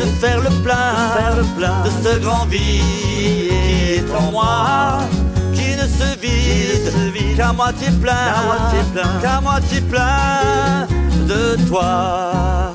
de 0.00 0.06
faire 0.20 0.40
le 0.42 0.50
plein 0.62 1.42
de 1.84 1.90
ce 2.04 2.18
grand 2.18 2.44
vide 2.46 2.82
qui 3.16 3.48
est 3.94 4.14
en 4.14 4.30
moi, 4.30 4.98
qui 5.54 5.76
ne 5.76 5.86
se 5.86 6.18
vide 6.18 7.36
qu'à 7.36 7.52
moitié 7.52 7.88
plein, 8.02 9.20
qu'à 9.22 9.40
moitié 9.40 9.80
plein 9.80 10.86
de 11.26 11.56
toi. 11.68 12.74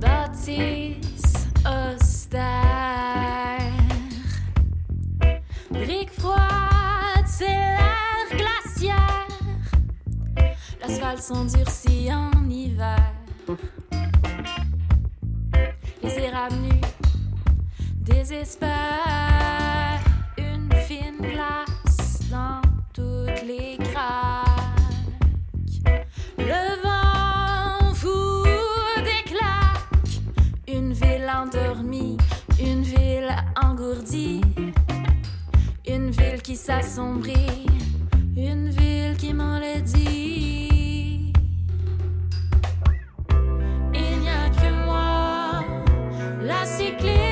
Bâtisse 0.00 1.46
austère, 1.64 2.42
briques 5.70 6.12
froides, 6.18 7.26
c'est 7.26 7.46
l'air 7.46 8.28
glaciaire. 8.30 9.28
L'asphalte 10.82 11.22
s'endurcit 11.22 12.10
en 12.12 12.50
hiver. 12.50 12.98
Les 16.02 16.18
érables 16.18 16.56
nus 16.56 16.80
désespèrent 18.00 18.70
une 20.38 20.72
fine 20.86 21.18
glace 21.20 22.20
dans 22.30 22.60
toutes 22.92 23.42
les 23.46 23.78
craques. 23.78 24.46
Le 26.38 26.82
vent 26.82 27.94
fout 27.94 28.48
des 29.04 29.24
claques. 29.30 30.20
Une 30.68 30.92
ville 30.92 31.28
endormie, 31.34 32.16
une 32.60 32.82
ville 32.82 33.34
engourdie. 33.62 34.40
Une 35.88 36.10
ville 36.10 36.40
qui 36.42 36.54
s'assombrit, 36.56 37.66
une 38.36 38.70
ville 38.70 39.16
qui 39.16 39.34
m'enlaidit. 39.34 40.41
La 46.44 46.64
cycliste 46.66 47.31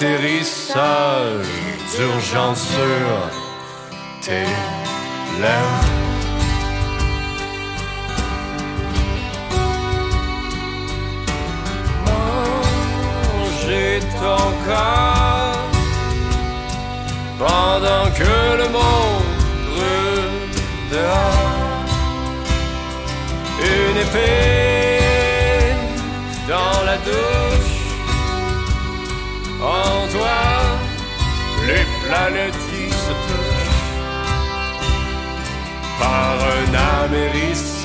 un 0.00 0.06
atterrissage 0.06 1.46
d'urgence 1.96 2.68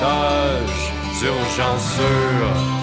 amérissage 0.02 0.92
d'urgence 1.20 2.73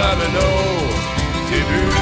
qui 0.00 0.06
ramène 0.06 0.36
au 0.36 1.50
début. 1.50 1.90
J'ai 1.90 1.99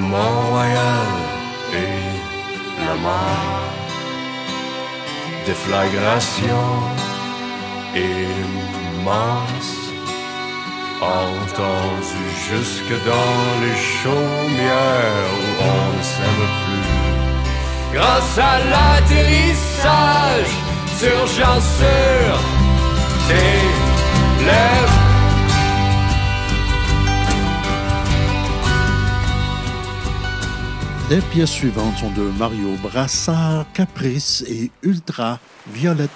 Mont-Royal 0.00 1.12
et 1.72 2.84
la 2.84 2.94
mort. 3.06 3.70
Déflagration 5.46 6.64
immense, 7.94 9.74
entendu 11.00 12.24
jusque 12.48 12.96
dans 13.04 13.44
les 13.62 13.78
chaumières 13.98 15.32
où 15.40 15.48
on 15.62 15.84
ne 15.96 16.02
s'aime 16.02 16.46
plus? 16.64 16.90
Grâce 17.92 18.38
à 18.38 18.58
l'atterrissage 18.70 20.54
d'urgence 20.98 21.70
sur 21.78 22.38
tes 23.28 24.44
lèvres. 24.44 25.09
Les 31.10 31.20
pièces 31.20 31.50
suivantes 31.50 31.96
sont 31.96 32.10
de 32.12 32.22
Mario 32.38 32.76
Brassard, 32.80 33.66
Caprice 33.74 34.44
et 34.46 34.70
Ultra 34.84 35.40
Violette. 35.66 36.08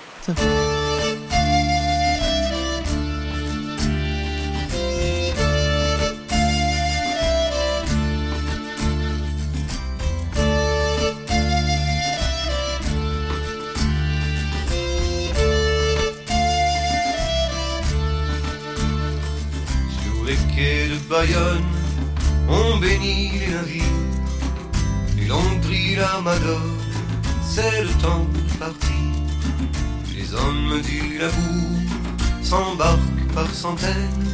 S'embarquent 32.74 33.32
par 33.34 33.51
centaines. 33.55 34.26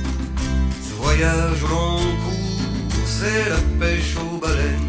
Ce 0.83 0.95
voyage 1.03 1.63
au 1.65 1.69
long 1.69 1.99
cours, 2.23 3.07
c'est 3.07 3.49
la 3.51 3.61
pêche 3.79 4.17
aux 4.17 4.39
baleines. 4.39 4.89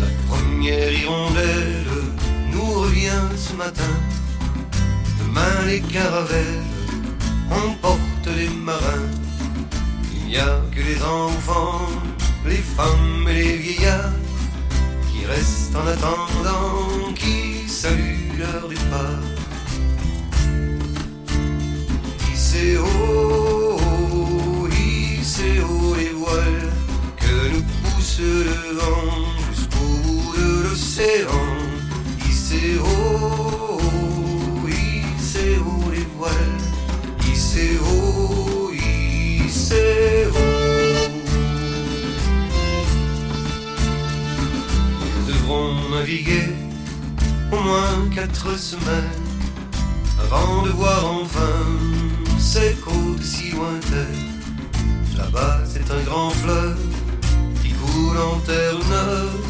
La 0.00 0.10
première 0.28 0.92
hirondelle 0.92 1.86
nous 2.52 2.70
revient 2.82 3.26
ce 3.36 3.54
matin. 3.54 3.94
Demain 5.18 5.66
les 5.66 5.80
caravelles 5.80 6.70
emportent 7.50 8.36
les 8.36 8.48
marins. 8.48 9.08
Il 10.14 10.28
n'y 10.28 10.38
a 10.38 10.60
que 10.70 10.80
les 10.80 11.02
enfants, 11.02 11.88
les 12.46 12.62
femmes 12.76 13.26
et 13.28 13.34
les 13.34 13.56
vieillards 13.56 14.12
qui 15.10 15.26
restent 15.26 15.74
en 15.74 15.86
attendant, 15.86 17.12
qui 17.14 17.68
saluent 17.68 18.38
leur 18.38 18.68
départ. 18.68 19.41
Hissez 24.70 25.60
haut 25.60 25.94
les 25.96 26.10
voiles, 26.10 26.70
que 27.16 27.36
nous 27.52 27.64
pousse 27.82 28.20
le 28.20 28.76
vent 28.78 29.14
jusqu'au 29.50 29.90
bout 30.04 30.30
de 30.36 30.48
l'océan. 30.68 31.46
Hissez 32.24 32.78
haut, 32.78 33.80
hissez 34.68 35.56
haut 35.58 35.90
les 35.90 36.06
voiles, 36.16 36.60
hissez 37.26 37.78
haut, 37.84 38.70
hissez 38.72 40.26
haut. 40.28 41.08
Nous 45.00 45.24
devrons 45.32 45.72
naviguer 45.90 46.48
au 47.50 47.60
moins 47.60 48.08
quatre 48.14 48.56
semaines 48.56 49.18
avant 50.20 50.62
de 50.62 50.70
voir 50.70 51.04
enfin 51.10 51.91
ces 52.52 52.74
côtes 52.84 53.22
si 53.22 53.50
lointaines. 53.52 54.28
Là-bas, 55.16 55.60
c'est 55.64 55.90
un 55.90 56.02
grand 56.04 56.28
fleuve 56.30 56.86
qui 57.62 57.70
coule 57.70 58.18
en 58.18 58.38
terre 58.40 58.78
neuve, 58.90 59.40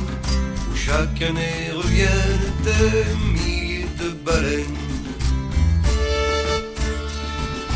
où 0.71 0.77
chaque 0.77 1.21
année 1.21 1.73
reviennent 1.75 2.53
des 2.69 3.05
milliers 3.35 3.89
de 4.01 4.09
baleines. 4.25 4.79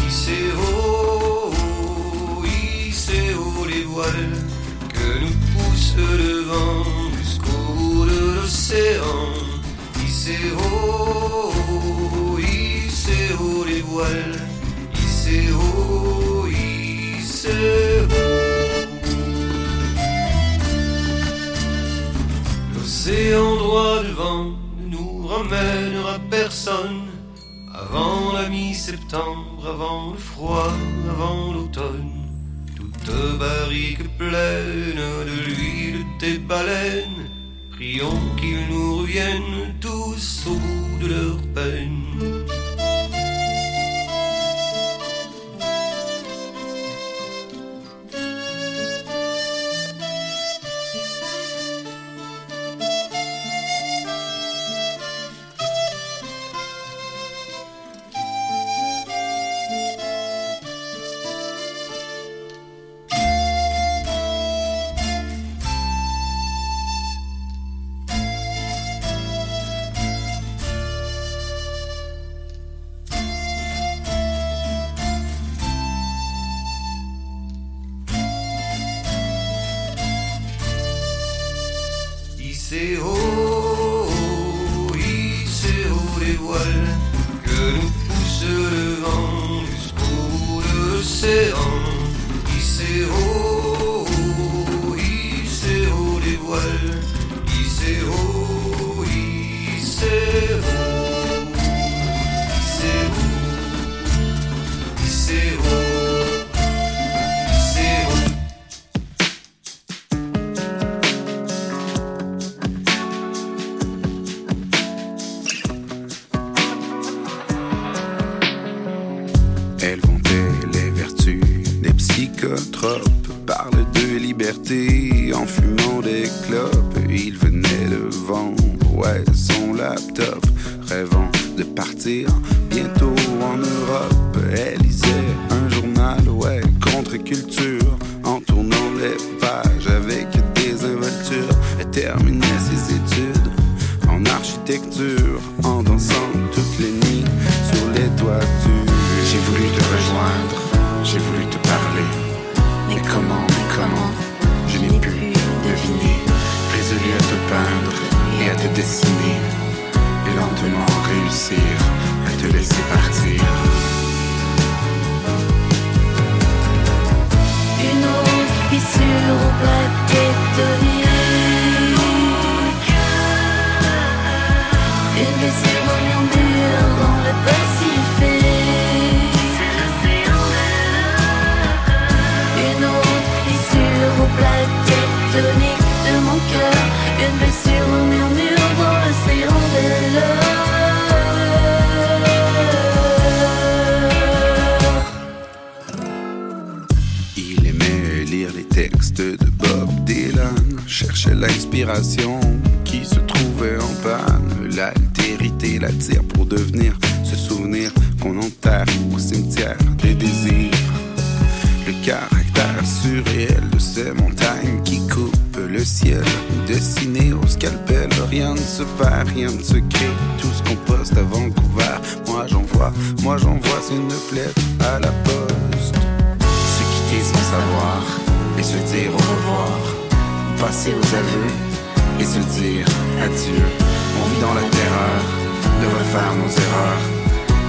Hissez 0.07 0.47
haut 0.61 1.53
les 3.69 3.83
voiles, 3.83 4.37
que 4.95 5.09
nous 5.23 5.37
pousse 5.53 5.95
le 5.97 6.35
vent 6.51 6.85
jusqu'au 7.19 7.63
bout 7.75 8.05
de 8.07 8.21
l'océan. 8.37 9.27
Hissez 10.05 10.53
septembre, 28.97 29.69
avant 29.69 30.13
le 30.13 30.19
froid, 30.19 30.73
avant 31.11 31.53
l'automne. 31.53 32.13
Toute 32.77 33.11
barrique 33.39 34.07
pleine 34.17 35.03
de 35.31 35.37
l'huile 35.47 36.05
des 36.19 36.39
baleines, 36.39 37.25
prions 37.73 38.23
qu'ils 38.39 38.67
nous 38.71 38.99
reviennent 38.99 39.75
tous 39.81 40.47
au 40.47 40.55
bout 40.55 40.99
de 41.03 41.09
leur 41.15 41.39
peine. 41.55 42.36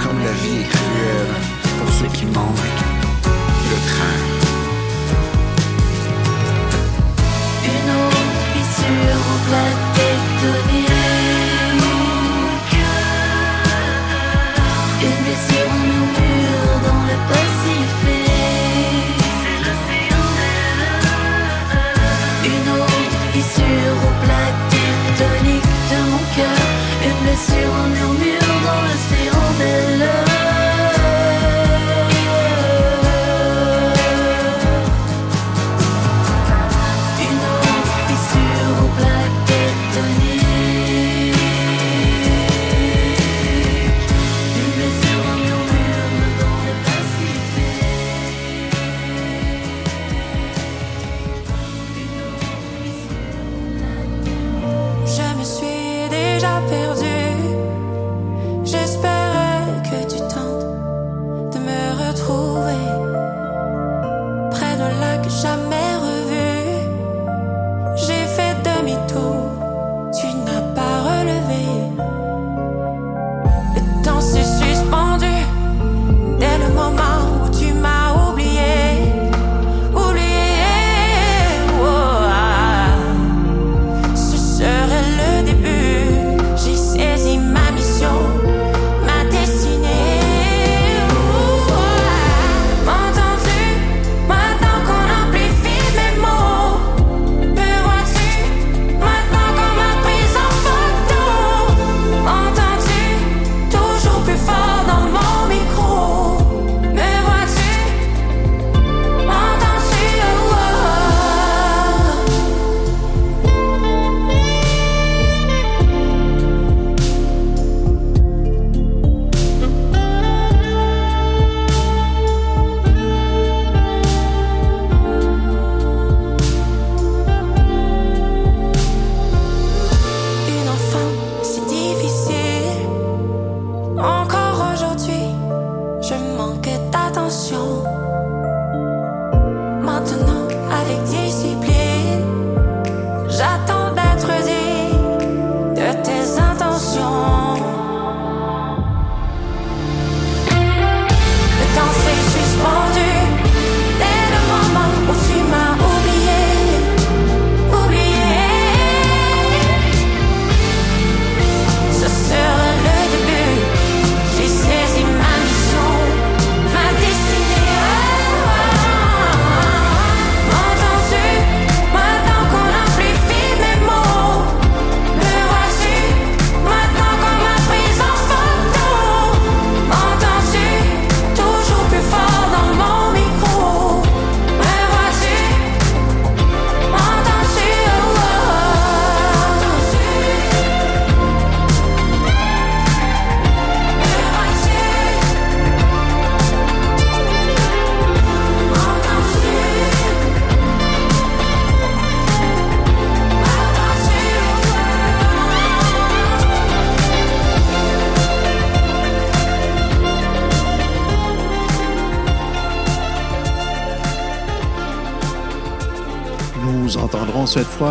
Comme 0.04 0.20
la 0.20 0.32
vie 0.32 0.62
est 0.62 0.70
cruelle 0.70 1.34
pour 1.80 1.94
ceux 1.94 2.08
qui 2.08 2.26
manquent. 2.26 2.97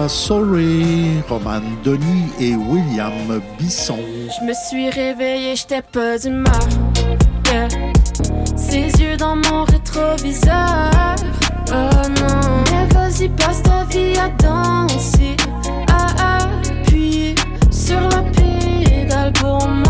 Sorry, 0.09 1.21
Roman 1.29 1.63
Denis 1.83 2.31
et 2.39 2.55
William 2.55 3.41
Bisson. 3.59 3.99
Je 4.39 4.45
me 4.45 4.53
suis 4.55 4.89
réveillée, 4.89 5.57
j'étais 5.57 5.83
pas 5.83 6.17
d'humeur. 6.19 6.53
Yeah. 7.53 7.69
Ses 8.57 8.91
yeux 9.03 9.17
dans 9.17 9.37
mon 9.37 9.65
rétroviseur. 9.65 10.91
Oh 11.69 12.09
non, 12.21 12.65
mais 12.71 12.87
vas-y, 12.95 13.29
passe 13.31 13.63
ta 13.63 13.85
vie 13.85 14.17
à 14.17 14.29
danser. 14.29 15.37
À 15.89 16.45
appuyer 16.45 17.35
sur 17.71 18.01
la 18.01 18.23
pédale 18.23 19.33
pour 19.33 19.67
moi. 19.69 19.86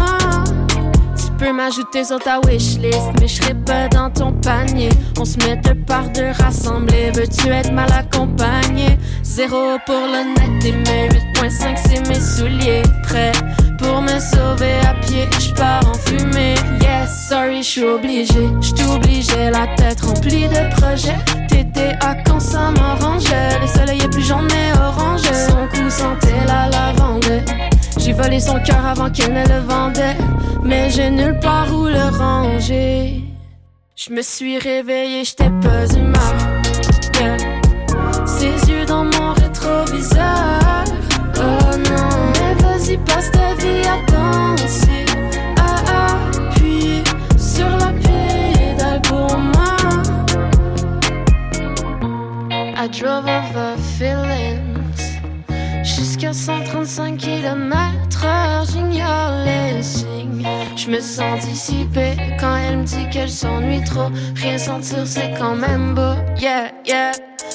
Peux 1.38 1.52
m'ajouter 1.52 2.02
sur 2.02 2.18
ta 2.18 2.40
wishlist, 2.46 3.10
mais 3.20 3.28
je 3.28 3.42
serai 3.42 3.54
pas 3.54 3.88
dans 3.88 4.10
ton 4.10 4.32
panier. 4.32 4.88
On 5.20 5.24
se 5.24 5.36
met 5.38 5.56
deux 5.56 5.74
par 5.74 6.08
deux 6.08 6.30
rassemblés. 6.30 7.10
Veux-tu 7.14 7.48
être 7.48 7.72
mal 7.72 7.92
accompagné? 7.92 8.98
Zéro 9.22 9.76
pour 9.84 10.00
le 10.00 10.34
net 10.34 10.64
et 10.64 10.72
mes 10.72 11.08
8.5 11.34 11.76
c'est 11.88 12.08
mes 12.08 12.20
souliers. 12.20 12.82
Prêt 13.02 13.32
pour 13.78 14.00
me 14.00 14.18
sauver 14.18 14.78
à 14.88 14.94
pied, 15.06 15.28
je 15.38 15.52
pars 15.52 15.82
en 15.86 15.94
fumée. 15.94 16.54
Yes, 16.80 17.28
sorry, 17.28 17.62
je 17.62 17.68
suis 17.68 17.84
obligé. 17.84 18.48
Je 18.62 18.72
t'obligeais 18.72 19.50
la 19.50 19.66
tête 19.76 20.00
remplie 20.00 20.48
de 20.48 20.74
projets. 20.76 21.18
TTA 21.48 22.14
quand 22.24 22.40
ça 22.40 22.70
m'arrangeait. 22.70 23.60
Le 23.60 23.66
soleil 23.66 24.00
est 24.02 24.08
plus 24.08 24.26
jaune 24.26 24.48
mais 24.48 24.72
orange. 24.78 25.20
Son 25.22 25.68
cou 25.68 25.90
sentait 25.90 26.46
la 26.46 26.70
lavande. 26.70 27.42
J'ai 28.06 28.12
volé 28.12 28.38
son 28.38 28.60
cœur 28.60 28.86
avant 28.86 29.10
qu'elle 29.10 29.32
ne 29.32 29.44
le 29.48 29.58
vendait. 29.66 30.16
Mais 30.62 30.90
j'ai 30.90 31.10
nulle 31.10 31.40
part 31.40 31.66
où 31.74 31.86
le 31.86 32.16
ranger. 32.16 33.20
Je 33.96 34.12
me 34.12 34.22
suis 34.22 34.58
réveillée, 34.58 35.24
j'étais 35.24 35.50
pas 35.60 35.86
humeur. 35.92 36.34
Yeah. 37.20 37.36
Ses 38.24 38.70
yeux 38.70 38.86
dans 38.86 39.02
mon 39.02 39.32
rétroviseur. 39.32 40.84
Oh 41.36 41.76
non, 41.90 42.32
mais 42.34 42.54
vas-y, 42.62 42.96
passe 42.98 43.28
ta 43.32 43.54
vie 43.54 43.82
à 43.88 43.98
danser. 44.12 45.04
À 45.56 46.52
appuyer 46.52 47.02
sur 47.36 47.68
la 47.68 47.92
pédale 47.92 49.02
pour 49.02 49.36
moi. 49.36 49.76
I 52.76 52.86
drove 52.86 53.26
over 53.26 53.76
feelings. 53.98 54.65
Jusqu'à 55.96 56.34
135 56.34 57.16
km 57.16 58.66
j'ignore 58.70 59.32
les 59.46 59.82
signes. 59.82 60.46
Je 60.76 60.90
me 60.90 61.00
sens 61.00 61.46
dissipée 61.46 62.12
quand 62.38 62.54
elle 62.54 62.78
me 62.78 62.84
dit 62.84 63.08
qu'elle 63.10 63.30
s'ennuie 63.30 63.82
trop. 63.82 64.10
Rien 64.34 64.58
sentir, 64.58 65.06
c'est 65.06 65.32
quand 65.38 65.56
même 65.56 65.94
beau. 65.94 66.12
Yeah, 66.38 66.70
yeah. 66.86 67.12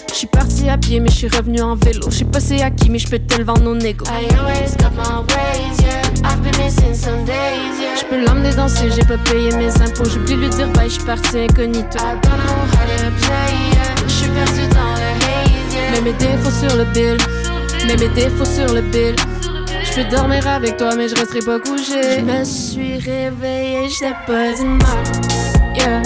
Je 0.10 0.16
suis 0.16 0.28
partie 0.28 0.70
à 0.70 0.78
pied, 0.78 1.00
mais 1.00 1.10
je 1.10 1.16
suis 1.18 1.28
revenue 1.28 1.62
en 1.62 1.76
vélo. 1.76 2.10
Je 2.10 2.18
sais 2.18 2.26
pas 2.26 2.40
c'est 2.40 2.64
à 2.64 2.72
qui, 2.72 2.90
mais 2.90 2.98
je 2.98 3.08
peux 3.10 3.20
te 3.20 3.38
le 3.38 3.44
vendre 3.44 3.70
au 3.70 3.76
négo. 3.76 4.06
I 4.06 4.26
always 4.36 4.76
got 4.78 4.92
my 4.96 5.22
ways, 5.30 5.80
yeah. 5.84 6.02
I've 6.24 6.42
been 6.42 6.58
missing 6.64 6.96
some 6.96 7.24
days, 7.26 7.80
yeah. 7.80 7.96
Je 7.96 8.06
peux 8.06 8.26
l'emmener 8.26 8.56
danser, 8.56 8.90
j'ai 8.90 9.06
pas 9.06 9.20
payé 9.30 9.52
mes 9.56 9.70
impôts. 9.82 10.04
De 10.04 10.34
lui 10.34 10.50
dire 10.50 10.68
bye, 10.70 10.90
je 10.90 10.96
suis 10.96 11.04
partie 11.04 11.40
incognito. 11.42 12.00
I 12.00 12.18
don't 12.24 12.38
know 12.38 12.66
how 12.74 12.88
yeah. 12.88 13.96
Je 14.08 14.12
suis 14.12 14.30
perdue 14.30 14.68
dans 14.74 14.94
le 14.96 15.12
haze, 15.22 15.74
yeah. 15.76 15.92
Mets 15.92 16.02
mes 16.02 16.14
défauts 16.14 16.68
sur 16.68 16.76
le 16.76 16.86
bill. 16.86 17.18
Mets 17.88 17.98
mes 17.98 18.10
défauts 18.10 18.46
sur 18.46 18.74
le 18.74 18.82
bill. 18.82 19.16
Je 19.84 19.94
peux 19.96 20.16
dormir 20.16 20.48
avec 20.48 20.78
toi, 20.78 20.96
mais 20.96 21.10
je 21.10 21.16
resterai 21.16 21.40
pas 21.40 21.60
couché. 21.60 22.20
Je 22.20 22.22
me 22.22 22.44
suis 22.44 22.98
réveillée, 22.98 23.90
j'étais 23.90 24.14
pas 24.28 24.54
d'humeur. 24.54 25.04
Yeah. 25.76 26.02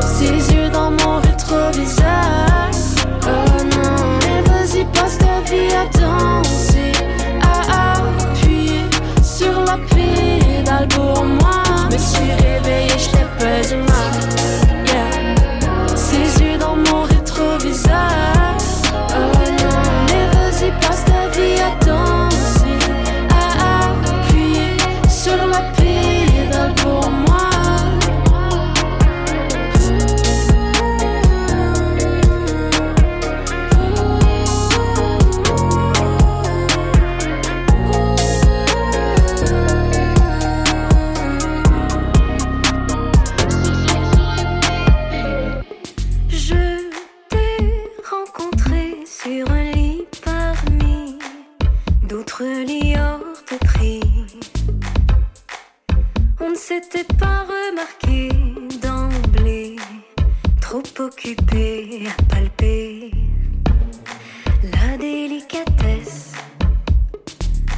Ses 0.00 0.54
yeux 0.54 0.70
dans 0.70 0.92
mon 0.92 1.20
rétroviseur. 1.20 2.70
Oh 3.24 3.62
non, 3.76 4.18
mais 4.20 4.42
vas-y, 4.48 4.84
passe 4.92 5.18
ta 5.18 5.40
vie 5.50 5.72
à 5.74 5.86
danser. 5.98 6.92
À 7.42 7.94
appuyer 7.98 8.84
sur 9.22 9.60
la 9.64 9.78
pédale 9.94 10.88
pour 10.88 11.24
moi. 11.24 11.64
Je 11.90 11.96
me 11.96 11.98
suis 11.98 12.32
réveillée, 12.46 12.96
j'étais 12.96 13.26
pas 13.38 13.60
d'humeur. 13.68 14.12
Yeah. 14.86 15.96
Ses 15.96 16.42
yeux 16.42 16.58
dans 16.58 16.76
mon 16.76 17.02
rétroviseur. 17.02 18.31
S'était 56.80 57.04
pas 57.18 57.44
remarqué 57.44 58.30
d'emblée, 58.80 59.76
trop 60.60 60.82
occupé 61.00 62.06
à 62.06 62.22
palper 62.32 63.10
la 64.62 64.96
délicatesse, 64.96 66.32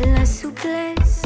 la 0.01 0.25
souplesse. 0.25 1.23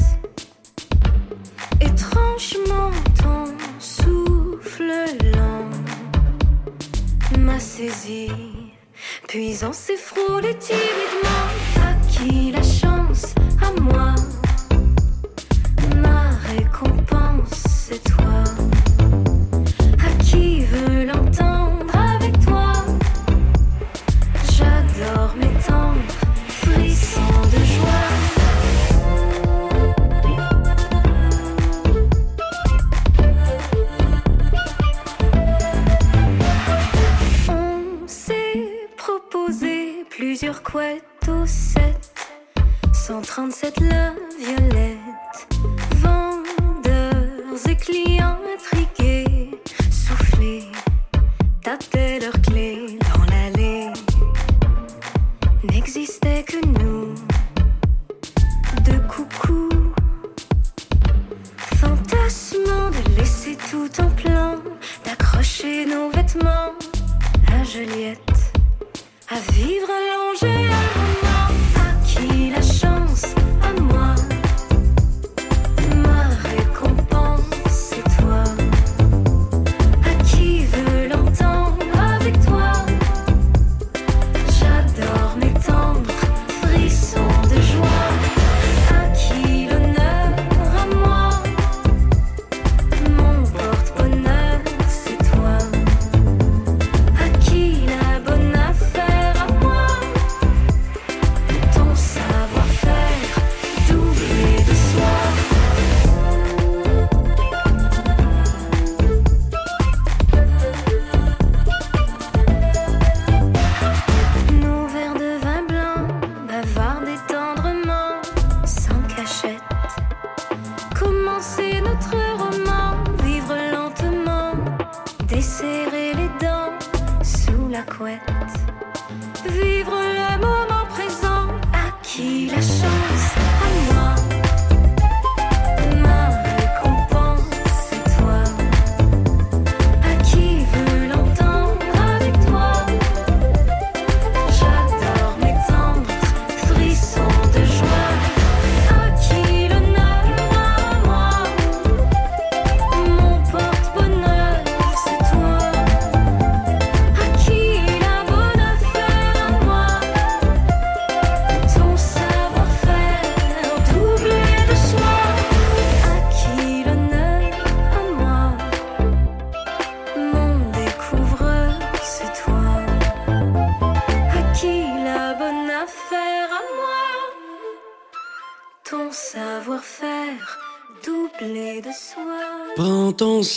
Étrangement, 1.80 2.90
ton 3.22 3.52
souffle 3.78 4.90
lent 5.34 5.68
m'a 7.38 7.60
saisi, 7.60 8.30
puis 9.26 9.58
on 9.62 9.74
s'est 9.74 9.96
frôlé 9.96 10.56
timidement. 10.58 11.46
À 11.82 11.92
qui 12.10 12.50
la 12.50 12.62
chance? 12.62 13.34
À 13.60 13.78
moi. 13.80 14.14
Ma 16.02 16.30
récompense, 16.48 17.57
toi. 17.96 18.44
À 19.98 20.22
qui 20.22 20.60
veut 20.66 21.06
l'entendre 21.06 21.86
avec 21.94 22.38
toi? 22.44 22.72
J'adore 24.52 25.34
m'étendre, 25.36 26.00
frisson 26.48 27.20
de 27.52 27.64
joie. 27.64 28.08
On 37.48 38.06
s'est 38.06 38.88
proposé 38.96 40.04
plusieurs 40.10 40.62
couettes 40.62 41.02
au 41.28 41.46
7 41.46 41.82
137 42.92 43.80
la 43.80 44.12
violette 44.38 45.07
clients 47.88 48.87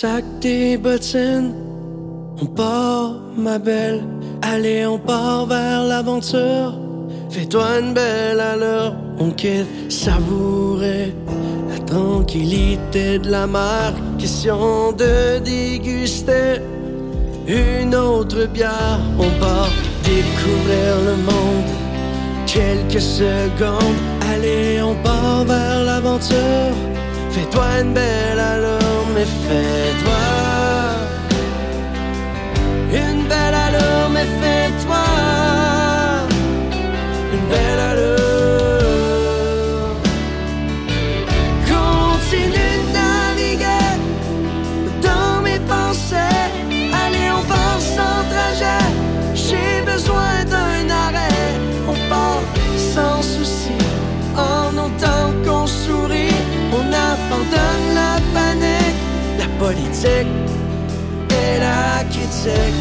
sac, 0.02 0.24
tes 0.40 0.78
bottines, 0.78 1.54
on 2.42 2.48
part, 2.48 3.12
ma 3.38 3.60
belle. 3.60 4.02
Allez, 4.42 4.84
on 4.88 4.98
part 4.98 5.46
vers 5.46 5.84
l'aventure. 5.84 6.74
Fais-toi 7.30 7.66
une 7.82 7.94
belle 7.94 8.40
allure, 8.40 8.96
on 9.20 9.30
quitte 9.30 9.92
savourer 9.92 11.14
la 11.70 11.78
tranquillité 11.86 13.20
de 13.20 13.30
la 13.30 13.46
mer. 13.46 13.94
Question 14.18 14.92
de 14.94 15.38
déguster 15.52 16.50
une 17.48 17.94
autre 17.94 18.48
bière. 18.48 19.00
On 19.20 19.30
part 19.40 19.74
découvrir 20.04 20.92
le 21.10 21.16
monde. 21.30 21.72
Quelques 22.48 23.06
secondes, 23.22 24.02
allez, 24.34 24.82
on 24.82 24.96
part 25.04 25.44
vers 25.46 25.84
l'aventure. 25.84 26.74
Fais-toi 27.30 27.66
une 27.82 27.94
belle 27.94 28.12
mais 28.40 28.81
fais-toi 29.52 30.24
une 33.04 33.24
belle 33.32 33.58
allure, 33.66 34.10
mais 34.14 34.28
fais-toi 34.42 35.06
une 37.36 37.48
belle 37.54 37.82
allure. 37.90 38.36
Continue 41.72 42.76
de 42.86 42.92
naviguer 43.00 43.92
dans 45.08 45.42
mes 45.46 45.60
pensées. 45.74 46.42
Allez, 47.02 47.30
on 47.40 47.44
part 47.54 47.82
sans 47.96 48.20
trajet. 48.34 48.86
J'ai 49.46 49.74
besoin 49.92 50.34
d'un 50.54 50.84
arrêt. 51.06 51.50
On 51.92 51.98
part 52.10 52.44
sans 52.94 53.22
souci, 53.22 53.78
en 54.36 54.70
autant 54.86 55.28
qu'on 55.46 55.66
sourit. 55.68 56.40
On 56.78 56.86
abandonne 57.12 57.91
la 59.62 59.68
politique 59.68 60.28
et 61.30 61.60
la 61.60 62.04
critique. 62.10 62.81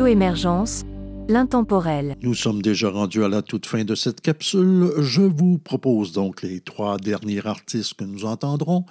Radio 0.00 0.14
Émergence, 0.14 0.84
l'intemporel. 1.28 2.16
Nous 2.22 2.32
sommes 2.32 2.62
déjà 2.62 2.88
rendus 2.88 3.22
à 3.22 3.28
la 3.28 3.42
toute 3.42 3.66
fin 3.66 3.84
de 3.84 3.94
cette 3.94 4.22
capsule. 4.22 4.92
Je 4.96 5.20
vous 5.20 5.58
propose 5.58 6.12
donc 6.12 6.40
les 6.40 6.60
trois 6.60 6.96
derniers 6.96 7.46
artistes 7.46 7.92
que 7.92 8.04
nous 8.04 8.24
entendrons. 8.24 8.86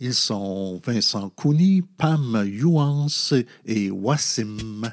Ils 0.00 0.14
sont 0.14 0.80
Vincent 0.82 1.28
Couni, 1.28 1.82
Pam 1.98 2.42
Youance 2.46 3.34
et 3.66 3.90
Wassim. 3.90 4.90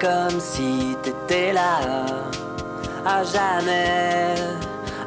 Comme 0.00 0.40
si 0.40 0.96
t'étais 1.02 1.52
là, 1.52 1.80
à 3.04 3.22
jamais 3.22 4.34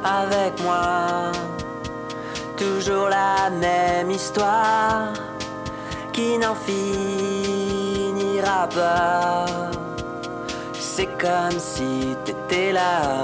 avec 0.04 0.62
moi. 0.62 1.32
Toujours 2.56 3.08
la 3.08 3.50
même 3.50 4.10
histoire 4.10 5.12
qui 6.12 6.38
n'en 6.38 6.54
finira 6.54 7.88
pas. 8.68 9.46
C'est 10.72 11.08
comme 11.18 11.58
si 11.58 12.16
t'étais 12.24 12.70
là, 12.72 13.18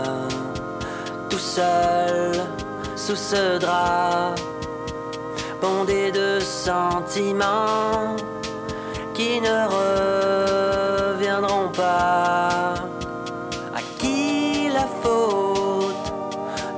tout 1.29 1.39
seul 1.39 2.33
sous 2.97 3.15
ce 3.15 3.59
drap, 3.59 4.35
bondé 5.61 6.11
de 6.11 6.41
sentiments 6.41 8.17
qui 9.15 9.41
ne 9.41 9.67
reviendront 9.77 10.70
À 13.79 13.83
qui 13.99 14.69
la 14.73 14.87
faute 15.03 16.07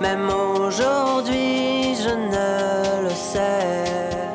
Même 0.01 0.29
aujourd'hui, 0.31 1.95
je 2.05 2.15
ne 2.35 3.05
le 3.05 3.15
sais. 3.15 4.33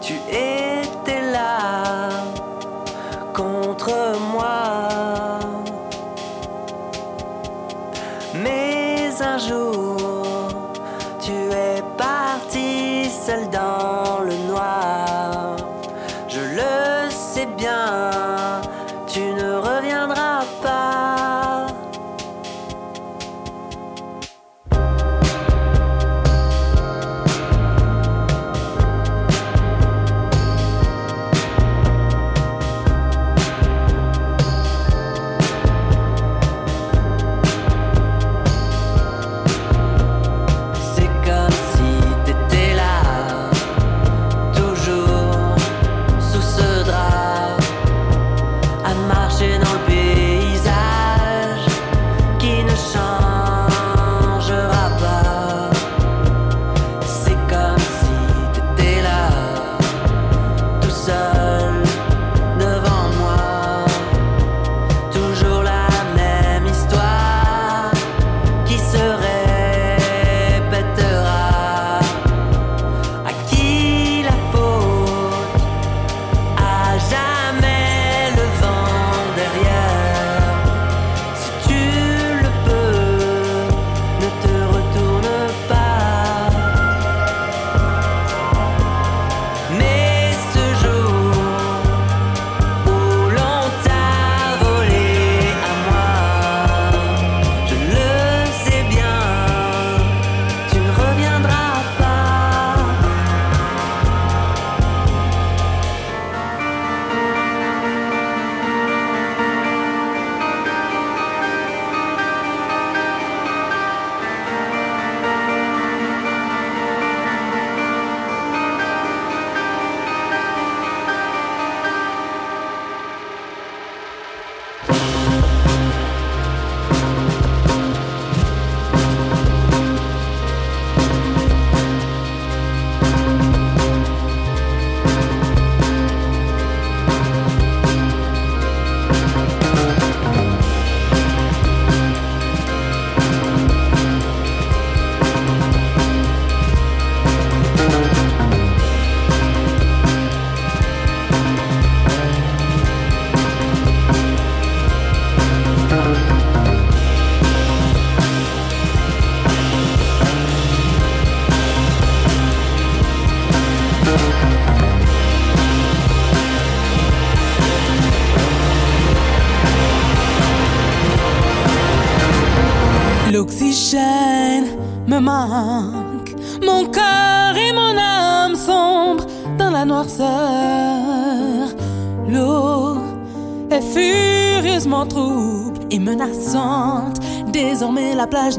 Tu 0.00 0.14
étais 0.28 1.22
là 1.32 2.08
contre 3.32 3.92
moi. 4.32 4.88
Mais 8.42 9.10
un 9.20 9.38
jour, 9.38 9.85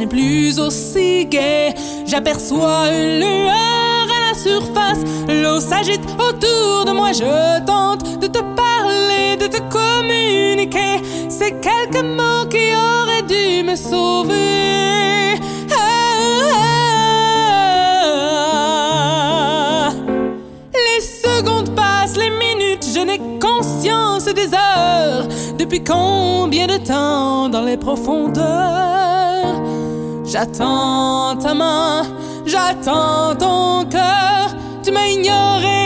plus 0.08 0.60
aussi 0.60 1.26
gaie. 1.26 1.74
J'aperçois 2.06 2.90
une 2.90 3.20
lueur 3.20 4.08
à 4.16 4.30
la 4.30 4.34
surface. 4.34 5.00
L'eau 5.28 5.60
s'agite 5.60 6.04
autour 6.18 6.86
de 6.86 6.92
moi. 6.92 7.12
Je 7.12 7.66
tente 7.66 8.20
de 8.20 8.28
te 8.28 8.40
parler, 8.40 9.38
de 9.40 9.48
te 9.48 9.62
communiquer. 9.70 11.02
C'est 11.30 11.60
quelques 11.62 12.04
mots 12.04 12.48
qui 12.50 12.74
auraient 12.76 13.24
dû 13.28 13.64
me 13.64 13.76
sauver. 13.76 14.36
Les 20.74 21.02
secondes 21.02 21.76
passent, 21.76 22.18
les 22.18 22.30
minutes, 22.30 22.86
je 22.94 23.00
n'ai 23.00 23.20
conscience 23.40 24.26
des 24.26 24.54
heures. 24.54 25.28
Depuis 25.58 25.84
combien 25.84 26.68
de 26.68 26.78
temps 26.78 27.50
dans 27.50 27.64
les 27.64 27.78
profondeurs? 27.78 28.97
J'attends 30.40 31.36
ta 31.38 31.56
main, 31.56 32.04
j'attends 32.46 33.36
ton 33.40 33.86
cœur. 33.90 34.56
Tu 34.84 34.92
m'as 34.92 35.08
ignoré, 35.08 35.77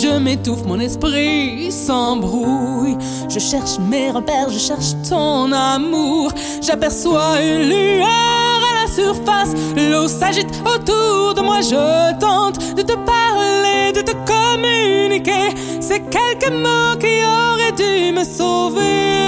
je 0.00 0.18
m'étouffe, 0.18 0.64
mon 0.64 0.80
esprit 0.80 1.70
s'embrouille. 1.70 2.96
Je 3.28 3.38
cherche 3.38 3.78
mes 3.78 4.10
repères, 4.10 4.48
je 4.48 4.58
cherche 4.58 4.92
ton 5.08 5.52
amour. 5.52 6.32
J'aperçois 6.62 7.40
une 7.42 7.68
lueur 7.68 8.58
à 8.70 8.82
la 8.82 8.92
surface, 8.92 9.52
l'eau 9.76 10.08
s'agite 10.08 10.50
autour 10.64 11.34
de 11.34 11.42
moi. 11.42 11.60
Je 11.60 12.18
tente 12.18 12.74
de 12.74 12.82
te 12.82 12.94
parler, 12.94 13.92
de 13.92 14.00
te 14.00 14.12
communiquer. 14.24 15.54
C'est 15.80 16.02
quelques 16.08 16.52
mots 16.52 16.96
qui 16.98 17.22
auraient 17.24 17.72
dû 17.72 18.12
me 18.12 18.24
sauver. 18.24 19.19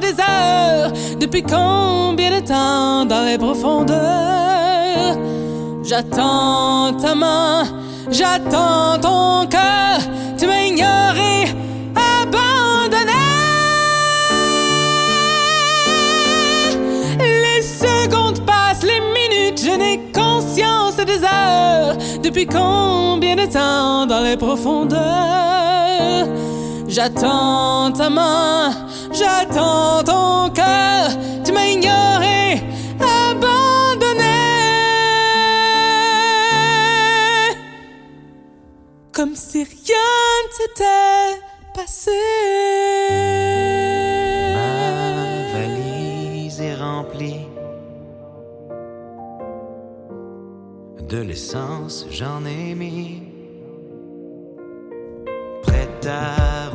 Des 0.00 0.14
heures. 0.20 0.92
Depuis 1.18 1.42
combien 1.42 2.40
de 2.40 2.46
temps 2.46 3.04
dans 3.04 3.24
les 3.24 3.38
profondeurs? 3.38 3.96
J'attends 5.82 6.92
ta 7.00 7.14
main, 7.14 7.64
j'attends 8.10 8.98
ton 9.00 9.46
cœur. 9.46 10.00
Tu 10.38 10.46
m'as 10.46 10.62
ignoré, 10.62 11.54
abandonné. 11.94 13.12
Les 17.18 17.62
secondes 17.62 18.40
passent, 18.44 18.82
les 18.82 19.00
minutes, 19.00 19.60
je 19.64 19.76
n'ai 19.78 20.00
conscience 20.12 20.96
des 20.96 21.22
heures. 21.22 21.96
Depuis 22.22 22.46
combien 22.46 23.36
de 23.36 23.46
temps 23.46 24.06
dans 24.06 24.20
les 24.20 24.36
profondeurs? 24.36 24.96
J'attends 26.88 27.92
ta 27.92 28.08
main, 28.08 28.70
j'attends 29.26 30.02
ton 30.04 30.50
cœur. 30.50 31.08
Tu 31.44 31.52
m'as 31.52 31.66
ignoré, 31.66 32.62
abandonné. 33.00 34.38
Comme 39.12 39.34
si 39.34 39.64
rien 39.64 40.20
ne 40.44 40.50
s'était 40.58 41.40
passé. 41.74 42.10
Ma 44.56 45.58
valise 45.58 46.60
est 46.60 46.76
remplie 46.76 47.46
de 51.08 51.18
l'essence, 51.18 52.06
j'en 52.10 52.44
ai 52.44 52.74
mis. 52.74 53.22
Prête 55.62 56.06
à 56.06 56.65